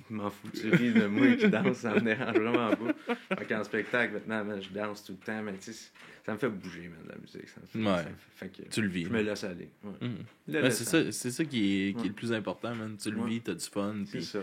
je 0.09 0.13
m'en 0.13 0.29
fous. 0.29 0.49
Tu 0.53 0.69
ris 0.69 0.91
de 0.93 1.05
moi 1.05 1.35
qui 1.37 1.47
danse, 1.49 1.77
ça 1.77 1.93
me 1.95 2.01
dérange 2.01 2.35
vraiment 2.37 2.75
pas. 2.75 3.15
Fait 3.37 3.45
qu'en 3.45 3.63
spectacle, 3.63 4.13
maintenant, 4.15 4.43
man, 4.43 4.61
je 4.61 4.69
danse 4.69 5.03
tout 5.05 5.13
le 5.13 5.25
temps. 5.25 5.41
Mais 5.43 5.53
tu 5.57 5.71
sais, 5.71 5.91
ça 6.25 6.33
me 6.33 6.37
fait 6.37 6.49
bouger, 6.49 6.89
man, 6.89 6.99
la 7.07 7.15
musique. 7.17 7.47
Ça 7.47 7.61
me 7.61 7.65
fait, 7.67 7.79
Ouais. 7.79 7.85
ça 8.03 8.09
me 8.09 8.15
fait- 8.15 8.49
fait 8.55 8.63
que 8.63 8.69
Tu 8.69 8.81
le 8.81 8.87
vis. 8.89 9.05
je 9.05 9.09
me 9.09 9.21
laisse 9.21 9.43
aller. 9.45 9.69
Ouais. 9.83 9.91
Mhm. 10.01 10.17
Le 10.47 10.53
Ouais, 10.55 10.61
laisse 10.63 10.77
c'est 10.79 10.83
ça, 10.85 11.11
c'est 11.11 11.31
ça 11.31 11.45
qui 11.45 11.59
est, 11.89 11.93
qui 11.93 11.97
est 11.99 12.01
Ouais. 12.01 12.07
le 12.09 12.13
plus 12.13 12.33
important, 12.33 12.75
man. 12.75 12.97
Tu 12.97 13.11
le 13.11 13.19
Ouais. 13.21 13.29
vis, 13.29 13.41
t'as 13.41 13.53
du 13.53 13.65
fun, 13.65 13.95
C'est 14.05 14.17
puis 14.17 14.25
ça. 14.25 14.39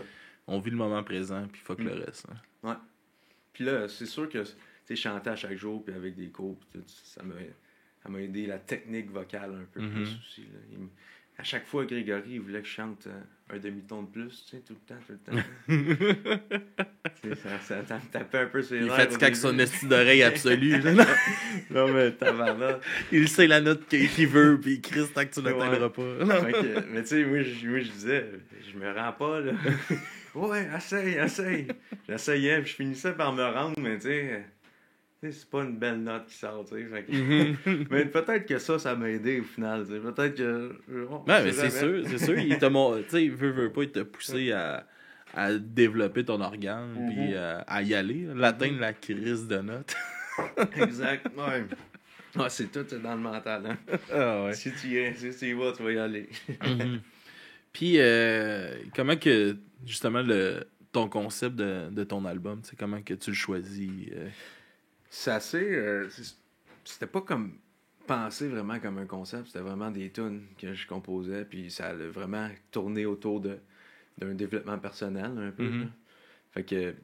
on 0.47 0.59
vit 0.59 0.71
le 0.71 0.77
moment 0.77 1.03
présent, 1.03 1.45
puis 1.51 1.61
fuck 1.63 1.79
Mm. 1.79 1.85
le 1.87 1.93
reste. 2.05 2.25
hein. 2.63 2.79
Puis 3.53 3.65
là, 3.65 3.87
c'est 3.87 4.05
sûr 4.07 4.27
que 4.29 4.39
tu 4.43 4.51
sais, 4.85 4.95
chanter 4.95 5.29
à 5.29 5.35
chaque 5.35 5.57
jour, 5.57 5.83
puis 5.85 5.93
avec 5.93 6.15
des 6.15 6.29
cours, 6.29 6.57
tout, 6.71 6.81
ça 6.87 7.21
m'a 7.23 7.35
ça 8.01 8.09
m'a 8.09 8.19
aidé 8.19 8.47
la 8.47 8.59
technique 8.59 9.09
vocale 9.11 9.51
un 9.55 9.63
peu 9.71 9.79
Mhm. 9.79 9.91
plus 9.93 10.17
aussi. 10.17 10.41
Là. 10.41 10.59
Il 10.73 10.79
à 11.37 11.43
chaque 11.43 11.65
fois, 11.65 11.85
Grégory, 11.85 12.31
il 12.31 12.41
voulait 12.41 12.61
que 12.61 12.67
je 12.67 12.73
chante 12.73 13.07
euh, 13.07 13.55
un 13.55 13.59
demi-ton 13.59 14.03
de 14.03 14.07
plus, 14.07 14.45
tu 14.45 14.57
sais, 14.57 14.63
tout 14.63 14.73
le 14.73 14.95
temps, 14.95 15.01
tout 15.05 15.13
le 15.13 16.55
temps. 16.55 16.63
Ça, 17.23 17.59
ça, 17.61 17.85
ça 17.85 17.95
me 17.95 18.11
tapait 18.11 18.39
un 18.39 18.45
peu 18.47 18.61
sur 18.61 18.75
les 18.75 18.81
Il 18.81 18.89
au 18.89 18.93
avec 18.93 19.35
son 19.37 19.57
esti 19.57 19.87
d'oreille 19.87 20.23
absolue. 20.23 20.77
là. 20.81 21.05
Non, 21.69 21.87
mais 21.87 22.11
tabarnak. 22.11 22.81
il 23.13 23.29
sait 23.29 23.47
la 23.47 23.61
note 23.61 23.87
qu'il 23.87 24.27
veut, 24.27 24.59
puis 24.59 24.81
Chris, 24.81 25.05
tant 25.13 25.23
que 25.23 25.33
tu 25.33 25.41
l'atteindras 25.41 25.89
pas. 25.89 26.41
Fait 26.41 26.51
que, 26.51 26.91
mais 26.91 27.01
tu 27.03 27.07
sais, 27.07 27.23
moi, 27.23 27.41
je 27.41 27.67
moi, 27.67 27.79
je 27.79 27.91
disais, 27.91 28.29
je 28.69 28.77
me 28.77 28.91
rends 28.91 29.13
pas, 29.13 29.39
là. 29.39 29.53
ouais, 30.35 30.67
essaye, 30.75 31.13
essaye. 31.13 31.67
J'essayais, 32.09 32.59
puis 32.61 32.71
je 32.71 32.75
finissais 32.75 33.13
par 33.13 33.31
me 33.31 33.43
rendre, 33.43 33.79
mais 33.79 33.95
tu 33.95 34.07
sais, 34.07 34.43
c'est 35.31 35.49
pas 35.49 35.63
une 35.63 35.77
belle 35.77 36.01
note 36.01 36.25
qui 36.27 36.35
sort, 36.35 36.65
tu 36.65 36.75
sais. 36.75 37.03
que- 37.03 37.11
Mhm. 37.11 37.85
mais 37.91 38.05
peut-être 38.05 38.45
que 38.45 38.57
ça, 38.57 38.77
ça 38.79 38.95
m'a 38.95 39.09
aidé 39.09 39.39
au 39.39 39.43
final, 39.43 39.85
tu 39.85 39.93
sais. 39.93 39.99
Peut-être 39.99 40.35
que. 40.35 40.75
Ouais, 40.89 41.43
mais 41.43 41.51
c'est 41.51 41.69
sûr, 41.69 42.03
c'est 42.07 42.17
sûr. 42.25 42.37
Il 42.37 42.57
tu 43.03 43.09
sais, 43.09 43.27
veut, 43.29 43.51
veut 43.51 43.71
pas, 43.71 43.83
il 43.83 43.91
t'a 43.91 44.03
poussé 44.05 44.51
à, 44.51 44.85
à 45.33 45.53
développer 45.53 46.23
ton 46.25 46.39
organe, 46.41 46.93
Mhm. 46.95 47.09
puis 47.13 47.35
à, 47.35 47.59
à 47.61 47.81
y 47.81 47.93
aller, 47.95 48.27
l'atteindre 48.35 48.79
la 48.79 48.93
crise 48.93 49.47
de 49.47 49.57
notes. 49.59 49.95
Exact, 50.75 51.27
ouais. 51.37 51.65
Ouais, 52.35 52.49
c'est 52.49 52.71
tout 52.71 52.83
dans 52.97 53.13
le 53.15 53.21
mental, 53.21 53.63
hein. 53.67 53.77
Ah 54.11 54.45
ouais. 54.45 54.53
Si 54.53 54.71
tu 54.73 54.87
y 54.87 54.97
es, 54.97 55.13
si 55.13 55.29
tu 55.37 55.45
y 55.49 55.53
vas, 55.53 55.71
tu 55.71 55.83
vas 55.83 55.91
y 55.91 55.97
aller. 55.99 56.27
Mhm. 56.65 56.99
Puis, 57.71 57.95
euh, 57.97 58.75
comment 58.95 59.15
que, 59.15 59.55
justement, 59.85 60.21
le, 60.21 60.63
ton 60.91 61.07
concept 61.09 61.55
de, 61.55 61.89
de 61.91 62.03
ton 62.03 62.25
album, 62.25 62.61
comment 62.77 63.01
que 63.01 63.13
tu 63.15 63.29
le 63.31 63.35
choisis? 63.35 63.89
euh? 64.11 64.29
C'est 65.15 65.29
assez. 65.31 65.75
euh, 65.75 66.09
c'est- 66.09 66.35
c'était 66.83 67.05
pas 67.05 67.21
comme 67.21 67.59
pensé 68.07 68.47
vraiment 68.47 68.79
comme 68.79 68.97
un 68.97 69.05
concept, 69.05 69.45
c'était 69.47 69.59
vraiment 69.59 69.91
des 69.91 70.11
tunes 70.11 70.47
que 70.57 70.73
je 70.73 70.87
composais, 70.87 71.45
puis 71.45 71.69
ça 71.69 71.89
a 71.89 71.93
vraiment 71.93 72.49
tourné 72.71 73.05
autour 73.05 73.39
de 73.39 73.59
d'un 74.17 74.33
développement 74.33 74.77
personnel 74.79 75.37
un 75.37 75.51
peu. 75.51 75.63
Mhm. 75.69 75.81
là. 75.81 75.87
Fait 76.51 76.63
que, 76.63 76.91
tu 76.91 76.97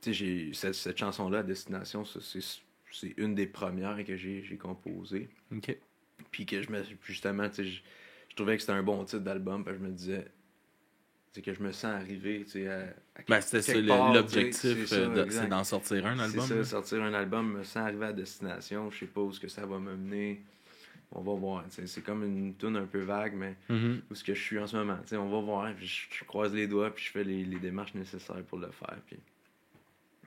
sais, 0.00 0.12
j'ai 0.12 0.52
cette, 0.54 0.74
cette 0.74 0.96
chanson-là, 0.98 1.42
Destination, 1.44 2.04
c'est 2.04 3.14
une 3.16 3.34
des 3.34 3.46
premières 3.46 4.04
que 4.04 4.16
j'ai 4.16 4.58
composées. 4.58 5.28
OK. 5.52 5.76
Puis 6.30 6.46
que 6.46 6.62
je 6.62 6.70
me 6.70 6.82
justement, 7.02 7.48
tu 7.48 7.54
sais, 7.56 7.64
je, 7.64 7.82
je 8.28 8.36
trouvais 8.36 8.56
que 8.56 8.60
c'était 8.62 8.72
un 8.74 8.82
bon 8.82 9.04
titre 9.04 9.22
d'album, 9.22 9.64
puis 9.64 9.74
je 9.74 9.80
me 9.80 9.90
disais, 9.90 10.26
sais, 11.36 11.42
que 11.42 11.54
je 11.54 11.62
me 11.62 11.72
sens 11.72 11.84
arrivé, 11.94 12.42
tu 12.44 12.50
sais, 12.52 12.68
à, 12.68 12.80
à 13.14 13.22
Ben, 13.28 13.40
c'était 13.40 13.82
l'objectif, 13.84 14.86
c'est 14.86 14.94
euh, 14.96 15.30
c'est 15.30 15.46
d'en 15.48 15.64
sortir 15.64 16.06
un 16.06 16.18
album. 16.18 16.46
C'est 16.46 16.54
ça, 16.62 16.64
sortir 16.64 17.02
un 17.02 17.14
album, 17.14 17.52
me 17.58 17.64
sens 17.64 17.76
arrivé 17.78 18.06
à 18.06 18.12
destination, 18.12 18.90
je 18.90 18.98
sais 19.00 19.06
pas 19.06 19.20
où 19.22 19.32
ce 19.32 19.40
que 19.40 19.48
ça 19.48 19.64
va 19.66 19.78
me 19.78 19.96
mener. 19.96 20.42
On 21.12 21.22
va 21.22 21.34
voir, 21.34 21.64
c'est 21.68 22.02
comme 22.02 22.24
une 22.24 22.54
tune 22.56 22.76
un 22.76 22.86
peu 22.86 23.00
vague, 23.00 23.34
mais 23.34 23.56
Mhm. 23.68 24.02
où 24.10 24.14
ce 24.14 24.24
que 24.24 24.34
je 24.34 24.42
suis 24.42 24.58
en 24.58 24.66
ce 24.66 24.76
moment, 24.76 24.98
tu 25.02 25.08
sais, 25.10 25.16
on 25.16 25.28
va 25.30 25.40
voir, 25.40 25.72
puis 25.74 25.86
je, 25.86 26.02
je 26.18 26.24
croise 26.24 26.52
les 26.52 26.66
doigts, 26.66 26.92
puis 26.94 27.04
je 27.04 27.10
fais 27.10 27.24
les, 27.24 27.44
les 27.44 27.58
démarches 27.58 27.94
nécessaires 27.94 28.42
pour 28.44 28.58
le 28.58 28.70
faire, 28.72 28.98
puis... 29.06 29.16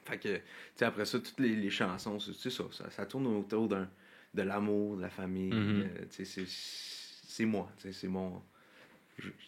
Fait 0.06 0.18
que, 0.18 0.36
tu 0.38 0.42
sais, 0.76 0.86
après 0.86 1.06
ça, 1.06 1.20
toutes 1.20 1.40
les, 1.40 1.56
les 1.56 1.70
chansons, 1.70 2.20
c'est 2.20 2.34
c'est 2.34 2.50
ça, 2.50 2.64
ça, 2.72 2.90
ça 2.90 3.06
tourne 3.06 3.28
autour 3.28 3.68
d'un, 3.68 3.88
de 4.34 4.42
l'amour, 4.42 4.98
de 4.98 5.02
la 5.04 5.10
famille, 5.10 5.54
Mhm. 5.54 5.82
euh, 5.82 6.06
tu 6.10 6.26
sais, 6.26 6.26
c'est- 6.26 6.48
c'est 7.28 7.46
moi, 7.46 7.70
tu 7.78 7.84
sais, 7.84 7.94
c'est 7.94 8.08
mon... 8.08 8.42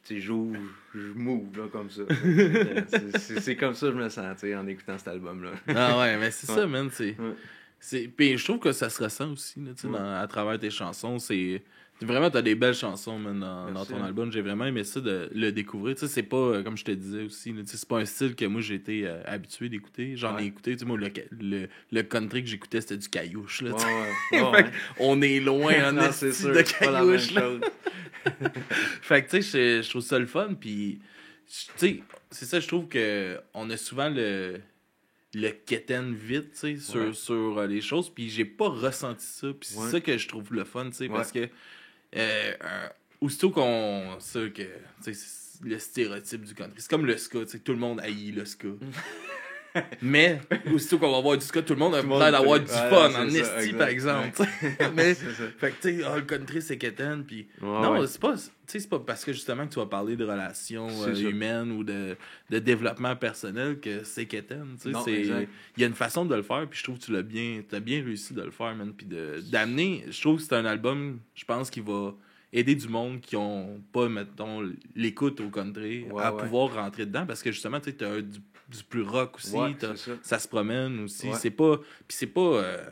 j'ouvre, 0.10 0.58
je 0.94 1.00
move, 1.16 1.58
là, 1.58 1.64
comme 1.72 1.90
ça. 1.90 2.02
C'est- 3.40 3.56
comme 3.56 3.74
ça 3.74 3.88
que 3.88 3.94
je 3.94 3.98
me 3.98 4.10
sens, 4.10 4.44
en 4.44 4.68
écoutant 4.68 4.98
cet 4.98 5.08
album-là. 5.10 5.52
Ah 5.68 6.00
ouais, 6.00 6.18
mais 6.18 6.32
c'est 6.32 6.50
Ouais. 6.52 6.58
ça, 6.58 6.68
man. 6.68 6.90
C'est, 6.92 7.16
Ouais. 7.20 7.34
c'est... 7.80 8.10
Puis 8.16 8.38
je 8.38 8.44
trouve 8.44 8.60
que 8.60 8.72
ça 8.72 8.90
se 8.90 9.04
ressent 9.04 9.32
aussi, 9.32 9.60
là, 9.60 9.72
tu 9.76 9.82
sais, 9.82 9.88
Ouais. 9.88 9.98
dans- 10.00 10.20
à 10.20 10.28
travers 10.28 10.60
tes 10.60 10.70
chansons. 10.70 11.20
C'est... 11.20 11.62
Vraiment, 12.04 12.32
t'as 12.32 12.42
des 12.42 12.56
belles 12.56 12.74
chansons, 12.74 13.20
man, 13.20 13.40
dans, 13.40 13.86
ton 13.86 13.98
hein. 13.98 14.06
album. 14.06 14.32
J'ai 14.32 14.42
vraiment 14.42 14.66
aimé 14.66 14.84
ça 14.84 15.00
de 15.02 15.30
le 15.36 15.52
découvrir. 15.52 15.94
Tu 15.94 16.00
sais, 16.02 16.08
c'est 16.08 16.24
pas, 16.24 16.64
comme 16.64 16.76
je 16.76 16.84
te 16.84 16.90
disais 16.90 17.22
aussi, 17.26 17.54
c'est 17.66 17.88
pas 17.88 18.00
un 18.00 18.06
style 18.06 18.34
que 18.36 18.44
moi 18.46 18.60
j'ai 18.60 18.74
été 18.74 19.06
euh, 19.06 19.22
habitué 19.24 19.70
d'écouter. 19.70 20.14
J'en 20.18 20.36
ai 20.40 20.46
écouté, 20.46 20.72
tu 20.72 20.80
sais, 20.80 20.86
moi, 20.86 20.98
le, 20.98 21.12
le, 21.40 21.68
le 21.92 22.02
country 22.02 22.42
que 22.42 22.50
j'écoutais, 22.50 22.82
c'était 22.82 22.98
du 22.98 23.08
caillouche, 23.08 23.62
là. 23.62 23.76
On 25.00 25.22
est 25.22 25.40
loin 25.42 25.74
en 25.90 25.92
Non, 25.92 26.10
c'est 26.12 26.34
sûr, 26.34 26.52
de 26.56 26.64
caillouche. 26.64 27.36
Fait 29.02 29.24
que, 29.24 29.30
tu 29.32 29.42
sais, 29.42 29.78
je, 29.80 29.84
je 29.84 29.90
trouve 29.90 30.02
ça 30.02 30.20
le 30.20 30.26
fun, 30.26 30.54
puis, 30.54 31.00
tu 31.48 31.66
sais, 31.78 32.04
c'est 32.30 32.46
ça, 32.46 32.60
je 32.60 32.68
trouve 32.68 32.88
que 32.88 33.40
on 33.54 33.70
a 33.70 33.78
souvent 33.78 34.10
le, 34.10 34.60
le 35.34 35.50
quétaine 35.50 36.14
vite, 36.14 36.52
tu 36.52 36.58
sais, 36.58 36.78
sur, 36.78 37.02
Ouais. 37.08 37.14
sur 37.14 37.58
euh, 37.60 37.68
les 37.68 37.82
choses, 37.82 38.10
puis 38.10 38.30
j'ai 38.30 38.46
pas 38.46 38.70
ressenti 38.70 39.26
ça, 39.26 39.48
puis 39.60 39.70
c'est 39.72 39.80
Ouais. 39.80 39.90
ça 39.92 40.02
que 40.02 40.18
je 40.18 40.28
trouve 40.28 40.54
le 40.54 40.64
fun, 40.64 40.86
tu 40.90 40.94
sais, 40.98 41.08
Ouais. 41.08 41.16
parce 41.16 41.32
que, 41.32 41.40
euh, 41.40 41.48
euh, 42.64 42.88
aussitôt 43.22 43.50
qu'on, 43.52 44.18
ça, 44.20 44.40
que, 44.50 44.62
tu 44.64 44.70
sais, 45.02 45.14
c'est 45.14 45.64
le 45.64 45.78
stéréotype 45.80 46.44
du 46.44 46.54
country, 46.56 46.76
c'est 46.82 46.90
comme 46.90 47.06
le 47.06 47.18
ska, 47.18 47.40
tu 47.46 47.48
sais, 47.52 47.60
tout 47.60 47.72
le 47.74 47.78
monde 47.80 48.00
haït 48.02 48.32
le 48.32 48.46
ska. 48.46 48.68
Mais, 50.02 50.42
aussitôt 50.74 50.98
qu'on 50.98 51.12
va 51.12 51.22
voir 51.22 51.38
du 51.38 51.46
ska, 51.46 51.62
tout 51.62 51.74
le 51.74 51.80
monde 51.80 51.96
a 51.96 52.02
l'air 52.02 52.32
d'avoir 52.32 52.60
du 52.60 52.68
fun 52.68 53.14
en 53.16 53.28
esti, 53.28 53.74
par 53.74 53.88
exemple. 53.88 54.44
Mais, 54.96 55.14
fait 55.14 55.72
que, 55.72 55.82
tu 55.82 56.00
sais, 56.00 56.04
ah, 56.06 56.18
le 56.18 56.24
country, 56.24 56.62
c'est 56.62 56.78
quétaine, 56.78 57.24
puis 57.24 57.48
non, 57.62 58.06
c'est 58.06 58.20
pas, 58.20 58.36
pas 58.90 59.00
parce 59.00 59.26
que 59.26 59.34
justement 59.34 59.68
que 59.68 59.74
tu 59.74 59.80
vas 59.80 59.86
parler 59.86 60.16
de 60.16 60.24
relations 60.24 60.88
euh, 61.04 61.16
humaines 61.16 61.72
ou 61.72 61.84
de, 61.84 62.16
de 62.50 62.60
développement 62.60 63.16
personnel 63.16 63.80
que 63.80 64.04
c'est 64.04 64.26
quétaine. 64.26 64.78
Il 64.86 65.48
y 65.78 65.84
a 65.84 65.88
une 65.88 65.94
façon 65.94 66.26
de 66.26 66.36
le 66.36 66.44
faire, 66.44 66.68
puis 66.70 66.80
je 66.80 66.84
trouve 66.84 66.98
que 66.98 67.06
tu 67.06 67.12
l'as 67.12 67.24
bien, 67.24 67.62
as 67.72 67.80
bien 67.80 68.04
réussi 68.04 68.34
de 68.34 68.42
le 68.42 68.52
faire, 68.52 68.76
man. 68.76 68.94
Puis 68.96 69.08
d'amener, 69.52 70.06
je 70.10 70.22
trouve 70.22 70.38
que 70.38 70.44
c'est 70.44 70.56
un 70.56 70.66
album, 70.66 71.20
je 71.36 71.46
pense, 71.46 71.70
qui 71.70 71.82
va 71.82 72.14
aider 72.54 72.76
du 72.76 72.88
monde 72.88 73.22
qui 73.22 73.36
ont 73.36 73.82
pas, 73.92 74.10
mettons, 74.10 74.70
l'écoute 74.96 75.40
au 75.40 75.50
country 75.50 76.06
Ouais, 76.12 76.22
à 76.22 76.34
ouais. 76.34 76.44
pouvoir 76.44 76.74
rentrer 76.74 77.06
dedans 77.06 77.26
parce 77.26 77.42
que 77.42 77.52
justement, 77.52 77.80
tu 77.80 77.92
sais, 77.92 77.96
t'as 77.96 78.22
du, 78.22 78.40
du 78.72 78.84
plus 78.84 79.02
rock 79.04 79.36
aussi, 79.36 79.56
Ouais, 79.56 79.76
ça. 79.80 80.14
ça 80.22 80.40
se 80.40 80.48
promène 80.48 81.00
aussi. 81.02 81.28
Ouais. 81.28 81.36
C'est 81.36 81.52
pas. 81.52 81.78
Puis 82.08 82.18
c'est 82.18 82.28
pas. 82.28 82.42
euh, 82.42 82.90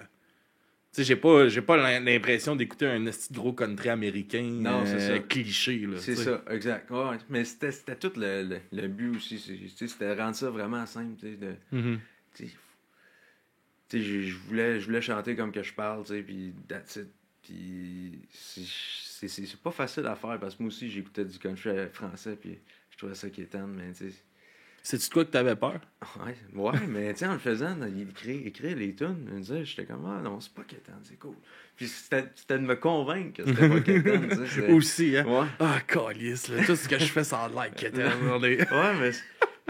Tu 0.92 1.02
sais, 1.02 1.04
j'ai 1.04 1.16
pas, 1.16 1.48
j'ai 1.50 1.62
pas 1.62 1.78
l'im- 1.78 2.04
l'impression 2.04 2.56
d'écouter 2.56 2.88
un 2.88 3.06
gros 3.32 3.54
country 3.54 3.90
américain 3.90 4.42
Non, 4.42 4.86
c'est 4.86 4.94
euh, 4.96 5.18
ça. 5.18 5.20
cliché. 5.20 5.78
là, 5.86 5.98
C'est 6.00 6.16
ça, 6.16 6.44
exact. 6.50 6.90
Ouais. 6.90 7.18
Mais 7.30 7.46
c'était 7.46 7.72
c'était 7.72 7.96
tout 7.96 8.12
le, 8.18 8.44
le, 8.44 8.60
le 8.72 8.88
but 8.88 9.16
aussi. 9.18 9.38
c'est- 9.40 9.88
C'était 9.88 10.14
rendre 10.16 10.36
ça 10.36 10.50
vraiment 10.50 10.86
simple. 10.88 11.16
tu 11.20 11.28
sais, 11.32 11.36
de- 11.38 11.56
Mhm. 11.72 12.00
sais, 12.34 14.02
je 14.02 14.36
voulais, 14.48 14.80
je 14.80 14.86
voulais 14.86 15.02
chanter 15.02 15.36
comme 15.36 15.52
que 15.52 15.64
je 15.64 15.74
parle, 15.74 16.04
tu 16.04 16.14
sais, 16.14 16.22
puis. 16.24 16.54
Puis 17.44 18.20
c'est- 18.32 18.62
c'est 19.28 19.28
c'est- 19.28 19.58
pas 19.58 19.72
facile 19.72 20.06
à 20.06 20.16
faire 20.16 20.40
parce 20.40 20.56
que 20.56 20.64
moi 20.64 20.68
aussi 20.68 20.90
j'écoutais 20.90 21.26
du 21.26 21.38
country 21.40 21.70
français, 21.94 22.36
puis 22.36 22.58
je 22.92 22.98
trouvais 22.98 23.16
ça 23.16 23.30
quétaine, 23.30 23.68
mais 23.76 23.92
tu 23.94 24.10
sais. 24.10 24.16
C'est-tu 24.90 25.08
de 25.10 25.14
quoi 25.14 25.24
que 25.26 25.30
t'avais 25.30 25.56
peur? 25.56 25.80
Ouais, 26.26 26.36
ouais 26.56 26.80
mais 26.88 27.14
tu 27.14 27.20
sais, 27.20 27.28
en 27.28 27.34
le 27.34 27.38
faisant, 27.38 27.78
écrire, 27.84 28.42
écrire 28.48 28.76
les 28.76 28.96
tunes, 28.96 29.24
je 29.28 29.34
me 29.36 29.40
disais, 29.40 29.64
j'étais 29.64 29.86
comme, 29.86 30.04
ah 30.08 30.20
non, 30.24 30.40
c'est 30.40 30.52
pas 30.52 30.64
quétaine, 30.64 30.96
c'est 31.04 31.20
cool. 31.20 31.36
Puis 31.76 31.88
c'était 31.88 32.58
de 32.58 32.66
me 32.66 32.74
convaincre 32.76 33.44
que 33.44 33.48
c'était 33.48 33.70
pas 33.70 33.82
quétaine, 33.82 34.48
Aussi, 34.74 35.16
hein? 35.16 35.26
Ouais. 35.28 35.46
Ah, 35.60 35.78
calice, 35.86 36.48
là. 36.48 36.64
Tout 36.66 36.76
ce 36.76 36.90
que 36.90 36.98
je 36.98 37.06
fais 37.06 37.24
sans 37.24 37.50
like, 37.50 37.76
quétaine. 37.76 38.12
On 38.32 38.44
est- 38.44 38.62
Ouais, 38.72 38.94
mais 39.00 39.12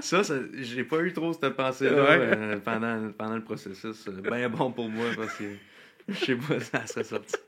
ça, 0.01 0.23
ça 0.23 0.35
j'ai 0.53 0.85
pas 0.85 1.01
eu 1.01 1.11
trop 1.11 1.33
cette 1.33 1.49
pensée-là 1.49 2.01
Ouais. 2.01 2.17
euh, 2.21 2.59
pendant, 2.63 3.11
pendant 3.11 3.35
le 3.35 3.43
processus. 3.43 4.07
Bien 4.07 4.47
bon 4.47 4.71
pour 4.71 4.87
moi 4.87 5.07
parce 5.17 5.33
que 5.35 5.43
je 6.09 6.25
sais 6.25 6.35
pas 6.35 6.59
ça 6.59 6.85
serait 6.87 7.03
sorti. 7.03 7.35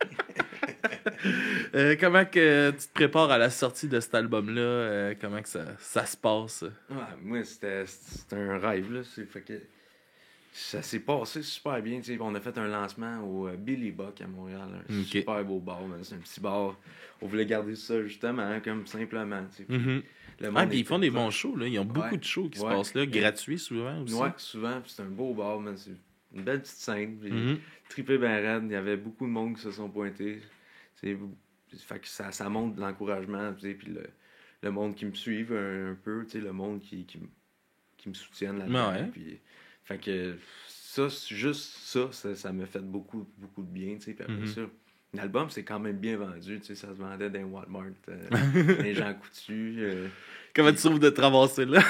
Euh, 1.75 1.95
comment 1.99 2.25
que 2.25 2.71
tu 2.71 2.87
te 2.87 2.93
prépares 2.93 3.31
à 3.31 3.37
la 3.37 3.49
sortie 3.49 3.87
de 3.87 3.99
cet 3.99 4.15
album-là? 4.15 4.61
Euh, 4.61 5.15
comment 5.19 5.41
que 5.41 5.47
ça, 5.47 5.65
ça 5.79 6.05
se 6.05 6.17
passe? 6.17 6.63
Ouais, 6.89 6.97
moi, 7.21 7.43
c'était 7.43 7.85
un 8.31 8.57
rêve. 8.57 8.91
Là. 8.91 9.01
Fait 9.03 9.41
que 9.41 9.61
ça 10.51 10.81
s'est 10.81 10.99
passé 10.99 11.43
super 11.43 11.81
bien. 11.81 12.01
On 12.19 12.35
a 12.35 12.39
fait 12.41 12.57
un 12.57 12.67
lancement 12.67 13.19
au 13.23 13.47
euh, 13.47 13.55
Billy 13.55 13.91
Buck 13.91 14.19
à 14.21 14.27
Montréal. 14.27 14.83
Un 14.89 15.03
super 15.03 15.43
beau 15.45 15.59
bar. 15.59 15.81
C'est 16.01 16.15
un 16.15 16.19
petit 16.19 16.41
bar. 16.41 16.75
On 17.21 17.27
voulait 17.27 17.45
garder 17.45 17.75
ça 17.75 18.01
justement, 18.01 18.41
hein, 18.41 18.59
comme 18.59 18.85
simplement. 18.87 19.43
Mhm. 19.69 20.01
le 20.39 20.51
Ah, 20.55 20.65
puis 20.65 20.79
ils 20.79 20.85
font 20.85 20.99
des 20.99 21.11
bons 21.11 21.31
shows, 21.31 21.55
là. 21.55 21.67
Ils 21.67 21.79
ont 21.79 21.85
beaucoup 21.85 22.17
de 22.17 22.23
shows 22.23 22.49
qui 22.49 22.59
se 22.59 22.65
passent 22.65 22.95
là, 22.95 23.05
gratuits 23.05 23.59
souvent 23.59 24.01
aussi. 24.01 24.15
Ouais, 24.15 24.29
souvent. 24.37 24.81
C'est 24.87 25.03
un 25.03 25.05
beau 25.05 25.33
bar. 25.33 25.59
man. 25.59 25.77
C'est 25.77 25.91
une 26.35 26.43
belle 26.43 26.61
petite 26.61 26.77
scène. 26.77 27.17
puis 27.19 27.31
Mhm. 27.31 27.59
trippé 27.89 28.17
ben 28.17 28.41
raide. 28.45 28.63
Il 28.65 28.71
y 28.71 28.75
avait 28.75 28.97
beaucoup 28.97 29.25
de 29.25 29.31
monde 29.31 29.55
qui 29.55 29.61
se 29.61 29.71
sont 29.71 29.89
pointés. 29.89 30.41
Fait 30.95 31.99
que 31.99 32.07
ça, 32.07 32.31
ça 32.31 32.49
montre 32.49 32.75
de 32.75 32.81
l'encouragement, 32.81 33.53
puis 33.53 33.77
le, 33.87 34.03
le 34.61 34.71
monde 34.71 34.93
qui 34.95 35.05
me 35.05 35.13
suive 35.13 35.53
un, 35.53 35.91
un 35.91 35.95
peu, 35.95 36.25
le 36.33 36.51
monde 36.51 36.79
qui, 36.81 37.05
qui, 37.05 37.19
qui 37.97 38.09
me 38.09 38.13
soutienne 38.13 38.59
là-dedans. 38.59 38.91
Ouais. 38.91 39.05
Puis, 39.11 39.39
fait 39.85 39.97
que 39.97 40.35
ça, 40.67 41.07
juste 41.29 41.77
ça, 41.79 42.11
ça, 42.11 42.35
ça 42.35 42.51
m'a 42.51 42.65
fait 42.65 42.79
beaucoup, 42.83 43.27
beaucoup 43.37 43.63
de 43.63 43.69
bien, 43.71 43.95
tu 43.95 44.01
sais. 44.01 44.13
Puis 44.13 44.23
après 44.23 44.35
Mhm. 44.41 44.47
ça, 44.47 44.61
l'album, 45.13 45.49
c'est 45.49 45.63
quand 45.63 45.79
même 45.79 45.97
bien 45.97 46.17
vendu, 46.17 46.59
tu 46.59 46.65
sais, 46.67 46.75
ça 46.75 46.89
se 46.89 46.93
vendait 46.99 47.29
dans 47.29 47.43
Walmart, 47.43 47.85
euh, 48.09 48.29
les 48.83 48.93
gens 48.93 49.13
coutus. 49.13 49.75
euh, 49.79 50.07
Comment 50.53 50.71
tu 50.71 50.77
trouves 50.77 50.99
de 50.99 51.09
te 51.09 51.21
ramasser 51.21 51.65
là? 51.65 51.81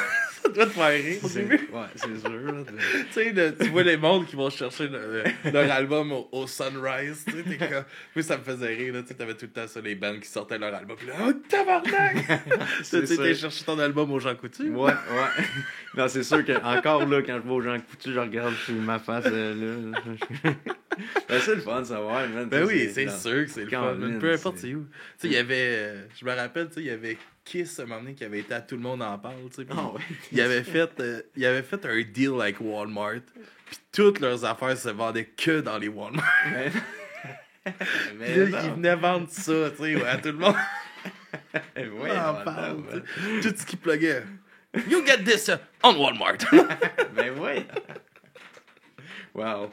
Ça 0.44 0.50
doit 0.50 0.66
te 0.66 0.72
faire 0.72 0.90
rire 0.90 1.18
au 1.24 1.28
c'est- 1.28 1.42
début. 1.42 1.70
Ouais, 1.72 1.82
c'est 1.96 2.20
sûr. 2.20 2.66
tu 3.14 3.36
sais, 3.36 3.54
tu 3.60 3.70
vois 3.70 3.84
les 3.84 3.98
mondes 3.98 4.26
qui 4.26 4.36
vont 4.36 4.50
chercher 4.50 4.88
le- 4.88 5.24
le- 5.46 5.52
leur 5.52 5.72
album 5.72 6.12
au, 6.12 6.28
au 6.32 6.48
Sunrise, 6.48 7.24
tu 7.28 7.34
sais, 7.34 7.58
comme... 7.58 7.84
Moi, 8.16 8.24
ça 8.24 8.38
me 8.38 8.44
faisait 8.44 8.68
rire, 8.76 8.94
là, 8.94 9.02
tu 9.02 9.10
sais, 9.10 9.14
t'avais 9.14 9.34
tout 9.36 9.46
le 9.46 9.52
temps 9.52 9.68
ça, 9.68 9.82
les 9.82 9.96
bands 9.96 10.18
qui 10.20 10.28
sortaient 10.28 10.58
leur 10.58 10.74
album, 10.74 10.96
puis 10.98 11.08
là, 11.08 11.14
oh, 11.28 11.32
tabarnak! 11.50 12.16
tu 12.80 12.84
sais, 13.08 13.36
cherché 13.36 13.64
ton 13.64 13.78
album 13.80 14.12
au 14.12 14.20
Jean 14.20 14.36
Coutu. 14.36 14.70
Ouais, 14.70 14.92
ouais. 14.92 15.44
Non, 15.96 16.08
c'est 16.08 16.24
sûr 16.24 16.44
que 16.46 16.54
encore 16.64 17.06
là, 17.06 17.22
quand 17.22 17.36
je 17.42 17.48
vois 17.48 17.56
aux 17.56 17.62
gens 17.62 17.78
coutus, 17.80 18.14
je 18.14 18.20
regarde 18.20 18.54
sur 18.66 18.74
ma 18.76 19.00
face 19.00 19.26
euh, 19.28 19.54
là. 19.94 20.02
ben, 21.30 21.40
c'est 21.40 21.56
le 21.56 21.62
fun 21.62 21.82
de 21.82 21.86
savoir, 21.86 22.28
man. 22.30 22.48
Ben 22.50 22.66
oui, 22.66 22.90
c'est 22.94 23.10
sûr 23.10 23.46
que 23.46 23.48
c'est 23.48 23.64
le 23.66 23.70
fun, 23.70 23.96
peu 24.20 24.34
importe 24.34 24.58
c'est- 24.58 24.68
c'est 24.68 24.74
où. 24.76 24.82
Tu 24.84 24.88
sais, 25.18 25.28
il 25.28 25.34
y 25.34 25.38
avait, 25.38 25.56
euh, 25.58 26.02
je 26.20 26.26
me 26.26 26.34
rappelle, 26.34 26.68
tu 26.68 26.76
sais, 26.76 26.80
il 26.82 26.88
y 26.88 26.90
avait 26.92 27.18
Kiss, 27.44 27.80
un 27.80 27.86
moment 27.86 28.02
donné, 28.02 28.14
qui 28.14 28.24
avait 28.24 28.40
été 28.40 28.54
à 28.54 28.62
Tout 28.62 28.76
le 28.76 28.82
monde 28.82 29.02
en 29.02 29.18
parle, 29.18 29.36
tu 29.50 29.64
sais. 29.64 29.68
Ah 29.72 29.88
ouais. 29.92 30.02
il, 30.32 30.42
avait 30.42 30.64
fait, 30.64 31.00
euh, 31.00 31.22
il 31.36 31.46
avait 31.46 31.64
fait 31.64 31.86
un 31.86 32.02
deal 32.02 32.40
avec 32.40 32.58
Walmart. 32.62 33.22
Puis 33.66 33.78
toutes 33.92 34.20
leurs 34.20 34.46
affaires 34.46 34.78
se 34.78 34.90
vendaient 34.90 35.26
que 35.26 35.62
dans 35.62 35.78
les 35.78 35.88
Walmart. 35.88 36.24
Mais, 36.52 36.72
mais 38.18 38.36
là, 38.36 38.46
non. 38.46 38.58
il 38.64 38.72
venait 38.74 38.96
vendre 38.96 39.28
ça, 39.30 39.72
tu 39.72 39.78
sais, 39.78 39.96
ouais, 39.96 40.08
à 40.08 40.18
tout 40.18 40.30
le 40.30 40.38
monde 40.38 40.56
ouais, 41.76 42.12
en 42.12 42.34
non, 42.34 42.44
parle. 42.44 42.78
non. 42.78 43.42
Tout 43.42 43.54
ce 43.56 43.66
qu'il 43.66 43.80
pluguait. 43.80 44.24
You 44.88 45.06
get 45.06 45.24
this 45.26 45.50
uh, 45.50 45.58
on 45.84 45.98
Walmart. 45.98 46.38
Mais 47.16 47.30
ouais. 47.32 47.66
Wow. 49.34 49.70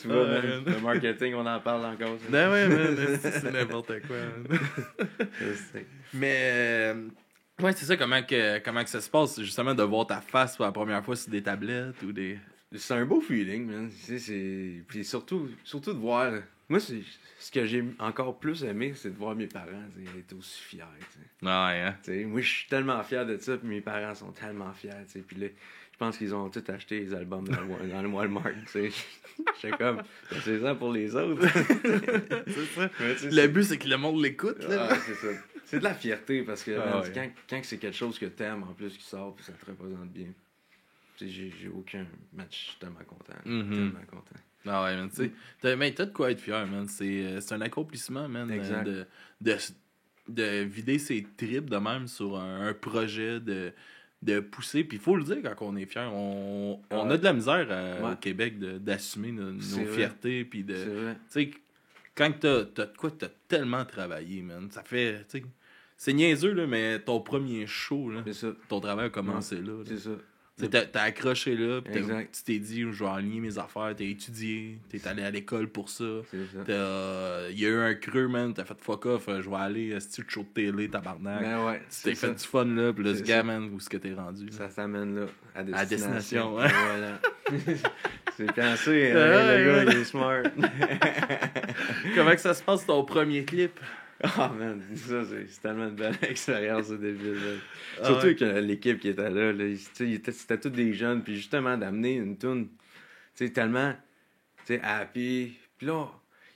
Tu 0.00 0.08
vois, 0.08 0.24
Ouais. 0.24 0.42
même, 0.42 0.64
le 0.66 0.80
marketing, 0.80 1.34
on 1.34 1.46
en 1.46 1.60
parle 1.60 1.84
encore. 1.86 2.18
ça. 2.18 2.26
ben 2.30 2.50
ouais, 2.50 2.68
man, 2.68 3.18
c'est 3.22 3.52
n'importe 3.52 3.92
quoi. 4.06 4.16
Mais 6.14 6.50
euh, 6.52 7.08
ouais, 7.62 7.72
c'est 7.72 7.84
ça 7.84 7.96
comment 7.96 8.22
que 8.22 8.58
comment 8.60 8.82
que 8.82 8.90
ça 8.90 9.00
se 9.00 9.10
passe, 9.10 9.40
justement 9.40 9.74
de 9.74 9.82
voir 9.82 10.06
ta 10.06 10.20
face 10.20 10.56
pour 10.56 10.64
la 10.64 10.72
première 10.72 11.04
fois 11.04 11.16
sur 11.16 11.30
des 11.30 11.42
tablettes 11.42 12.02
ou 12.02 12.12
des 12.12 12.38
C'est 12.74 12.94
un 12.94 13.04
beau 13.04 13.20
feeling, 13.20 13.66
man. 13.66 13.88
Tu 13.90 13.96
sais, 13.96 14.18
c'est... 14.18 14.82
Puis 14.88 15.04
surtout, 15.04 15.48
surtout 15.64 15.92
de 15.92 15.98
voir... 15.98 16.32
Moi, 16.68 16.80
c'est... 16.80 17.02
ce 17.38 17.52
que 17.52 17.64
j'ai 17.64 17.84
encore 18.00 18.40
plus 18.40 18.64
aimé, 18.64 18.92
c'est 18.96 19.10
de 19.10 19.16
voir 19.16 19.36
mes 19.36 19.46
parents 19.46 19.84
être 20.18 20.32
aussi 20.36 20.60
fiers. 20.62 20.82
tu 20.98 21.18
sais. 21.20 21.46
Ouais, 21.46 21.50
hein. 22.20 22.26
Moi, 22.26 22.40
je 22.40 22.48
suis 22.48 22.66
tellement 22.68 23.00
fier 23.04 23.24
de 23.24 23.36
ça, 23.36 23.56
puis 23.56 23.68
mes 23.68 23.80
parents 23.80 24.14
sont 24.16 24.32
tellement 24.32 24.72
fiers. 24.72 24.90
tu 25.06 25.12
sais. 25.12 25.20
Puis 25.20 25.36
là, 25.36 25.46
je 25.98 26.04
pense 26.04 26.18
qu'ils 26.18 26.34
ont 26.34 26.50
tous 26.50 26.62
acheté 26.70 27.00
les 27.00 27.14
albums 27.14 27.48
dans 27.48 27.58
le, 27.58 27.66
Wa- 27.68 27.86
dans 27.90 28.02
le 28.02 28.08
Walmart. 28.08 28.52
tu 28.66 28.90
sais. 28.90 28.90
J'étais 29.62 29.76
comme, 29.76 29.96
Ben, 29.96 30.38
c'est 30.44 30.60
ça 30.60 30.74
pour 30.74 30.92
les 30.92 31.14
autres. 31.16 31.46
C'est 32.46 32.66
ça. 32.74 32.90
Le 32.98 33.16
c'est- 33.30 33.48
but 33.48 33.62
c'est 33.64 33.78
que 33.78 33.88
le 33.88 33.96
monde 33.96 34.22
l'écoute 34.22 34.62
là. 34.68 34.88
Ah, 34.90 34.96
c'est 34.96 35.14
ça. 35.14 35.28
C'est 35.64 35.78
de 35.78 35.84
la 35.84 35.94
fierté 35.94 36.42
parce 36.42 36.62
que 36.62 36.72
Ah, 36.78 37.00
ouais. 37.00 37.12
quand, 37.14 37.28
quand 37.48 37.60
c'est 37.64 37.78
quelque 37.78 37.96
chose 37.96 38.18
que 38.18 38.26
t'aimes 38.26 38.62
en 38.62 38.72
plus 38.74 38.96
qui 38.96 39.02
sort 39.04 39.34
puis 39.34 39.44
ça 39.44 39.52
te 39.52 39.64
représente 39.66 40.10
bien. 40.10 40.28
Tu 41.16 41.26
sais, 41.26 41.30
j'ai, 41.32 41.52
j'ai 41.60 41.68
aucun 41.68 42.06
match, 42.34 42.50
je 42.66 42.70
suis 42.70 42.78
tellement 42.78 43.04
content. 43.06 43.32
Mhm. 43.44 43.70
Tellement 43.70 44.06
content. 44.10 44.36
Ah 44.66 44.84
ouais, 44.84 44.96
man, 44.96 45.08
tu 45.10 45.16
sais. 45.16 45.32
T'as, 45.60 45.76
mais 45.76 45.92
t'as 45.92 46.04
de 46.06 46.12
quoi 46.12 46.30
être 46.30 46.40
fier, 46.40 46.66
man. 46.66 46.86
C'est, 46.88 47.24
euh, 47.24 47.40
c'est 47.40 47.54
un 47.54 47.60
accomplissement, 47.62 48.28
man. 48.28 48.50
euh, 48.50 48.54
Exact. 48.54 48.84
De, 48.84 49.06
de, 49.40 49.56
de 50.28 50.62
vider 50.64 50.98
ses 50.98 51.26
tripes 51.36 51.70
de 51.70 51.76
même 51.78 52.06
sur 52.08 52.36
un, 52.38 52.66
un 52.68 52.74
projet, 52.74 53.38
de, 53.40 53.72
de 54.22 54.40
pousser. 54.40 54.84
Puis 54.84 54.96
il 54.98 55.00
faut 55.02 55.16
le 55.16 55.24
dire 55.24 55.38
quand 55.42 55.66
on 55.66 55.76
est 55.76 55.86
fier. 55.86 56.10
On, 56.12 56.80
on 56.90 57.10
a 57.10 57.16
de 57.16 57.24
la 57.24 57.32
misère 57.32 57.66
Ouais. 57.68 58.12
au 58.12 58.16
Québec 58.16 58.58
de- 58.58 58.78
d'assumer 58.78 59.32
nos, 59.32 59.52
nos 59.52 59.86
fiertés. 59.86 60.44
Puis 60.44 60.64
de. 60.64 60.74
Tu 60.74 61.18
sais, 61.28 61.50
quand 62.14 62.32
t'as, 62.40 62.64
de 62.64 62.88
quoi, 62.96 63.10
t'as 63.10 63.28
tellement 63.48 63.84
travaillé, 63.84 64.42
man. 64.42 64.68
Ça 64.70 64.82
fait. 64.82 65.26
C'est 65.98 66.12
niaiseux, 66.12 66.52
là, 66.52 66.66
mais 66.66 66.98
ton 66.98 67.20
premier 67.20 67.66
show, 67.66 68.10
là, 68.10 68.22
ça. 68.32 68.48
ton 68.68 68.80
travail 68.80 69.06
a 69.06 69.10
commencé 69.10 69.56
là. 69.56 69.62
là. 69.72 69.84
C'est 69.86 69.98
ça. 69.98 70.10
T'as, 70.58 71.02
accroché 71.02 71.54
là, 71.54 71.82
Exact. 71.92 72.34
tu 72.34 72.42
t'es 72.42 72.58
dit, 72.58 72.80
je 72.80 73.04
vais 73.04 73.10
aligner 73.10 73.40
mes 73.40 73.58
affaires, 73.58 73.92
t'as 73.94 74.04
étudié, 74.04 74.78
t'es 74.88 75.06
allé 75.06 75.22
à 75.22 75.30
l'école 75.30 75.68
pour 75.68 75.90
ça. 75.90 76.04
Il 76.32 77.58
y 77.58 77.66
a 77.66 77.68
eu 77.68 77.78
un 77.78 77.94
creux, 77.94 78.26
man, 78.26 78.54
t'as 78.54 78.64
fait 78.64 78.80
fuck 78.80 79.04
off, 79.04 79.28
euh, 79.28 79.42
je 79.42 79.50
vais 79.50 79.56
aller, 79.56 79.94
à 79.94 80.00
ce 80.00 80.22
show 80.26 80.44
de 80.44 80.46
télé, 80.46 80.88
tabarnak. 80.88 81.42
Ben 81.42 81.66
ouais. 81.66 81.82
tu 81.90 82.04
t'es 82.04 82.14
fait 82.14 82.32
du 82.32 82.44
fun 82.44 82.64
là, 82.64 82.90
pis 82.90 83.02
là, 83.02 83.14
ce 83.14 83.22
gars, 83.22 83.42
man, 83.42 83.68
où 83.70 83.76
est-ce 83.76 83.90
que 83.90 83.98
t'es 83.98 84.14
rendu? 84.14 84.50
Ça 84.50 84.70
s'amène 84.70 85.14
là, 85.14 85.26
à 85.54 85.62
destination. 85.62 85.78
À 85.78 85.84
destination, 85.84 86.54
ouais. 86.56 86.68
Voilà. 86.68 87.20
c'est 88.38 88.52
pensé, 88.52 89.12
hein, 89.12 89.58
le 89.58 89.84
gars, 89.84 89.92
il 89.92 89.98
est 89.98 90.04
smart. 90.04 90.42
Comment 92.14 92.30
que 92.30 92.40
ça 92.40 92.54
se 92.54 92.62
passe 92.62 92.86
ton 92.86 93.04
premier 93.04 93.44
clip? 93.44 93.78
Ah 94.38 94.50
man, 94.58 94.80
ça 94.94 95.24
c'est 95.24 95.46
c'est 95.46 95.60
tellement 95.60 95.88
une 95.88 95.94
belle 95.94 96.16
expérience 96.22 96.90
au 96.90 96.96
début. 96.96 97.36
Ah 97.98 98.04
Surtout 98.06 98.26
ouais. 98.28 98.34
que 98.34 98.44
l'équipe 98.60 98.98
qui 98.98 99.08
était 99.08 99.28
là, 99.30 99.52
là 99.52 99.74
c'était 99.76 100.58
tous 100.58 100.70
des 100.70 100.94
jeunes, 100.94 101.22
puis 101.22 101.36
justement 101.36 101.76
d'amener 101.76 102.14
une 102.14 102.36
tune, 102.38 102.68
tu 102.68 103.46
sais, 103.46 103.50
tellement, 103.52 103.92
tu 104.64 104.74
sais, 104.74 104.80
happy. 104.82 105.52
Puis 105.76 105.86
là, 105.86 106.06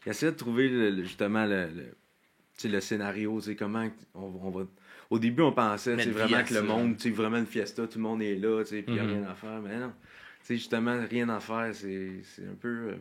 ils 0.06 0.10
essayaient 0.10 0.32
de 0.32 0.36
trouver 0.36 0.68
le- 0.70 0.90
le- 0.90 1.02
justement 1.02 1.44
le, 1.44 1.68
le, 1.68 2.80
scénario, 2.80 3.38
tu 3.40 3.54
comment 3.56 3.88
on, 4.14 4.20
on 4.42 4.50
va. 4.50 4.66
Au 5.10 5.18
début, 5.18 5.42
on 5.42 5.52
pensait, 5.52 5.96
vie 5.96 6.18
vraiment 6.18 6.42
que 6.44 6.54
le 6.54 6.62
monde, 6.62 6.96
tu 6.96 7.10
sais, 7.10 7.10
vraiment 7.10 7.36
une 7.38 7.46
fiesta, 7.46 7.86
tout 7.86 7.98
le 7.98 8.04
monde 8.04 8.22
est 8.22 8.36
là, 8.36 8.62
tu 8.64 8.70
sais, 8.70 8.82
puis 8.82 8.94
il 8.94 9.00
Mhm. 9.00 9.06
a 9.06 9.10
rien 9.10 9.22
à 9.28 9.34
faire, 9.34 9.60
mais 9.60 9.76
non. 9.78 9.92
Tu 10.40 10.46
sais, 10.46 10.56
justement, 10.56 10.98
rien 11.10 11.28
à 11.28 11.40
faire, 11.40 11.74
c'est 11.74 12.22
c'est 12.22 12.46
un 12.46 12.54
peu. 12.58 12.68
euh, 12.92 12.96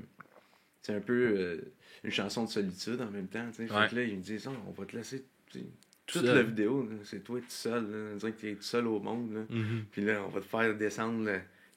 c'est 0.82 0.96
un 0.96 1.02
peu 1.02 1.14
euh, 1.38 1.62
une 2.04 2.12
chanson 2.12 2.46
de 2.46 2.50
solitude 2.50 3.02
en 3.02 3.12
même 3.12 3.28
temps. 3.28 3.46
tu 3.56 3.68
sais. 3.68 3.74
Ouais. 3.74 3.84
Fait 3.84 3.90
que 3.90 3.96
là, 3.96 4.04
ils 4.04 4.18
me 4.18 4.22
disent 4.22 4.44
ça, 4.44 4.52
on 4.68 4.72
va 4.72 4.86
te 4.86 4.96
laisser. 4.96 5.26
tu 5.52 5.60
sais, 5.60 5.66
Toute 6.06 6.26
seul. 6.26 6.36
la 6.36 6.44
vidéo, 6.44 6.84
là, 6.84 6.96
c'est 7.04 7.24
toi 7.24 7.40
tout 7.40 7.46
seul. 7.50 7.84
Là. 7.92 8.12
On 8.14 8.16
dirait 8.18 8.32
que 8.32 8.42
t'es 8.42 8.56
tout 8.56 8.62
seul 8.64 8.88
au 8.88 9.00
monde. 9.00 9.34
Là. 9.34 9.42
Mhm. 9.50 9.86
Puis 9.92 10.04
là, 10.04 10.24
on 10.26 10.30
va 10.30 10.40
te 10.42 10.46
faire 10.46 10.76
descendre 10.76 11.30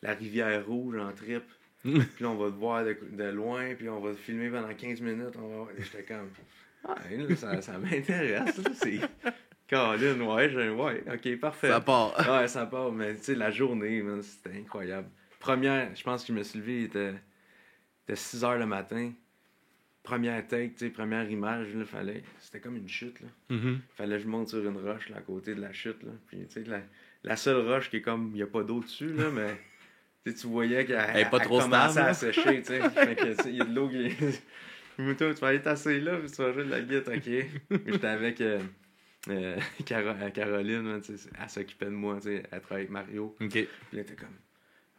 la 0.02 0.14
rivière 0.14 0.64
rouge 0.66 0.96
en 0.96 1.12
trip. 1.12 1.42
Puis 1.82 2.00
là, 2.20 2.30
on 2.30 2.36
va 2.36 2.50
te 2.50 2.56
voir 2.56 2.84
de, 2.84 2.96
de 3.10 3.24
loin. 3.30 3.74
Puis 3.74 3.88
on 3.88 4.00
va 4.00 4.12
te 4.12 4.16
filmer 4.18 4.50
pendant 4.50 4.72
15 4.72 5.00
minutes. 5.00 5.34
On 5.36 5.48
va 5.48 5.56
voir. 5.56 5.68
Et 5.76 5.82
j'étais 5.82 6.04
comme. 6.04 6.28
Ah, 6.84 6.96
là, 7.10 7.36
ça, 7.36 7.60
ça 7.62 7.78
m'intéresse. 7.78 8.60
C'est. 8.74 9.00
Colin, 9.70 10.20
ouais, 10.20 10.68
ouais, 10.68 11.04
ok, 11.14 11.40
parfait. 11.40 11.68
Ça 11.68 11.80
part. 11.80 12.14
Ouais, 12.28 12.46
ça 12.46 12.66
part, 12.66 12.92
mais 12.92 13.14
tu 13.16 13.22
sais, 13.22 13.34
la 13.34 13.50
journée, 13.50 14.02
man, 14.02 14.22
c'était 14.22 14.58
incroyable. 14.58 15.08
Première, 15.40 15.94
je 15.96 16.02
pense 16.02 16.22
que 16.24 16.28
je 16.32 16.38
me 16.38 16.42
suis 16.42 16.58
levé, 16.58 16.78
il 16.80 16.84
était, 16.84 17.12
il 17.12 18.02
était 18.12 18.16
6 18.16 18.44
heures 18.44 18.58
le 18.58 18.66
matin. 18.66 19.12
Première 20.02 20.44
take, 20.48 20.70
tu 20.72 20.78
sais, 20.86 20.90
première 20.90 21.30
image, 21.30 21.74
là, 21.74 21.84
fallait. 21.84 22.24
C'était 22.40 22.58
comme 22.60 22.76
une 22.76 22.88
chute, 22.88 23.20
là. 23.20 23.28
Mhm. 23.50 23.80
Fallait 23.94 24.16
que 24.16 24.22
je 24.22 24.28
monte 24.28 24.48
sur 24.48 24.58
une 24.66 24.76
roche, 24.76 25.08
là, 25.10 25.18
à 25.18 25.20
côté 25.20 25.54
de 25.54 25.60
la 25.60 25.72
chute, 25.72 26.02
là. 26.02 26.10
Puis, 26.26 26.38
tu 26.48 26.52
sais, 26.54 26.64
la, 26.68 26.80
la 27.22 27.36
seule 27.36 27.64
roche 27.68 27.88
qui 27.88 27.98
est 27.98 28.02
comme, 28.02 28.30
il 28.32 28.36
n'y 28.36 28.42
a 28.42 28.46
pas 28.48 28.62
d'eau 28.64 28.80
dessus, 28.80 29.12
là, 29.12 29.30
mais. 29.34 29.56
Tu 30.24 30.46
voyais 30.46 30.84
qu'elle 30.84 31.16
est 31.16 31.30
commençait 31.48 31.98
à 32.00 32.14
sécher, 32.14 32.62
tu 32.66 32.66
sais. 32.68 32.80
Il 33.46 33.56
y 33.56 33.60
a 33.60 33.64
de 33.64 33.74
l'eau 33.74 33.88
qui. 33.88 34.08
Mouton, 34.98 35.32
tu 35.34 35.40
vas 35.40 35.48
aller 35.48 35.62
t'asseoir 35.62 35.96
là, 36.00 36.16
puis 36.18 36.30
tu 36.30 36.36
vas 36.42 36.52
jouer 36.52 36.64
de 36.64 36.70
la 36.70 36.80
guitare, 36.82 37.14
ok? 37.16 37.80
J'étais 37.86 38.06
avec 38.06 38.40
euh, 38.40 38.60
euh, 39.30 39.56
Caro- 39.86 40.30
Caroline, 40.34 40.92
là, 40.92 41.00
tu 41.00 41.16
sais, 41.16 41.30
elle 41.40 41.48
s'occupait 41.48 41.86
de 41.86 41.90
moi, 41.90 42.16
tu 42.16 42.28
sais, 42.28 42.42
elle 42.50 42.60
travaillait 42.60 42.88
avec 42.88 42.90
Mario. 42.90 43.34
Ok. 43.40 43.50
Puis 43.50 43.68
là, 43.92 44.02
comme, 44.18 44.28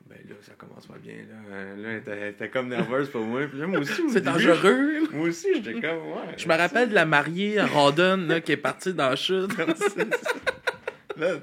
ben 0.10 0.18
là, 0.28 0.36
ça 0.42 0.54
commence 0.58 0.86
pas 0.86 0.98
bien, 1.02 1.16
là. 1.16 1.76
Là, 1.76 2.00
elle 2.06 2.30
était, 2.30 2.50
comme 2.50 2.68
nerveuse 2.68 3.10
pour 3.10 3.22
moi. 3.22 3.42
Puis 3.48 3.60
là, 3.60 3.68
moi 3.68 3.80
aussi, 3.80 4.02
au 4.02 4.10
C'est 4.10 4.22
dangereux. 4.22 5.08
Moi 5.12 5.30
aussi, 5.30 5.48
j'étais 5.56 5.74
comme, 5.74 6.08
ouais. 6.08 6.36
Je 6.38 6.48
me 6.48 6.56
rappelle 6.56 6.90
de 6.90 6.94
la 6.94 7.06
mariée 7.06 7.60
à 7.60 7.66
Rawdon 7.66 8.26
là, 8.28 8.42
qui 8.42 8.52
est 8.52 8.58
partie 8.58 8.94
dans 8.94 9.10
la 9.10 9.16
chute. 9.18 9.58
Là, 9.58 11.36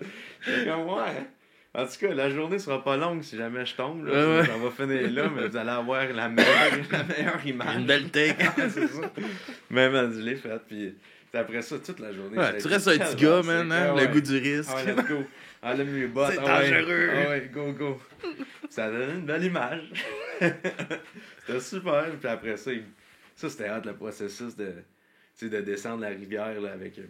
j'étais 0.44 0.66
comme, 0.70 0.86
ouais. 0.88 1.26
En 1.72 1.86
tout 1.86 1.92
cas, 2.00 2.12
la 2.12 2.28
journée 2.30 2.58
sera 2.58 2.82
pas 2.82 2.96
longue 2.96 3.22
si 3.22 3.36
jamais 3.36 3.64
je 3.64 3.76
tombe. 3.76 4.04
Là. 4.04 4.12
Ouais, 4.12 4.40
ouais. 4.40 4.50
On 4.56 4.58
va 4.58 4.70
finir 4.72 5.08
là, 5.12 5.30
mais 5.34 5.46
vous 5.46 5.56
allez 5.56 5.70
avoir 5.70 6.04
la 6.12 6.28
meilleure, 6.28 6.72
la 6.90 7.04
meilleure 7.04 7.46
image. 7.46 7.76
Une 7.76 7.86
belle 7.86 8.10
take. 8.10 8.44
c'est 8.56 8.88
ça. 8.88 9.12
Mais 9.70 9.88
man, 9.88 10.12
je 10.12 10.20
l'ai 10.20 10.34
faite. 10.34 10.62
Puis 10.66 10.92
après 11.32 11.62
ça, 11.62 11.76
toute 11.78 12.00
la 12.00 12.12
journée. 12.12 12.36
Ouais, 12.36 12.58
tu 12.58 12.66
restes 12.66 12.88
un 12.88 12.98
petit 12.98 13.24
gars, 13.24 13.42
man, 13.42 13.70
hein, 13.70 13.94
Ah 13.96 14.00
le 14.00 14.06
goût 14.08 14.20
du 14.20 14.36
risque. 14.36 14.70
Ah 14.72 14.84
ouais, 14.84 14.94
let's 14.94 15.08
go. 15.08 15.24
Enlève 15.62 15.92
mes 15.92 16.06
bottes. 16.06 16.32
C'est 16.32 16.38
ah 16.46 16.60
ouais. 16.60 16.70
dangereux. 16.70 17.08
Ah 17.12 17.28
ouais, 17.30 17.50
go, 17.52 17.72
go. 17.72 18.00
Ça 18.70 18.90
donne 18.90 19.18
une 19.18 19.26
belle 19.26 19.44
image. 19.44 19.92
c'était 20.40 21.60
super. 21.60 22.06
Puis 22.18 22.28
après 22.28 22.56
ça, 22.56 22.72
il- 22.72 22.84
ça 23.36 23.48
c'était 23.50 23.66
hâte 23.68 23.86
le 23.86 23.94
processus 23.94 24.56
de, 24.56 24.66
tu 25.38 25.46
sais, 25.46 25.48
de 25.48 25.60
descendre 25.60 26.02
la 26.02 26.08
rivière 26.08 26.60
là, 26.60 26.72
avec. 26.72 26.98
euh, 26.98 27.02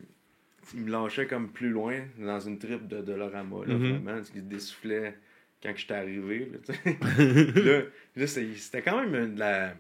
Il 0.74 0.80
me 0.82 0.90
lâchait 0.90 1.26
comme 1.26 1.50
plus 1.50 1.70
loin 1.70 2.00
dans 2.18 2.38
une 2.40 2.58
trip 2.58 2.86
de 2.86 3.00
Dolorama, 3.00 3.64
là, 3.66 3.74
Mhm. 3.74 3.78
vraiment. 3.90 4.16
Parce 4.16 4.30
qu'il 4.30 4.46
dessoufflait 4.46 5.16
quand 5.62 5.72
j'étais 5.76 5.94
arrivé. 5.94 6.50
Là, 6.74 7.82
là, 8.16 8.26
c'était 8.26 8.82
quand 8.82 9.04
même 9.06 9.34
de 9.34 9.40
la. 9.40 9.74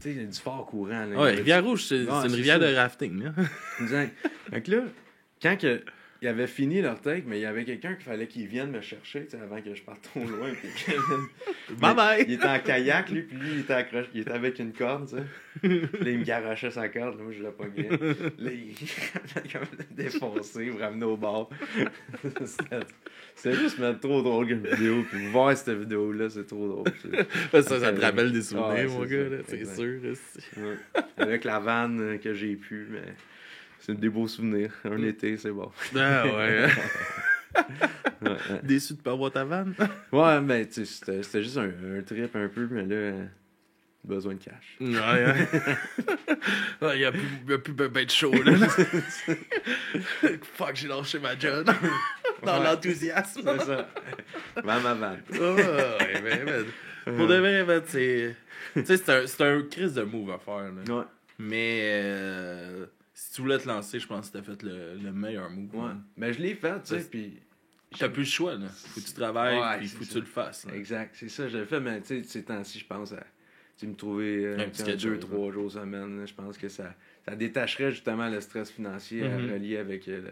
Tu 0.00 0.14
sais, 0.14 0.24
du 0.24 0.38
fort 0.40 0.66
courant. 0.66 1.04
Là. 1.06 1.20
Ouais, 1.20 1.30
Rivière-Rouge, 1.34 1.84
c'est 1.84 2.04
Ouais, 2.04 2.10
c'est 2.22 2.28
une 2.28 2.34
rivière 2.34 2.60
ça. 2.60 2.70
de 2.70 2.74
rafting. 2.76 3.22
Là. 3.22 3.32
Que 4.60 4.70
là, 4.70 4.82
quand 5.42 5.56
que, 5.60 5.82
ils 6.22 6.28
avaient 6.28 6.46
fini 6.46 6.80
leur 6.80 7.00
take, 7.00 7.24
mais 7.26 7.38
il 7.38 7.42
y 7.42 7.46
avait 7.46 7.64
quelqu'un 7.64 7.94
qu'il 7.94 8.04
fallait 8.04 8.26
qu'il 8.28 8.46
vienne 8.46 8.70
me 8.70 8.80
chercher 8.80 9.26
avant 9.42 9.60
que 9.60 9.74
je 9.74 9.82
parte 9.82 10.02
trop 10.02 10.20
loin. 10.24 10.50
puis 10.52 10.68
Bye 11.76 11.94
bye. 11.94 12.24
Il 12.26 12.34
était 12.34 12.46
en 12.46 12.58
kayak, 12.60 13.10
lui, 13.10 13.22
puis 13.22 13.36
lui, 13.36 13.48
il 13.54 13.60
était, 13.60 13.72
accroché, 13.74 14.08
il 14.14 14.20
était 14.20 14.30
avec 14.32 14.58
une 14.60 14.72
corde, 14.72 15.10
là, 15.62 15.70
il 16.06 16.18
me 16.20 16.24
garochait 16.24 16.70
sa 16.70 16.88
corde, 16.88 17.18
là, 17.18 17.24
moi, 17.24 17.32
je 17.32 17.42
l'ai 17.42 17.50
pas 17.50 17.64
Là, 18.38 18.50
il 18.52 18.74
comme 19.52 19.62
défoncé, 19.90 20.66
me 20.70 20.78
ramener 20.80 21.04
au 21.04 21.16
bord. 21.16 21.50
C'était 23.34 23.54
juste 23.56 23.78
mettre 23.78 24.00
trop 24.00 24.22
drôle 24.22 24.48
comme 24.48 24.66
vidéo, 24.66 25.04
puis 25.10 25.26
voir 25.28 25.56
cette 25.56 25.76
vidéo-là, 25.78 26.30
c'est 26.30 26.46
trop 26.46 26.68
drôle. 26.68 26.84
c'est- 27.02 27.62
Ça, 27.62 27.80
ça 27.80 27.92
te 27.92 28.00
rappelle 28.00 28.30
des 28.32 28.42
souvenirs, 28.42 28.68
Ouais, 28.74 28.86
mon 28.86 29.02
c'est 29.04 29.10
gars, 29.10 29.36
c'est 29.48 29.64
sûr. 29.74 30.00
là, 30.02 30.10
c'est- 30.14 30.60
Ouais. 30.60 30.76
Avec 31.16 31.44
la 31.44 31.58
vanne 31.58 32.00
euh, 32.00 32.16
que 32.18 32.34
j'ai 32.34 32.54
pu, 32.56 32.86
mais 32.90 33.02
c'est 33.84 33.98
des 33.98 34.08
beaux 34.08 34.26
souvenirs. 34.28 34.72
Un 34.84 34.96
Mm. 34.98 35.04
été, 35.04 35.36
c'est 35.36 35.50
bon. 35.50 35.70
Ah 35.96 36.24
ouais. 36.26 36.66
Ouais, 38.22 38.30
ouais. 38.30 38.60
Déçu 38.62 38.94
de 38.94 39.00
pas 39.02 39.12
avoir 39.12 39.30
ta 39.30 39.44
vanne. 39.44 39.74
Ouais, 40.12 40.40
ben, 40.40 40.66
tu 40.66 40.86
sais, 40.86 41.22
c'était 41.22 41.42
juste 41.42 41.58
un, 41.58 41.64
un 41.98 42.02
trip 42.02 42.34
un 42.34 42.48
peu, 42.48 42.66
mais 42.70 42.82
là, 42.82 42.94
euh, 42.94 43.24
besoin 44.04 44.34
de 44.34 44.38
cash. 44.42 44.76
Ouais, 44.80 44.88
ouais. 46.80 46.94
Il 46.94 47.00
y 47.00 47.04
a 47.04 47.12
plus, 47.12 47.28
y 47.48 47.52
a 47.52 47.58
plus 47.58 47.72
ben, 47.74 47.88
ben 47.88 48.04
de 48.06 48.10
chaud, 48.10 48.32
là. 48.32 48.54
Fuck, 50.54 50.76
j'ai 50.76 50.88
lâché 50.88 51.18
ma 51.18 51.38
job. 51.38 51.68
Dans 52.42 52.58
Ouais. 52.58 52.64
l'enthousiasme. 52.64 53.42
C'est 53.44 53.64
ça. 53.66 53.88
Va 54.64 54.80
ma. 54.94 55.16
Ah, 55.34 55.38
ouais, 55.38 56.20
ben, 56.22 56.44
ben, 56.46 56.64
Pour 57.16 57.26
de 57.26 57.36
vrai, 57.36 57.64
ben, 57.64 57.82
c'est. 57.86 58.34
Tu 58.74 58.86
sais, 58.86 58.96
c'est 58.96 59.10
un, 59.10 59.26
c'est 59.26 59.42
un 59.44 59.62
crise 59.62 59.94
de 59.94 60.02
move 60.02 60.30
à 60.30 60.38
faire, 60.38 60.70
là. 60.72 60.94
Ouais. 60.98 61.04
Mais 61.38 61.80
euh, 61.82 62.86
si 63.14 63.32
tu 63.34 63.42
voulais 63.42 63.58
te 63.58 63.68
lancer, 63.68 63.98
je 64.00 64.06
pense 64.06 64.30
que 64.30 64.38
t'as 64.38 64.42
fait 64.42 64.62
le, 64.62 64.96
le 64.96 65.12
meilleur 65.12 65.50
move. 65.50 65.74
Ouais. 65.74 65.92
Mais 66.16 66.32
je 66.32 66.40
l'ai 66.40 66.54
fait, 66.54 66.82
tu 66.82 66.98
sais, 66.98 67.04
puis. 67.08 67.38
T'as 67.98 68.08
plus 68.08 68.22
le 68.22 68.26
choix, 68.28 68.54
là. 68.54 68.68
Faut 68.68 69.00
que 69.02 69.06
tu 69.06 69.12
travailles, 69.12 69.58
Ouais, 69.58 69.78
puis 69.78 69.88
faut 69.88 70.02
que 70.04 70.08
tu 70.10 70.20
le 70.20 70.24
fasses. 70.26 70.64
là. 70.64 70.74
Exact, 70.74 71.14
c'est 71.14 71.28
ça, 71.28 71.46
je 71.48 71.58
l'ai 71.58 71.66
fait, 71.66 71.78
mais 71.78 72.00
tu 72.00 72.06
sais, 72.06 72.22
ces 72.22 72.42
temps-ci, 72.42 72.78
je 72.78 72.86
pense 72.86 73.12
à 73.12 73.22
tu 73.76 73.86
me 73.86 73.94
trouver 73.94 74.46
euh, 74.46 74.58
Un 74.60 74.68
petit 74.70 74.82
deux, 74.84 74.96
chose, 75.16 75.20
trois 75.20 75.52
jours 75.52 75.70
semaine. 75.70 76.24
Je 76.26 76.32
pense 76.32 76.56
que 76.56 76.68
ça, 76.70 76.94
ça 77.26 77.34
détacherait 77.36 77.90
justement 77.90 78.28
le 78.30 78.40
stress 78.40 78.70
financier 78.70 79.26
à 79.26 79.36
relier 79.36 79.76
avec 79.76 80.08
euh, 80.08 80.22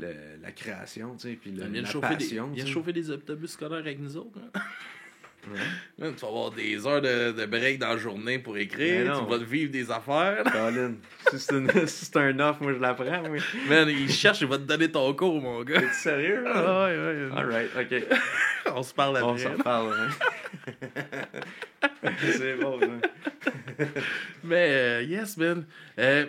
le- 0.00 0.06
le- 0.08 0.42
la 0.42 0.50
création, 0.52 1.14
tu 1.14 1.28
sais, 1.28 1.34
puis 1.40 1.52
le- 1.52 1.62
On 1.64 1.68
vient 1.68 1.82
de 1.82 1.86
la 1.86 1.92
chauffer, 1.92 2.08
des, 2.16 2.24
passion. 2.24 2.56
sais. 2.56 2.66
chauffer 2.66 2.92
des 2.92 3.10
autobus 3.10 3.50
scolaires 3.52 3.78
avec 3.78 4.00
nous 4.00 4.16
autres. 4.16 4.40
hein. 4.54 4.60
Tu 5.42 6.02
vas 6.02 6.28
avoir 6.28 6.50
des 6.50 6.86
heures 6.86 7.00
de, 7.00 7.32
de 7.32 7.46
break 7.46 7.78
dans 7.78 7.88
la 7.88 7.96
journée 7.96 8.38
pour 8.38 8.56
écrire. 8.58 9.18
Tu 9.18 9.30
vas 9.30 9.38
te 9.38 9.44
vivre 9.44 9.70
des 9.72 9.90
affaires. 9.90 10.44
Colin, 10.52 10.94
si 11.30 11.38
c'est 11.38 11.54
une- 11.56 11.70
si 11.86 12.04
c'est 12.04 12.16
un 12.18 12.38
off, 12.40 12.60
moi 12.60 12.74
je 12.74 12.78
l'apprends, 12.78 13.22
oui. 13.30 13.40
Man, 13.68 13.88
il 13.88 14.10
cherche, 14.10 14.42
il 14.42 14.46
va 14.48 14.58
te 14.58 14.64
donner 14.64 14.90
ton 14.90 15.12
cours, 15.14 15.40
mon 15.40 15.62
gars. 15.64 15.80
T'es 15.80 15.88
sérieux? 15.92 16.44
Ah 16.46 16.84
ouais, 16.86 16.96
ouais. 16.96 17.28
Alright, 17.36 17.70
ok. 17.76 18.18
On 18.76 18.82
se 18.82 18.92
parle 18.94 19.18
On 19.22 19.30
après. 19.30 19.42
s'en 19.42 19.52
reparle. 19.52 19.94
hein. 19.98 20.08
c'est 22.36 22.56
bon, 22.56 22.78
ça. 22.80 23.84
Mais 24.44 24.68
euh, 24.70 25.02
yes, 25.02 25.36
man. 25.36 25.64
Euh, 25.98 26.26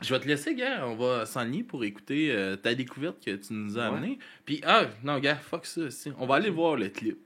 je 0.00 0.14
vais 0.14 0.20
te 0.20 0.26
laisser, 0.28 0.54
gars. 0.54 0.86
On 0.86 0.94
va 0.96 1.26
s'enligner 1.26 1.62
pour 1.64 1.84
écouter 1.84 2.30
euh, 2.32 2.56
ta 2.56 2.74
découverte 2.74 3.22
que 3.24 3.32
tu 3.32 3.52
nous 3.52 3.78
as 3.78 3.82
Ouais. 3.90 3.96
amenée. 3.96 4.18
Puis, 4.44 4.60
ah, 4.64 4.84
non, 5.04 5.18
gars, 5.18 5.36
fuck 5.36 5.66
ça. 5.66 5.82
aussi. 5.82 6.12
On 6.18 6.26
va 6.26 6.36
aller 6.36 6.50
voir 6.50 6.76
le 6.76 6.88
clip. 6.88 7.18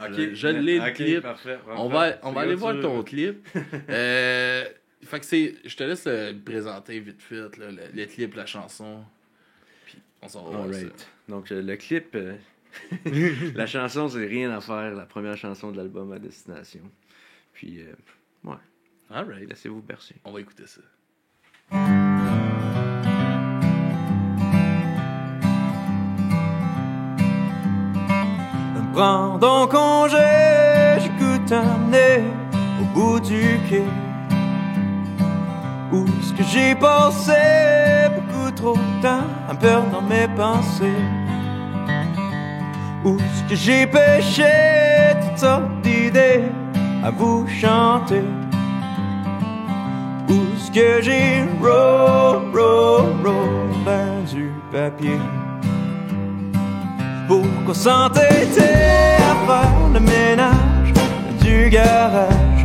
Ok, 0.00 0.32
Je- 0.34 0.48
l'ai, 0.48 0.78
le 0.78 0.90
clip. 0.92 1.20
Parfait, 1.22 1.58
On 1.68 1.88
va, 1.88 2.18
on 2.22 2.32
va 2.32 2.40
aller 2.42 2.54
voir 2.54 2.78
ton 2.80 3.02
clip. 3.02 3.46
Euh, 3.90 4.64
fait 5.02 5.20
que 5.20 5.26
c'est. 5.26 5.54
Je 5.64 5.76
te 5.76 5.82
laisse 5.84 6.04
euh, 6.06 6.32
présenter 6.44 7.00
vite 7.00 7.20
fait, 7.22 7.56
là, 7.56 7.70
le, 7.70 7.82
le 7.94 8.06
clip, 8.06 8.34
la 8.34 8.46
chanson. 8.46 9.02
Puis 9.86 9.98
on 10.22 10.28
s'en 10.28 10.44
va 10.50 10.72
ça. 10.72 10.78
Alright. 10.78 11.08
Donc, 11.28 11.50
euh, 11.52 11.62
le 11.62 11.76
clip, 11.76 12.14
euh, 12.14 12.36
la 13.54 13.66
chanson, 13.66 14.08
c'est 14.08 14.26
Rien 14.26 14.50
à 14.50 14.60
faire, 14.60 14.94
la 14.94 15.06
première 15.06 15.36
chanson 15.36 15.72
de 15.72 15.76
l'album 15.78 16.12
à 16.12 16.18
destination. 16.18 16.82
Puis, 17.52 17.80
euh, 17.80 17.92
ouais, 18.44 18.56
Alright. 19.10 19.48
laissez-vous 19.48 19.82
bercer. 19.82 20.14
On 20.24 20.32
va 20.32 20.40
écouter 20.40 20.64
ça. 20.66 20.80
Donc 29.00 29.70
congé, 29.70 30.18
j'écoute 30.98 31.50
un 31.52 31.90
nez 31.90 32.22
au 32.78 32.84
bout 32.92 33.18
du 33.20 33.58
quai. 33.66 33.82
Où 35.90 36.04
est-ce 36.04 36.34
que 36.34 36.42
j'ai 36.42 36.74
passé 36.74 37.32
beaucoup 38.14 38.50
trop 38.50 38.74
de 38.74 39.02
temps 39.02 39.24
me 39.48 39.54
perdre 39.54 39.88
dans 39.90 40.02
mes 40.02 40.28
pensées? 40.36 41.02
Où 43.02 43.16
est-ce 43.16 43.42
que 43.48 43.54
j'ai 43.54 43.86
pêché 43.86 44.44
toutes 45.22 45.38
sortes 45.38 45.80
d'idées 45.82 46.44
à 47.02 47.10
vous 47.10 47.46
chanter? 47.48 48.24
Où 50.28 50.34
est-ce 50.54 50.70
que 50.70 51.00
j'ai 51.00 51.42
roll, 51.62 52.54
roll, 52.54 53.14
roll 53.24 53.70
vers 53.82 54.22
du 54.30 54.52
papier? 54.70 55.18
Pourquoi 57.30 57.74
s'entêter 57.74 59.14
à 59.30 59.46
faire 59.46 59.88
le 59.94 60.00
ménage 60.00 60.92
du 61.40 61.70
garage 61.70 62.59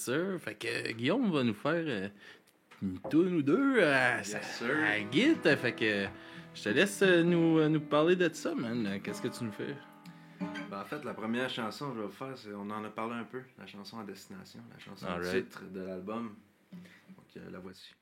Sir. 0.00 0.38
Fait 0.40 0.54
que 0.54 0.92
Guillaume 0.92 1.30
va 1.30 1.42
nous 1.44 1.54
faire 1.54 1.84
euh, 1.86 2.08
une 2.82 2.98
toune 3.10 3.34
ou 3.36 3.42
deux 3.42 3.82
à, 3.82 4.18
Yes, 4.18 4.34
à- 4.62 4.66
à 4.92 5.10
Git. 5.10 5.36
Fait 5.42 5.72
que 5.74 6.06
je 6.54 6.62
te 6.64 6.68
laisse 6.70 7.02
euh, 7.02 7.22
nous, 7.22 7.58
euh, 7.58 7.68
nous 7.68 7.80
parler 7.80 8.16
de 8.16 8.28
ça, 8.32 8.54
man. 8.54 9.00
Qu'est-ce 9.02 9.20
que 9.22 9.28
tu 9.28 9.44
nous 9.44 9.52
fais? 9.52 9.74
en 10.72 10.84
fait, 10.86 11.04
la 11.04 11.12
première 11.12 11.50
chanson 11.50 11.90
que 11.90 11.96
je 11.96 12.00
vais 12.00 12.06
vous 12.06 12.12
faire, 12.12 12.32
c'est, 12.36 12.52
on 12.54 12.70
en 12.70 12.82
a 12.82 12.88
parlé 12.88 13.14
un 13.14 13.24
peu, 13.24 13.42
la 13.58 13.66
chanson 13.66 13.98
à 13.98 14.04
destination, 14.04 14.60
la 14.72 14.78
chanson 14.78 15.06
Alright. 15.06 15.44
titre 15.50 15.64
de 15.70 15.80
l'album. 15.82 16.34
Donc, 16.72 17.26
euh, 17.36 17.50
la 17.52 17.58
voici. 17.58 17.92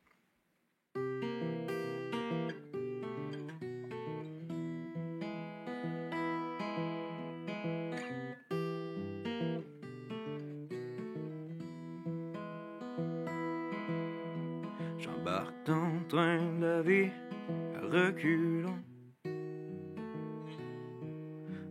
Reculons 17.91 18.83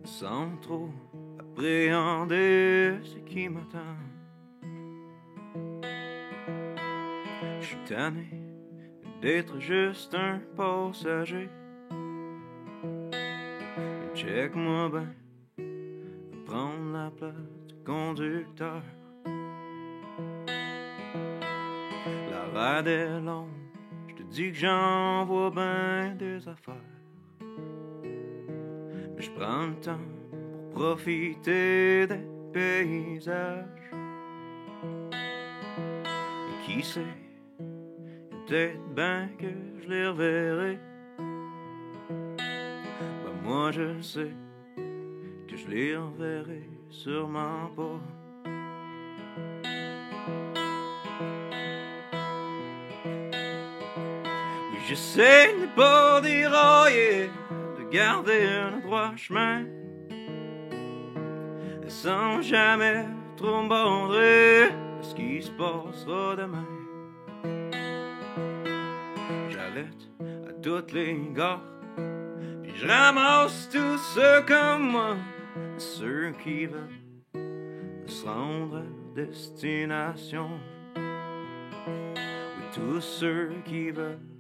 sans 0.04 0.56
trop 0.62 0.90
appréhender 1.40 2.98
ce 3.04 3.18
qui 3.20 3.50
m'attend. 3.50 3.98
Je 7.60 7.66
suis 7.66 7.78
tanné 7.86 8.30
d'être 9.22 9.60
juste 9.60 10.16
un 10.16 10.40
passager. 10.56 11.50
Check-moi 14.16 14.90
ben, 14.90 15.14
prendre 16.46 16.94
la 16.94 17.12
place 17.12 17.34
du 17.68 17.76
conducteur. 17.86 18.82
La 22.32 22.46
rade 22.54 22.88
est 22.88 23.20
longue, 23.20 23.50
dis 24.30 24.52
que 24.52 24.58
j'en 24.58 25.26
vois 25.26 25.50
ben 25.52 26.16
des 26.18 26.48
affaires. 26.48 26.76
Mais 29.16 29.22
je 29.22 29.32
prends 29.32 29.68
le 29.68 29.76
temps 29.76 30.00
pour 30.72 30.86
profiter 30.86 32.08
des 32.08 32.28
paysages. 32.54 33.92
Et 35.14 36.66
qui 36.66 36.84
sait, 36.84 37.02
peut-être 38.48 38.80
ben 38.96 39.30
que 39.38 39.48
je 39.82 39.88
les 39.90 40.08
reverrai. 40.08 40.80
Ben 41.98 43.34
moi 43.44 43.72
je 43.72 44.02
sais 44.02 44.34
que 45.48 45.56
je 45.56 45.68
les 45.68 45.96
reverrai 45.96 46.70
sûrement 46.90 47.70
pas. 47.76 48.00
J'essaie 54.88 55.54
de 55.54 55.68
pas 55.76 56.22
dérailler, 56.22 57.30
de 57.78 57.84
garder 57.92 58.48
un 58.48 58.80
droit 58.80 59.16
chemin, 59.18 59.66
sans 61.88 62.42
jamais 62.42 63.06
trop 63.36 63.64
de 63.68 64.70
ce 65.02 65.14
qui 65.14 65.42
se 65.42 65.52
passera 65.52 66.36
demain. 66.38 66.66
J'arrête 69.50 70.08
à 70.48 70.54
toutes 70.64 70.94
les 70.94 71.20
gares, 71.34 71.62
puis 72.64 72.72
je 72.76 72.88
ramasse 72.88 73.70
tous 73.70 73.98
ceux 74.16 74.42
comme 74.48 74.90
moi, 74.92 75.18
ceux 75.78 76.32
qui 76.44 76.66
veulent 76.66 78.06
se 78.06 78.26
rendre 78.26 78.84
destination. 79.14 80.50
Oui, 80.96 82.64
tous 82.74 83.02
ceux 83.02 83.52
qui 83.66 83.92
veulent 83.92 84.37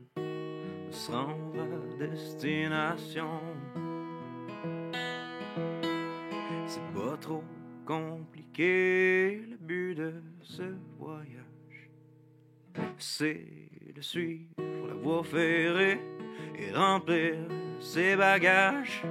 se 0.97 1.11
rendre 1.11 1.97
destination. 1.99 3.39
C'est 6.65 6.91
pas 6.93 7.15
trop 7.21 7.43
compliqué 7.85 9.43
le 9.47 9.57
but 9.57 9.95
de 9.95 10.13
ce 10.41 10.63
voyage. 10.97 11.91
C'est 12.97 13.45
de 13.95 14.01
suivre 14.01 14.49
la 14.87 14.95
voie 14.95 15.23
ferrée 15.23 16.01
et 16.57 16.71
remplir 16.73 17.35
ses 17.79 18.15
bagages. 18.15 19.03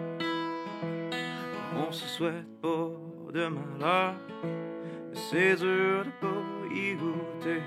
On 1.77 1.93
se 1.93 2.09
souhaite 2.09 2.61
pas 2.61 2.91
de 3.33 3.47
malheur, 3.47 4.15
c'est 5.13 5.55
dur 5.55 6.05
de 6.05 6.11
pas 6.21 6.75
y 6.75 6.95
goûter. 6.95 7.63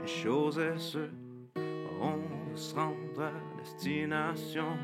Une 0.00 0.06
chose 0.06 0.58
est 0.60 0.78
sûre, 0.78 1.10
on 2.00 2.38
se 2.56 2.74
rendre 2.74 3.22
à 3.22 3.47
destination. 3.68 4.76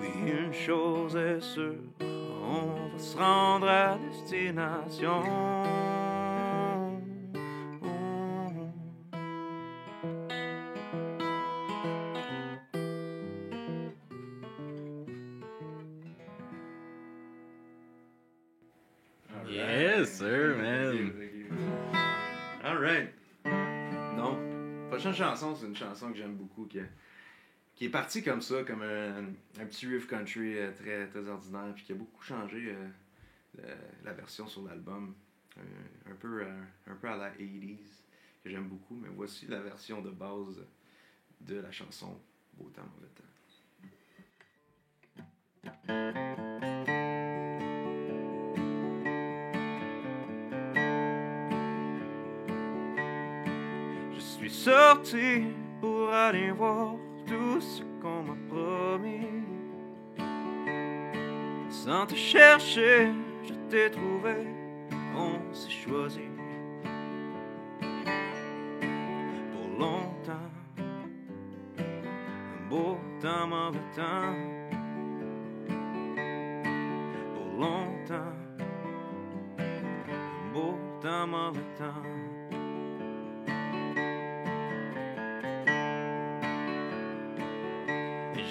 Oui, 0.00 0.08
une 0.26 0.52
chose 0.52 1.16
est 1.16 1.40
sûre, 1.40 1.74
on 2.00 2.88
va 2.90 2.98
se 2.98 3.16
rendre 3.16 3.68
à 3.68 3.98
destination. 3.98 5.22
Chanson, 25.38 25.54
c'est 25.54 25.66
une 25.66 25.76
chanson 25.76 26.10
que 26.10 26.16
j'aime 26.16 26.34
beaucoup, 26.34 26.66
qui, 26.66 26.78
est 27.84 27.88
partie 27.88 28.22
comme 28.24 28.40
ça, 28.42 28.64
comme 28.64 28.82
un, 28.82 29.64
petit 29.66 29.86
riff 29.86 30.08
country 30.08 30.58
euh, 30.58 30.72
très, 30.72 31.06
très 31.06 31.28
ordinaire, 31.28 31.72
puis 31.74 31.84
qui 31.84 31.92
a 31.92 31.94
beaucoup 31.94 32.22
changé 32.22 32.70
euh, 32.70 32.88
euh, 33.60 33.74
la 34.04 34.12
version 34.12 34.48
sur 34.48 34.62
l'album. 34.62 35.14
Un, 35.56 36.10
un 36.12 36.14
peu, 36.14 36.42
euh, 36.42 36.62
un 36.86 36.94
peu 36.94 37.08
à 37.08 37.16
la 37.16 37.30
80s, 37.30 38.02
que 38.42 38.50
j'aime 38.50 38.68
beaucoup, 38.68 38.94
mais 38.94 39.08
voici 39.14 39.46
la 39.46 39.60
version 39.60 40.02
de 40.02 40.10
base 40.10 40.64
de 41.40 41.56
la 41.56 41.70
chanson 41.70 42.20
Beau 42.56 42.70
temps, 42.70 42.82
mauvais 42.96 43.08
temps. 43.14 43.24
Suis 54.48 54.70
sorti 54.70 55.44
pour 55.80 56.12
aller 56.12 56.50
voir 56.50 56.94
tout 57.26 57.60
ce 57.60 57.82
qu'on 58.00 58.22
m'a 58.22 58.36
promis. 58.48 59.26
Sans 61.68 62.06
te 62.06 62.14
chercher, 62.14 63.12
je 63.44 63.54
t'ai 63.68 63.90
trouvé, 63.90 64.46
on 65.14 65.52
s'est 65.52 65.70
choisi. 65.70 66.28
Pour 69.52 69.78
longtemps, 69.78 70.50
un 71.78 72.68
beau 72.68 72.98
temps, 73.20 73.46
mauvais 73.46 73.78
temps. 73.94 74.34
Pour 77.34 77.60
longtemps, 77.60 78.36
un 79.58 80.52
beau 80.54 80.74
temps, 81.02 81.26
mauvais 81.26 81.60
temps. 81.76 82.27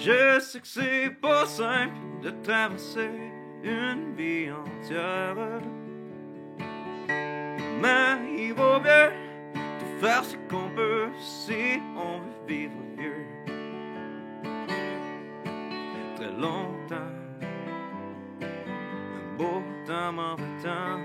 Je 0.08 0.40
sais 0.40 0.60
que 0.60 0.66
c'est 0.66 1.10
pas 1.20 1.44
simple 1.44 1.92
de 2.22 2.30
traverser 2.42 3.10
une 3.62 4.14
vie 4.16 4.50
entière. 4.50 5.36
Mais 7.82 8.16
il 8.38 8.54
vaut 8.54 8.80
bien 8.80 9.10
de 9.54 10.00
faire 10.00 10.24
ce 10.24 10.36
qu'on 10.48 10.70
peut 10.74 11.08
si 11.18 11.80
on 11.94 12.20
veut 12.20 12.46
vivre 12.46 12.72
vieux. 12.96 13.26
Très 16.16 16.32
longtemps, 16.32 17.12
un 18.32 19.36
beau 19.36 19.62
temps, 19.86 20.12
mauvais 20.12 20.62
temps. 20.62 21.00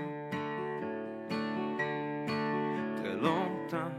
Très 3.02 3.16
longtemps, 3.16 3.92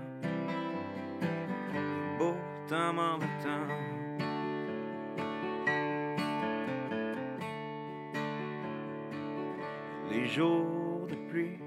un 1.76 2.18
beau 2.18 2.36
temps, 2.68 2.94
mauvais 2.94 3.35
jours 10.36 11.08
de 11.08 11.16
pluie 11.30 11.58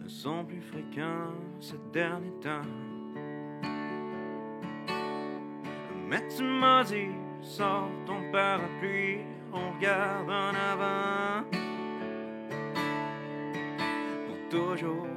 ne 0.00 0.08
sont 0.08 0.44
plus 0.44 0.60
fréquents 0.60 1.34
ces 1.58 1.78
derniers 1.92 2.38
temps. 2.40 2.68
Mais 6.08 6.22
tu 6.28 6.44
m'as 6.44 6.84
dit, 6.84 7.10
sors 7.40 7.90
ton 8.06 8.30
parapluie, 8.30 9.18
on 9.52 9.72
regarde 9.72 10.30
en 10.30 10.54
avant. 10.72 11.44
Pour 14.26 14.48
toujours, 14.50 15.08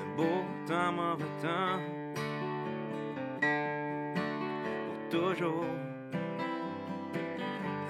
un 0.00 0.16
beau 0.16 0.44
temps, 0.66 0.92
mauvais. 0.92 1.24
Pour 4.86 5.08
toujours, 5.08 5.64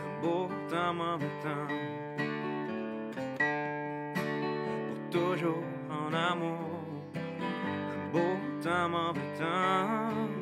un 0.04 0.22
beau 0.22 0.48
temps, 0.70 0.94
mauvais. 0.94 1.97
Pour 5.38 5.50
toujours 5.50 5.64
en 5.90 6.12
amour. 6.14 6.58
Un 7.14 8.12
beau 8.12 8.36
temps, 8.62 8.88
mauvais 8.88 9.20
temps. 9.38 10.10
Pour 10.10 10.37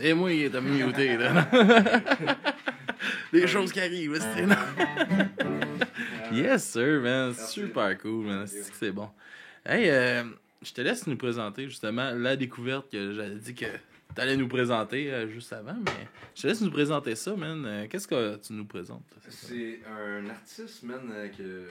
Et 0.00 0.14
moi, 0.14 0.32
il 0.32 0.42
est 0.44 0.60
muté, 0.60 1.16
là. 1.16 1.48
Des 3.32 3.46
choses 3.46 3.72
qui 3.72 3.80
arrivent, 3.80 4.18
c'est 4.20 4.46
non. 4.46 4.56
Yes, 6.32 6.64
sir, 6.64 7.00
man. 7.00 7.34
Super 7.34 7.98
cool, 7.98 8.26
man. 8.26 8.46
C'est 8.46 8.92
bon. 8.92 9.10
Hey, 9.66 9.90
euh, 9.90 10.22
je 10.62 10.72
te 10.72 10.80
laisse 10.80 11.06
nous 11.06 11.16
présenter, 11.16 11.64
justement, 11.68 12.12
la 12.12 12.36
découverte 12.36 12.90
que 12.90 13.12
j'avais 13.12 13.34
dit 13.34 13.54
que 13.54 13.66
t'allais 14.14 14.36
nous 14.36 14.48
présenter 14.48 15.12
euh, 15.12 15.28
juste 15.28 15.52
avant, 15.52 15.74
mais 15.74 16.08
je 16.34 16.42
te 16.42 16.46
laisse 16.46 16.60
nous 16.60 16.70
présenter 16.70 17.14
ça, 17.14 17.34
man. 17.34 17.64
Euh, 17.66 17.86
Qu'est-ce 17.88 18.08
que 18.08 18.36
tu 18.36 18.52
nous 18.52 18.64
présentes? 18.64 19.04
C'est 19.28 19.80
un 19.86 20.28
artiste, 20.30 20.82
man, 20.82 21.30
que, 21.36 21.68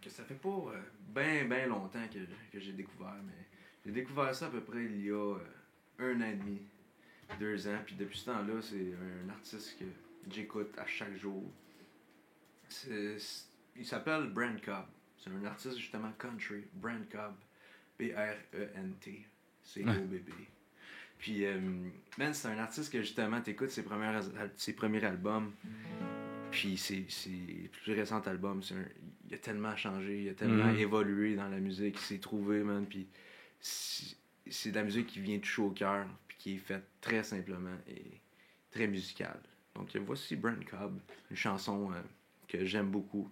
que 0.00 0.10
ça 0.10 0.24
fait 0.24 0.34
pas 0.34 0.48
euh, 0.48 0.78
ben, 1.14 1.48
ben 1.48 1.68
longtemps 1.68 2.06
que, 2.12 2.18
que 2.52 2.60
j'ai 2.62 2.72
découvert, 2.72 3.16
mais 3.26 3.46
j'ai 3.84 3.92
découvert 3.92 4.34
ça 4.34 4.46
à 4.46 4.50
peu 4.50 4.60
près 4.60 4.84
il 4.84 5.04
y 5.04 5.10
a 5.10 5.34
un 5.98 6.20
an 6.20 6.26
et 6.26 6.36
demi, 6.36 6.60
deux 7.38 7.66
ans, 7.68 7.78
puis 7.84 7.94
depuis 7.94 8.18
ce 8.18 8.26
temps-là, 8.26 8.60
c'est 8.62 8.92
un 9.26 9.28
artiste 9.30 9.78
que 9.78 9.84
j'écoute 10.30 10.72
à 10.78 10.86
chaque 10.86 11.16
jour. 11.16 11.44
Il 13.76 13.84
s'appelle 13.86 14.28
Brand 14.30 14.60
Cobb. 14.60 14.84
C'est 15.18 15.30
un 15.30 15.44
artiste 15.44 15.78
justement 15.78 16.12
country, 16.18 16.64
Brand 16.74 17.04
Cobb. 17.10 17.34
B-R-E-N-T. 17.98 19.26
C'est 19.62 19.82
o 19.82 20.04
bébé. 20.04 20.32
Puis, 21.18 21.44
euh, 21.44 21.58
man, 22.16 22.32
c'est 22.32 22.46
un 22.48 22.58
artiste 22.58 22.92
que 22.92 23.00
justement, 23.00 23.40
t'écoutes 23.40 23.70
ses, 23.70 23.84
ses 24.56 24.72
premiers 24.74 25.04
albums. 25.04 25.52
Puis 26.52 26.76
c'est 26.78 27.04
c'est 27.08 27.68
plus 27.82 27.92
récent 27.92 28.20
album, 28.20 28.62
c'est 28.62 28.74
un- 28.74 28.84
il 29.28 29.34
a 29.34 29.38
tellement 29.38 29.76
changé, 29.76 30.22
il 30.22 30.28
a 30.30 30.34
tellement 30.34 30.72
Mhm. 30.72 30.78
évolué 30.78 31.34
dans 31.36 31.48
la 31.48 31.58
musique, 31.58 31.96
il 31.96 32.00
s'est 32.02 32.18
trouvé, 32.18 32.62
man. 32.62 32.86
Puis 32.86 33.06
c'est 33.60 34.70
de 34.70 34.76
la 34.76 34.84
musique 34.84 35.08
qui 35.08 35.20
vient 35.20 35.38
toucher 35.40 35.60
au 35.60 35.70
cœur, 35.70 36.06
qui 36.38 36.54
est 36.54 36.58
faite 36.58 36.84
très 37.00 37.22
simplement 37.22 37.76
et 37.88 38.20
très 38.70 38.86
musicale. 38.86 39.40
Donc 39.74 39.94
voici 39.98 40.36
Brent 40.36 40.64
Cobb, 40.68 40.98
une 41.30 41.36
chanson 41.36 41.92
euh, 41.92 42.00
que 42.48 42.64
j'aime 42.64 42.90
beaucoup 42.90 43.30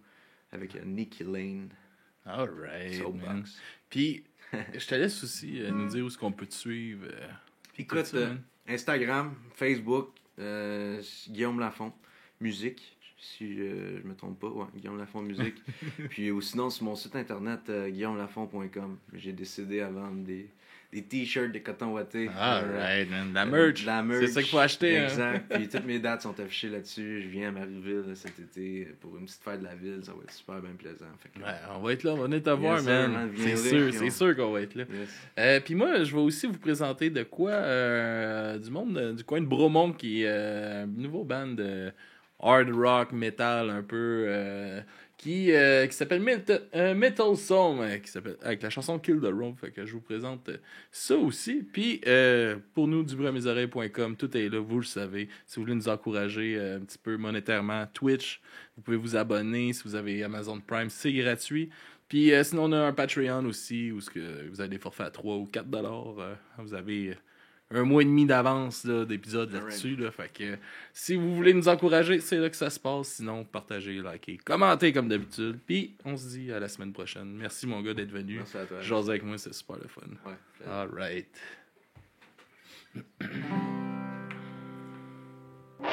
avec 0.53 0.77
euh, 0.77 0.85
Nicky 0.85 1.25
Lane, 1.25 1.69
Alright, 2.25 2.93
man. 2.93 3.03
Soapbox. 3.03 3.59
Puis, 3.89 4.25
je 4.75 4.87
te 4.87 4.95
laisse 4.95 5.23
aussi 5.25 5.63
euh, 5.63 5.71
nous 5.71 5.89
dire 5.89 6.05
où 6.05 6.09
est-ce 6.09 6.19
qu'on 6.19 6.33
peut 6.33 6.47
te 6.47 6.55
suivre. 6.55 7.07
euh, 7.11 7.29
Écoute. 7.79 8.15
Instagram, 8.69 9.35
Facebook, 9.55 10.11
Guillaume 10.37 11.61
Lafont, 11.61 11.93
musique, 12.41 12.97
si 13.19 13.57
je 13.57 14.03
me 14.07 14.15
trompe 14.17 14.41
pas, 14.41 14.49
ouais, 14.49 14.67
Guillaume 14.75 14.99
Lafont 14.99 15.23
musique. 15.23 15.55
Puis 16.11 16.31
ou 16.33 16.41
sinon 16.41 16.69
sur 16.71 16.85
mon 16.85 16.97
site 16.97 17.15
internet 17.17 17.71
guillaumelafont.com, 17.71 18.99
j'ai 19.15 19.33
décidé 19.33 19.81
à 19.81 19.89
vendre 19.89 20.25
des, 20.25 20.51
des 20.93 21.03
t-shirts 21.03 21.53
de 21.53 21.59
coton 21.59 21.93
watté. 21.93 22.29
Alright, 22.39 23.11
man. 23.11 23.33
La 23.35 23.43
Euh, 23.43 23.47
merch. 23.47 23.85
la 23.85 24.03
merch. 24.03 24.21
C'est 24.27 24.33
ça 24.33 24.41
qu'il 24.43 24.51
faut 24.51 24.59
acheter. 24.59 24.99
hein. 24.99 25.05
Exact. 25.05 25.45
Puis 25.55 25.69
toutes 25.69 25.85
mes 25.85 25.99
dates 25.99 26.23
sont 26.23 26.39
affichées 26.41 26.69
là-dessus. 26.69 27.23
Je 27.23 27.29
viens 27.29 27.49
à 27.49 27.53
Marieville 27.53 28.05
là, 28.09 28.15
cet 28.15 28.39
été 28.39 28.89
pour 29.01 29.17
une 29.19 29.25
petite 29.27 29.43
fête 29.43 29.61
de 29.61 29.65
la 29.65 29.75
ville. 29.75 30.01
Ça 30.03 30.13
va 30.13 30.19
être 30.23 30.33
super 30.33 30.61
bien 30.61 30.71
plaisant. 30.79 31.07
Fait 31.19 31.29
que, 31.29 31.45
Ouais, 31.45 31.53
on 31.77 31.81
va 31.81 31.93
être 31.93 32.03
là, 32.05 32.13
on 32.13 32.17
va 32.17 32.25
venir 32.25 32.43
te 32.43 32.51
voir, 32.51 32.83
man. 32.83 33.13
man, 33.13 33.31
C'est 33.37 33.57
sûr, 33.57 33.93
c'est 33.93 34.07
on- 34.07 34.11
sûr 34.11 34.37
qu'on 34.37 34.53
va 34.53 34.61
être 34.63 34.75
là. 34.75 34.85
yes. 34.93 35.09
Euh, 35.39 35.61
Puis 35.61 35.75
moi, 35.75 36.03
je 36.05 36.15
vais 36.15 36.21
aussi 36.23 36.47
vous 36.47 36.59
présenter 36.59 37.11
de 37.11 37.23
quoi 37.25 37.51
euh, 37.53 38.59
du 38.59 38.71
monde, 38.71 38.97
euh, 38.97 39.13
du 39.13 39.25
coin 39.25 39.41
de 39.41 39.47
Bromont, 39.47 39.93
qui 39.93 40.23
est 40.23 40.27
euh, 40.29 40.85
un 40.85 40.87
nouveau 40.87 41.25
band 41.25 41.49
de 41.49 41.93
hard 42.41 42.71
rock, 42.71 43.13
metal 43.13 43.71
un 43.71 43.83
peu, 43.83 44.25
euh, 44.29 44.81
qui, 45.27 45.51
euh, 45.51 45.89
qui 45.89 45.97
s'appelle 45.97 46.21
Metal, 46.21 46.63
euh, 46.77 46.95
Metal 46.95 47.35
Song, 47.37 47.81
euh, 47.81 47.99
avec 48.43 48.63
la 48.63 48.71
chanson 48.71 48.97
Kill 49.01 49.19
the 49.19 49.25
Room. 49.25 49.57
Fait 49.57 49.73
que 49.73 49.85
je 49.85 49.93
vous 49.93 50.01
présente 50.01 50.49
ça 50.93 51.17
aussi. 51.17 51.65
Puis 51.65 52.01
pour 52.75 52.87
nous, 52.87 53.03
dubruamisoreilles.com, 53.03 54.15
tout 54.17 54.37
est 54.37 54.49
là, 54.49 54.61
vous 54.61 54.79
le 54.79 54.85
savez. 54.85 55.29
Si 55.45 55.57
vous 55.57 55.63
voulez 55.63 55.75
nous 55.75 55.89
encourager 55.89 56.57
un 56.57 56.79
petit 56.79 56.99
peu 56.99 57.17
monétairement, 57.17 57.87
Twitch, 57.93 58.41
vous 58.77 58.83
pouvez 58.85 58.97
vous 58.97 59.17
abonner. 59.17 59.73
Si 59.73 59.83
vous 59.83 59.97
avez 59.97 60.23
Amazon 60.23 60.61
Prime, 60.61 60.91
c'est 60.91 61.13
gratuit. 61.13 61.71
Puis 62.09 62.31
sinon, 62.45 62.67
on 62.67 62.73
a 62.73 62.79
un 62.87 62.93
Patreon 62.93 63.45
aussi 63.47 63.91
où 63.91 63.99
que 63.99 64.49
vous 64.49 64.61
avez 64.61 64.71
des 64.71 64.79
forfaits 64.79 65.09
à 65.09 65.11
3 65.11 65.39
ou 65.39 65.47
4 65.47 65.69
dollars. 65.69 66.15
vous 66.59 66.75
avez 66.75 67.17
un 67.71 67.83
mois 67.83 68.03
et 68.03 68.05
demi 68.05 68.27
d'avance 68.27 68.85
là, 68.85 69.05
d'épisodes 69.05 69.53
là-dessus. 69.53 69.97
Là, 69.97 70.11
fait 70.11 70.33
que 70.33 70.57
si 70.93 71.17
vous 71.17 71.35
voulez 71.35 71.53
nous 71.53 71.69
encourager, 71.69 72.21
c'est 72.21 72.39
là 72.39 72.49
que 72.49 72.57
ça 72.57 72.71
se 72.71 72.79
passe. 72.79 73.09
Sinon, 73.09 73.45
partagez, 73.45 74.01
likez, 74.01 74.39
commentez 74.39 74.93
comme 74.93 75.09
d'habitude. 75.09 75.59
Puis 75.67 75.97
on 76.05 76.17
se 76.17 76.29
dit 76.29 76.53
à 76.53 76.61
la 76.61 76.69
semaine 76.69 76.93
prochaine. 76.93 77.37
Merci 77.37 77.67
mon 77.67 77.83
gars 77.83 77.95
d'être 77.95 78.13
venu. 78.13 78.37
Merci 78.37 78.57
à 78.57 78.67
toi. 78.67 78.81
Jaser 78.81 79.11
avec 79.11 79.25
moi, 79.25 79.39
c'est 79.39 79.55
super 79.55 79.77
le 79.77 79.89
fun. 79.89 80.03
Ouais. 80.25 80.37
All 80.71 80.89
right. 80.93 81.29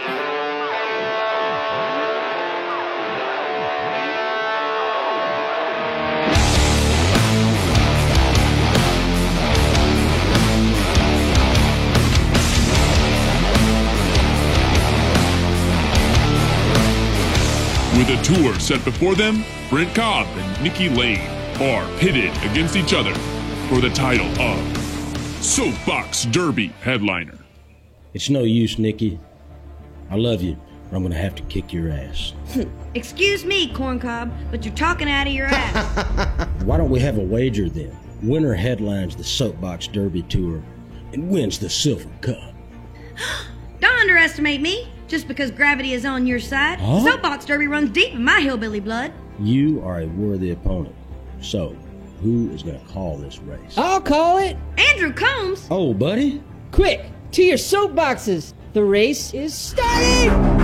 With 18.03 18.19
a 18.19 18.35
tour 18.35 18.59
set 18.59 18.83
before 18.83 19.15
them, 19.15 19.45
Brent 19.69 19.95
Cobb 19.95 20.27
and 20.27 20.61
Nikki 20.61 20.89
Lane 20.89 21.25
are 21.61 21.87
pitted 21.99 22.31
against 22.43 22.75
each 22.75 22.93
other 22.93 23.13
for 23.69 23.79
the 23.79 23.89
title 23.91 24.27
of 24.41 24.77
Soapbox 25.41 26.25
Derby 26.25 26.67
headliner. 26.81 27.39
It's 28.13 28.29
no 28.29 28.43
use, 28.43 28.77
Nikki. 28.77 29.21
I 30.09 30.17
love 30.17 30.41
you, 30.41 30.57
but 30.89 30.97
I'm 30.97 31.03
gonna 31.03 31.15
have 31.15 31.33
to 31.35 31.43
kick 31.43 31.71
your 31.71 31.91
ass. 31.91 32.33
Excuse 32.93 33.45
me, 33.45 33.73
Corncob, 33.73 34.33
but 34.51 34.65
you're 34.65 34.75
talking 34.75 35.09
out 35.09 35.27
of 35.27 35.31
your 35.31 35.47
ass. 35.47 36.47
Why 36.65 36.75
don't 36.75 36.89
we 36.89 36.99
have 36.99 37.17
a 37.17 37.23
wager 37.23 37.69
then? 37.69 37.97
Winner 38.21 38.53
headlines 38.53 39.15
the 39.15 39.23
Soapbox 39.23 39.87
Derby 39.87 40.23
Tour 40.23 40.61
and 41.13 41.29
wins 41.29 41.57
the 41.57 41.69
Silver 41.69 42.09
Cup. 42.19 42.53
Don't 43.79 43.97
underestimate 44.01 44.59
me. 44.59 44.89
Just 45.13 45.27
because 45.27 45.51
gravity 45.51 45.93
is 45.93 46.05
on 46.07 46.25
your 46.25 46.39
side, 46.39 46.79
Huh? 46.79 47.01
soapbox 47.03 47.45
derby 47.45 47.67
runs 47.67 47.91
deep 47.91 48.15
in 48.15 48.23
my 48.23 48.39
hillbilly 48.39 48.79
blood. 48.79 49.13
You 49.39 49.79
are 49.85 50.01
a 50.01 50.07
worthy 50.07 50.49
opponent. 50.49 50.95
So, 51.39 51.75
who 52.23 52.49
is 52.49 52.63
gonna 52.63 52.81
call 52.91 53.17
this 53.17 53.37
race? 53.37 53.77
I'll 53.77 54.01
call 54.01 54.39
it. 54.39 54.57
Andrew 54.75 55.13
Combs. 55.13 55.67
Oh, 55.69 55.93
buddy? 55.93 56.41
Quick, 56.71 57.05
to 57.33 57.43
your 57.43 57.57
soapboxes. 57.57 58.55
The 58.73 58.83
race 58.83 59.35
is 59.35 59.53
starting. 59.53 60.62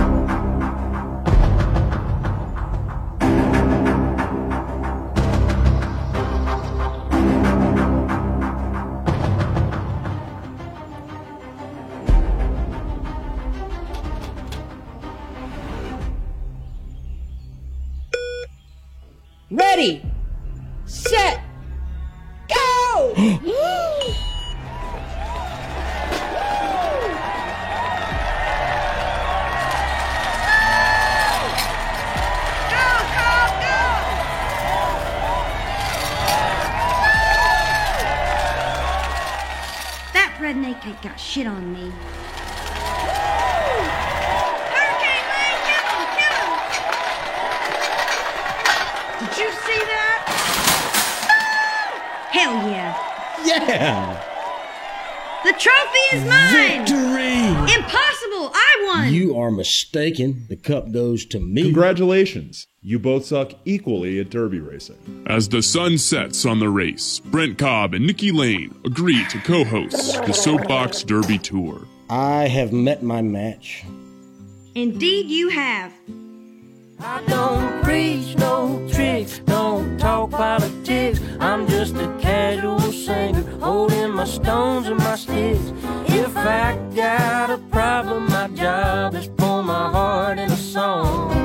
Set, 20.90 21.40
go! 22.48 23.14
Go, 23.14 23.22
Cobb, 33.14 33.50
go! 33.60 33.80
That 40.12 40.36
redneck 40.40 40.86
ain't 40.86 41.02
got 41.02 41.20
shit 41.20 41.46
on 41.46 41.72
me. 41.72 41.92
Hell 52.50 52.68
yeah. 52.68 53.46
Yeah! 53.46 54.24
The 55.44 55.52
trophy 55.52 56.16
is 56.16 56.28
mine. 56.28 56.84
Victory! 56.84 57.74
Impossible. 57.74 58.50
I 58.52 58.82
won. 58.86 59.14
You 59.14 59.38
are 59.38 59.52
mistaken. 59.52 60.46
The 60.48 60.56
cup 60.56 60.90
goes 60.90 61.24
to 61.26 61.38
me. 61.38 61.62
Congratulations. 61.62 62.66
You 62.82 62.98
both 62.98 63.24
suck 63.26 63.52
equally 63.64 64.18
at 64.18 64.30
derby 64.30 64.58
racing. 64.58 65.24
As 65.28 65.48
the 65.48 65.62
sun 65.62 65.96
sets 65.96 66.44
on 66.44 66.58
the 66.58 66.68
race, 66.68 67.20
Brent 67.20 67.56
Cobb 67.56 67.94
and 67.94 68.04
Nikki 68.04 68.32
Lane 68.32 68.74
agree 68.84 69.24
to 69.28 69.38
co 69.38 69.62
host 69.62 70.20
the 70.26 70.32
Soapbox 70.32 71.04
Derby 71.04 71.38
Tour. 71.38 71.86
I 72.10 72.48
have 72.48 72.72
met 72.72 73.04
my 73.04 73.22
match. 73.22 73.84
Indeed, 74.74 75.30
you 75.30 75.50
have. 75.50 75.92
I 77.02 77.22
don't 77.26 77.82
preach 77.82 78.36
no 78.36 78.86
tricks, 78.92 79.38
don't 79.40 79.98
talk 79.98 80.30
politics. 80.30 81.18
I'm 81.40 81.66
just 81.66 81.94
a 81.96 82.14
casual 82.20 82.78
singer, 82.92 83.42
holding 83.58 84.12
my 84.12 84.24
stones 84.24 84.86
and 84.86 84.98
my 84.98 85.16
sticks. 85.16 85.72
If 86.06 86.36
I 86.36 86.76
got 86.94 87.50
a 87.50 87.58
problem, 87.70 88.28
my 88.30 88.48
job 88.48 89.14
is 89.14 89.28
pour 89.28 89.62
my 89.62 89.90
heart 89.90 90.38
in 90.38 90.50
a 90.50 90.56
song. 90.56 91.39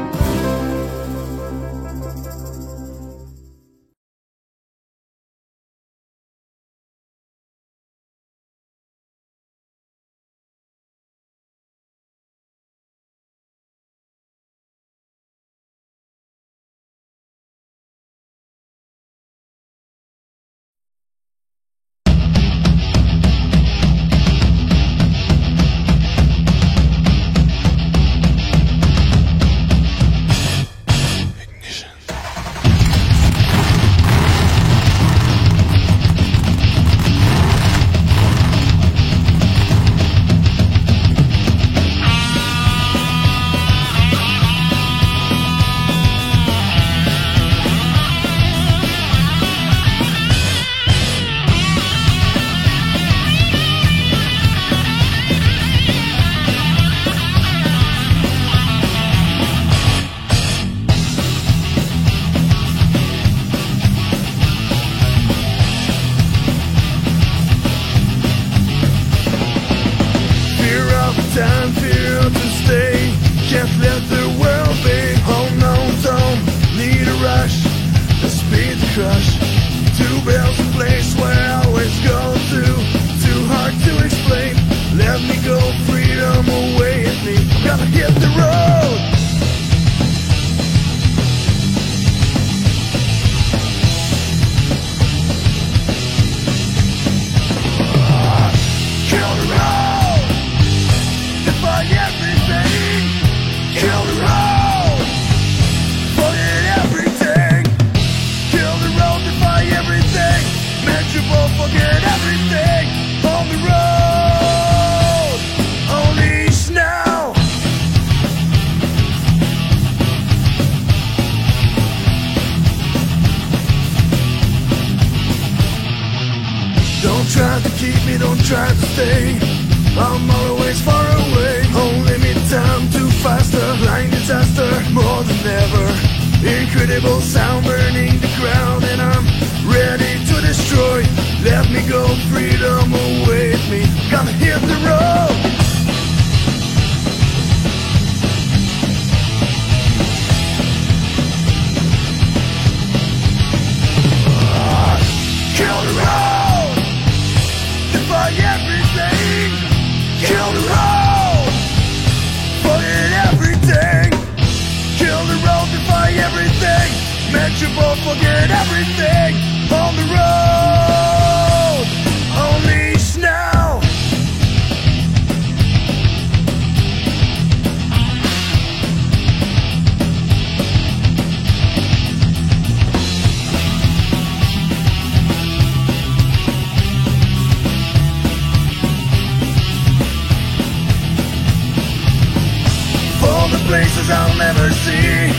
See 194.71 195.29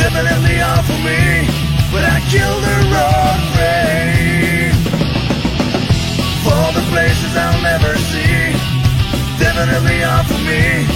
Definitely 0.00 0.60
all 0.62 0.82
for 0.82 0.96
me 1.04 1.44
But 1.92 2.04
I 2.04 2.16
kill 2.32 2.56
the 2.64 2.76
road 2.88 3.40
free 3.52 4.72
For 6.44 6.64
the 6.72 6.84
places 6.88 7.36
I'll 7.36 7.60
never 7.60 7.94
see. 8.08 8.56
Definitely 9.38 10.02
all 10.02 10.24
for 10.24 10.40
me 10.48 10.86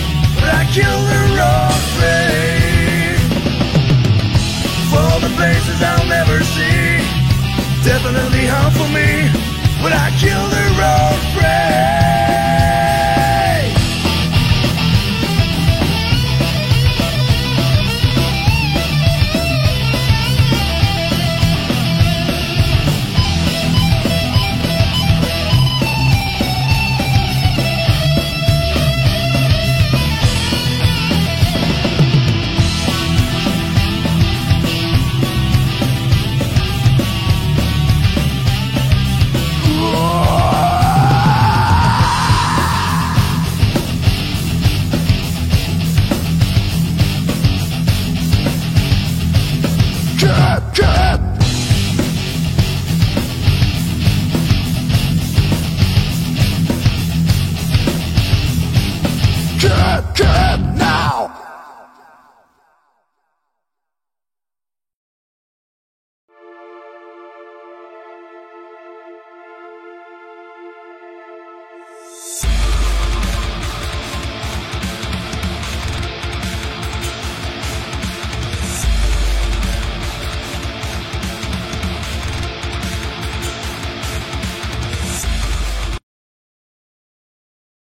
But 0.40 0.48
I 0.48 0.64
kill 0.72 0.98
the 1.12 1.20
road 1.36 1.80
free 1.96 3.20
For 4.88 5.12
the 5.20 5.32
places 5.36 5.82
I'll 5.82 6.08
never 6.08 6.40
see. 6.40 7.04
Definitely 7.84 8.48
all 8.48 8.70
for 8.70 8.88
me 8.88 9.28
But 9.82 9.92
I 9.92 10.08
kill 10.16 10.44
the 10.48 10.64
road 10.80 11.20
free 11.36 12.21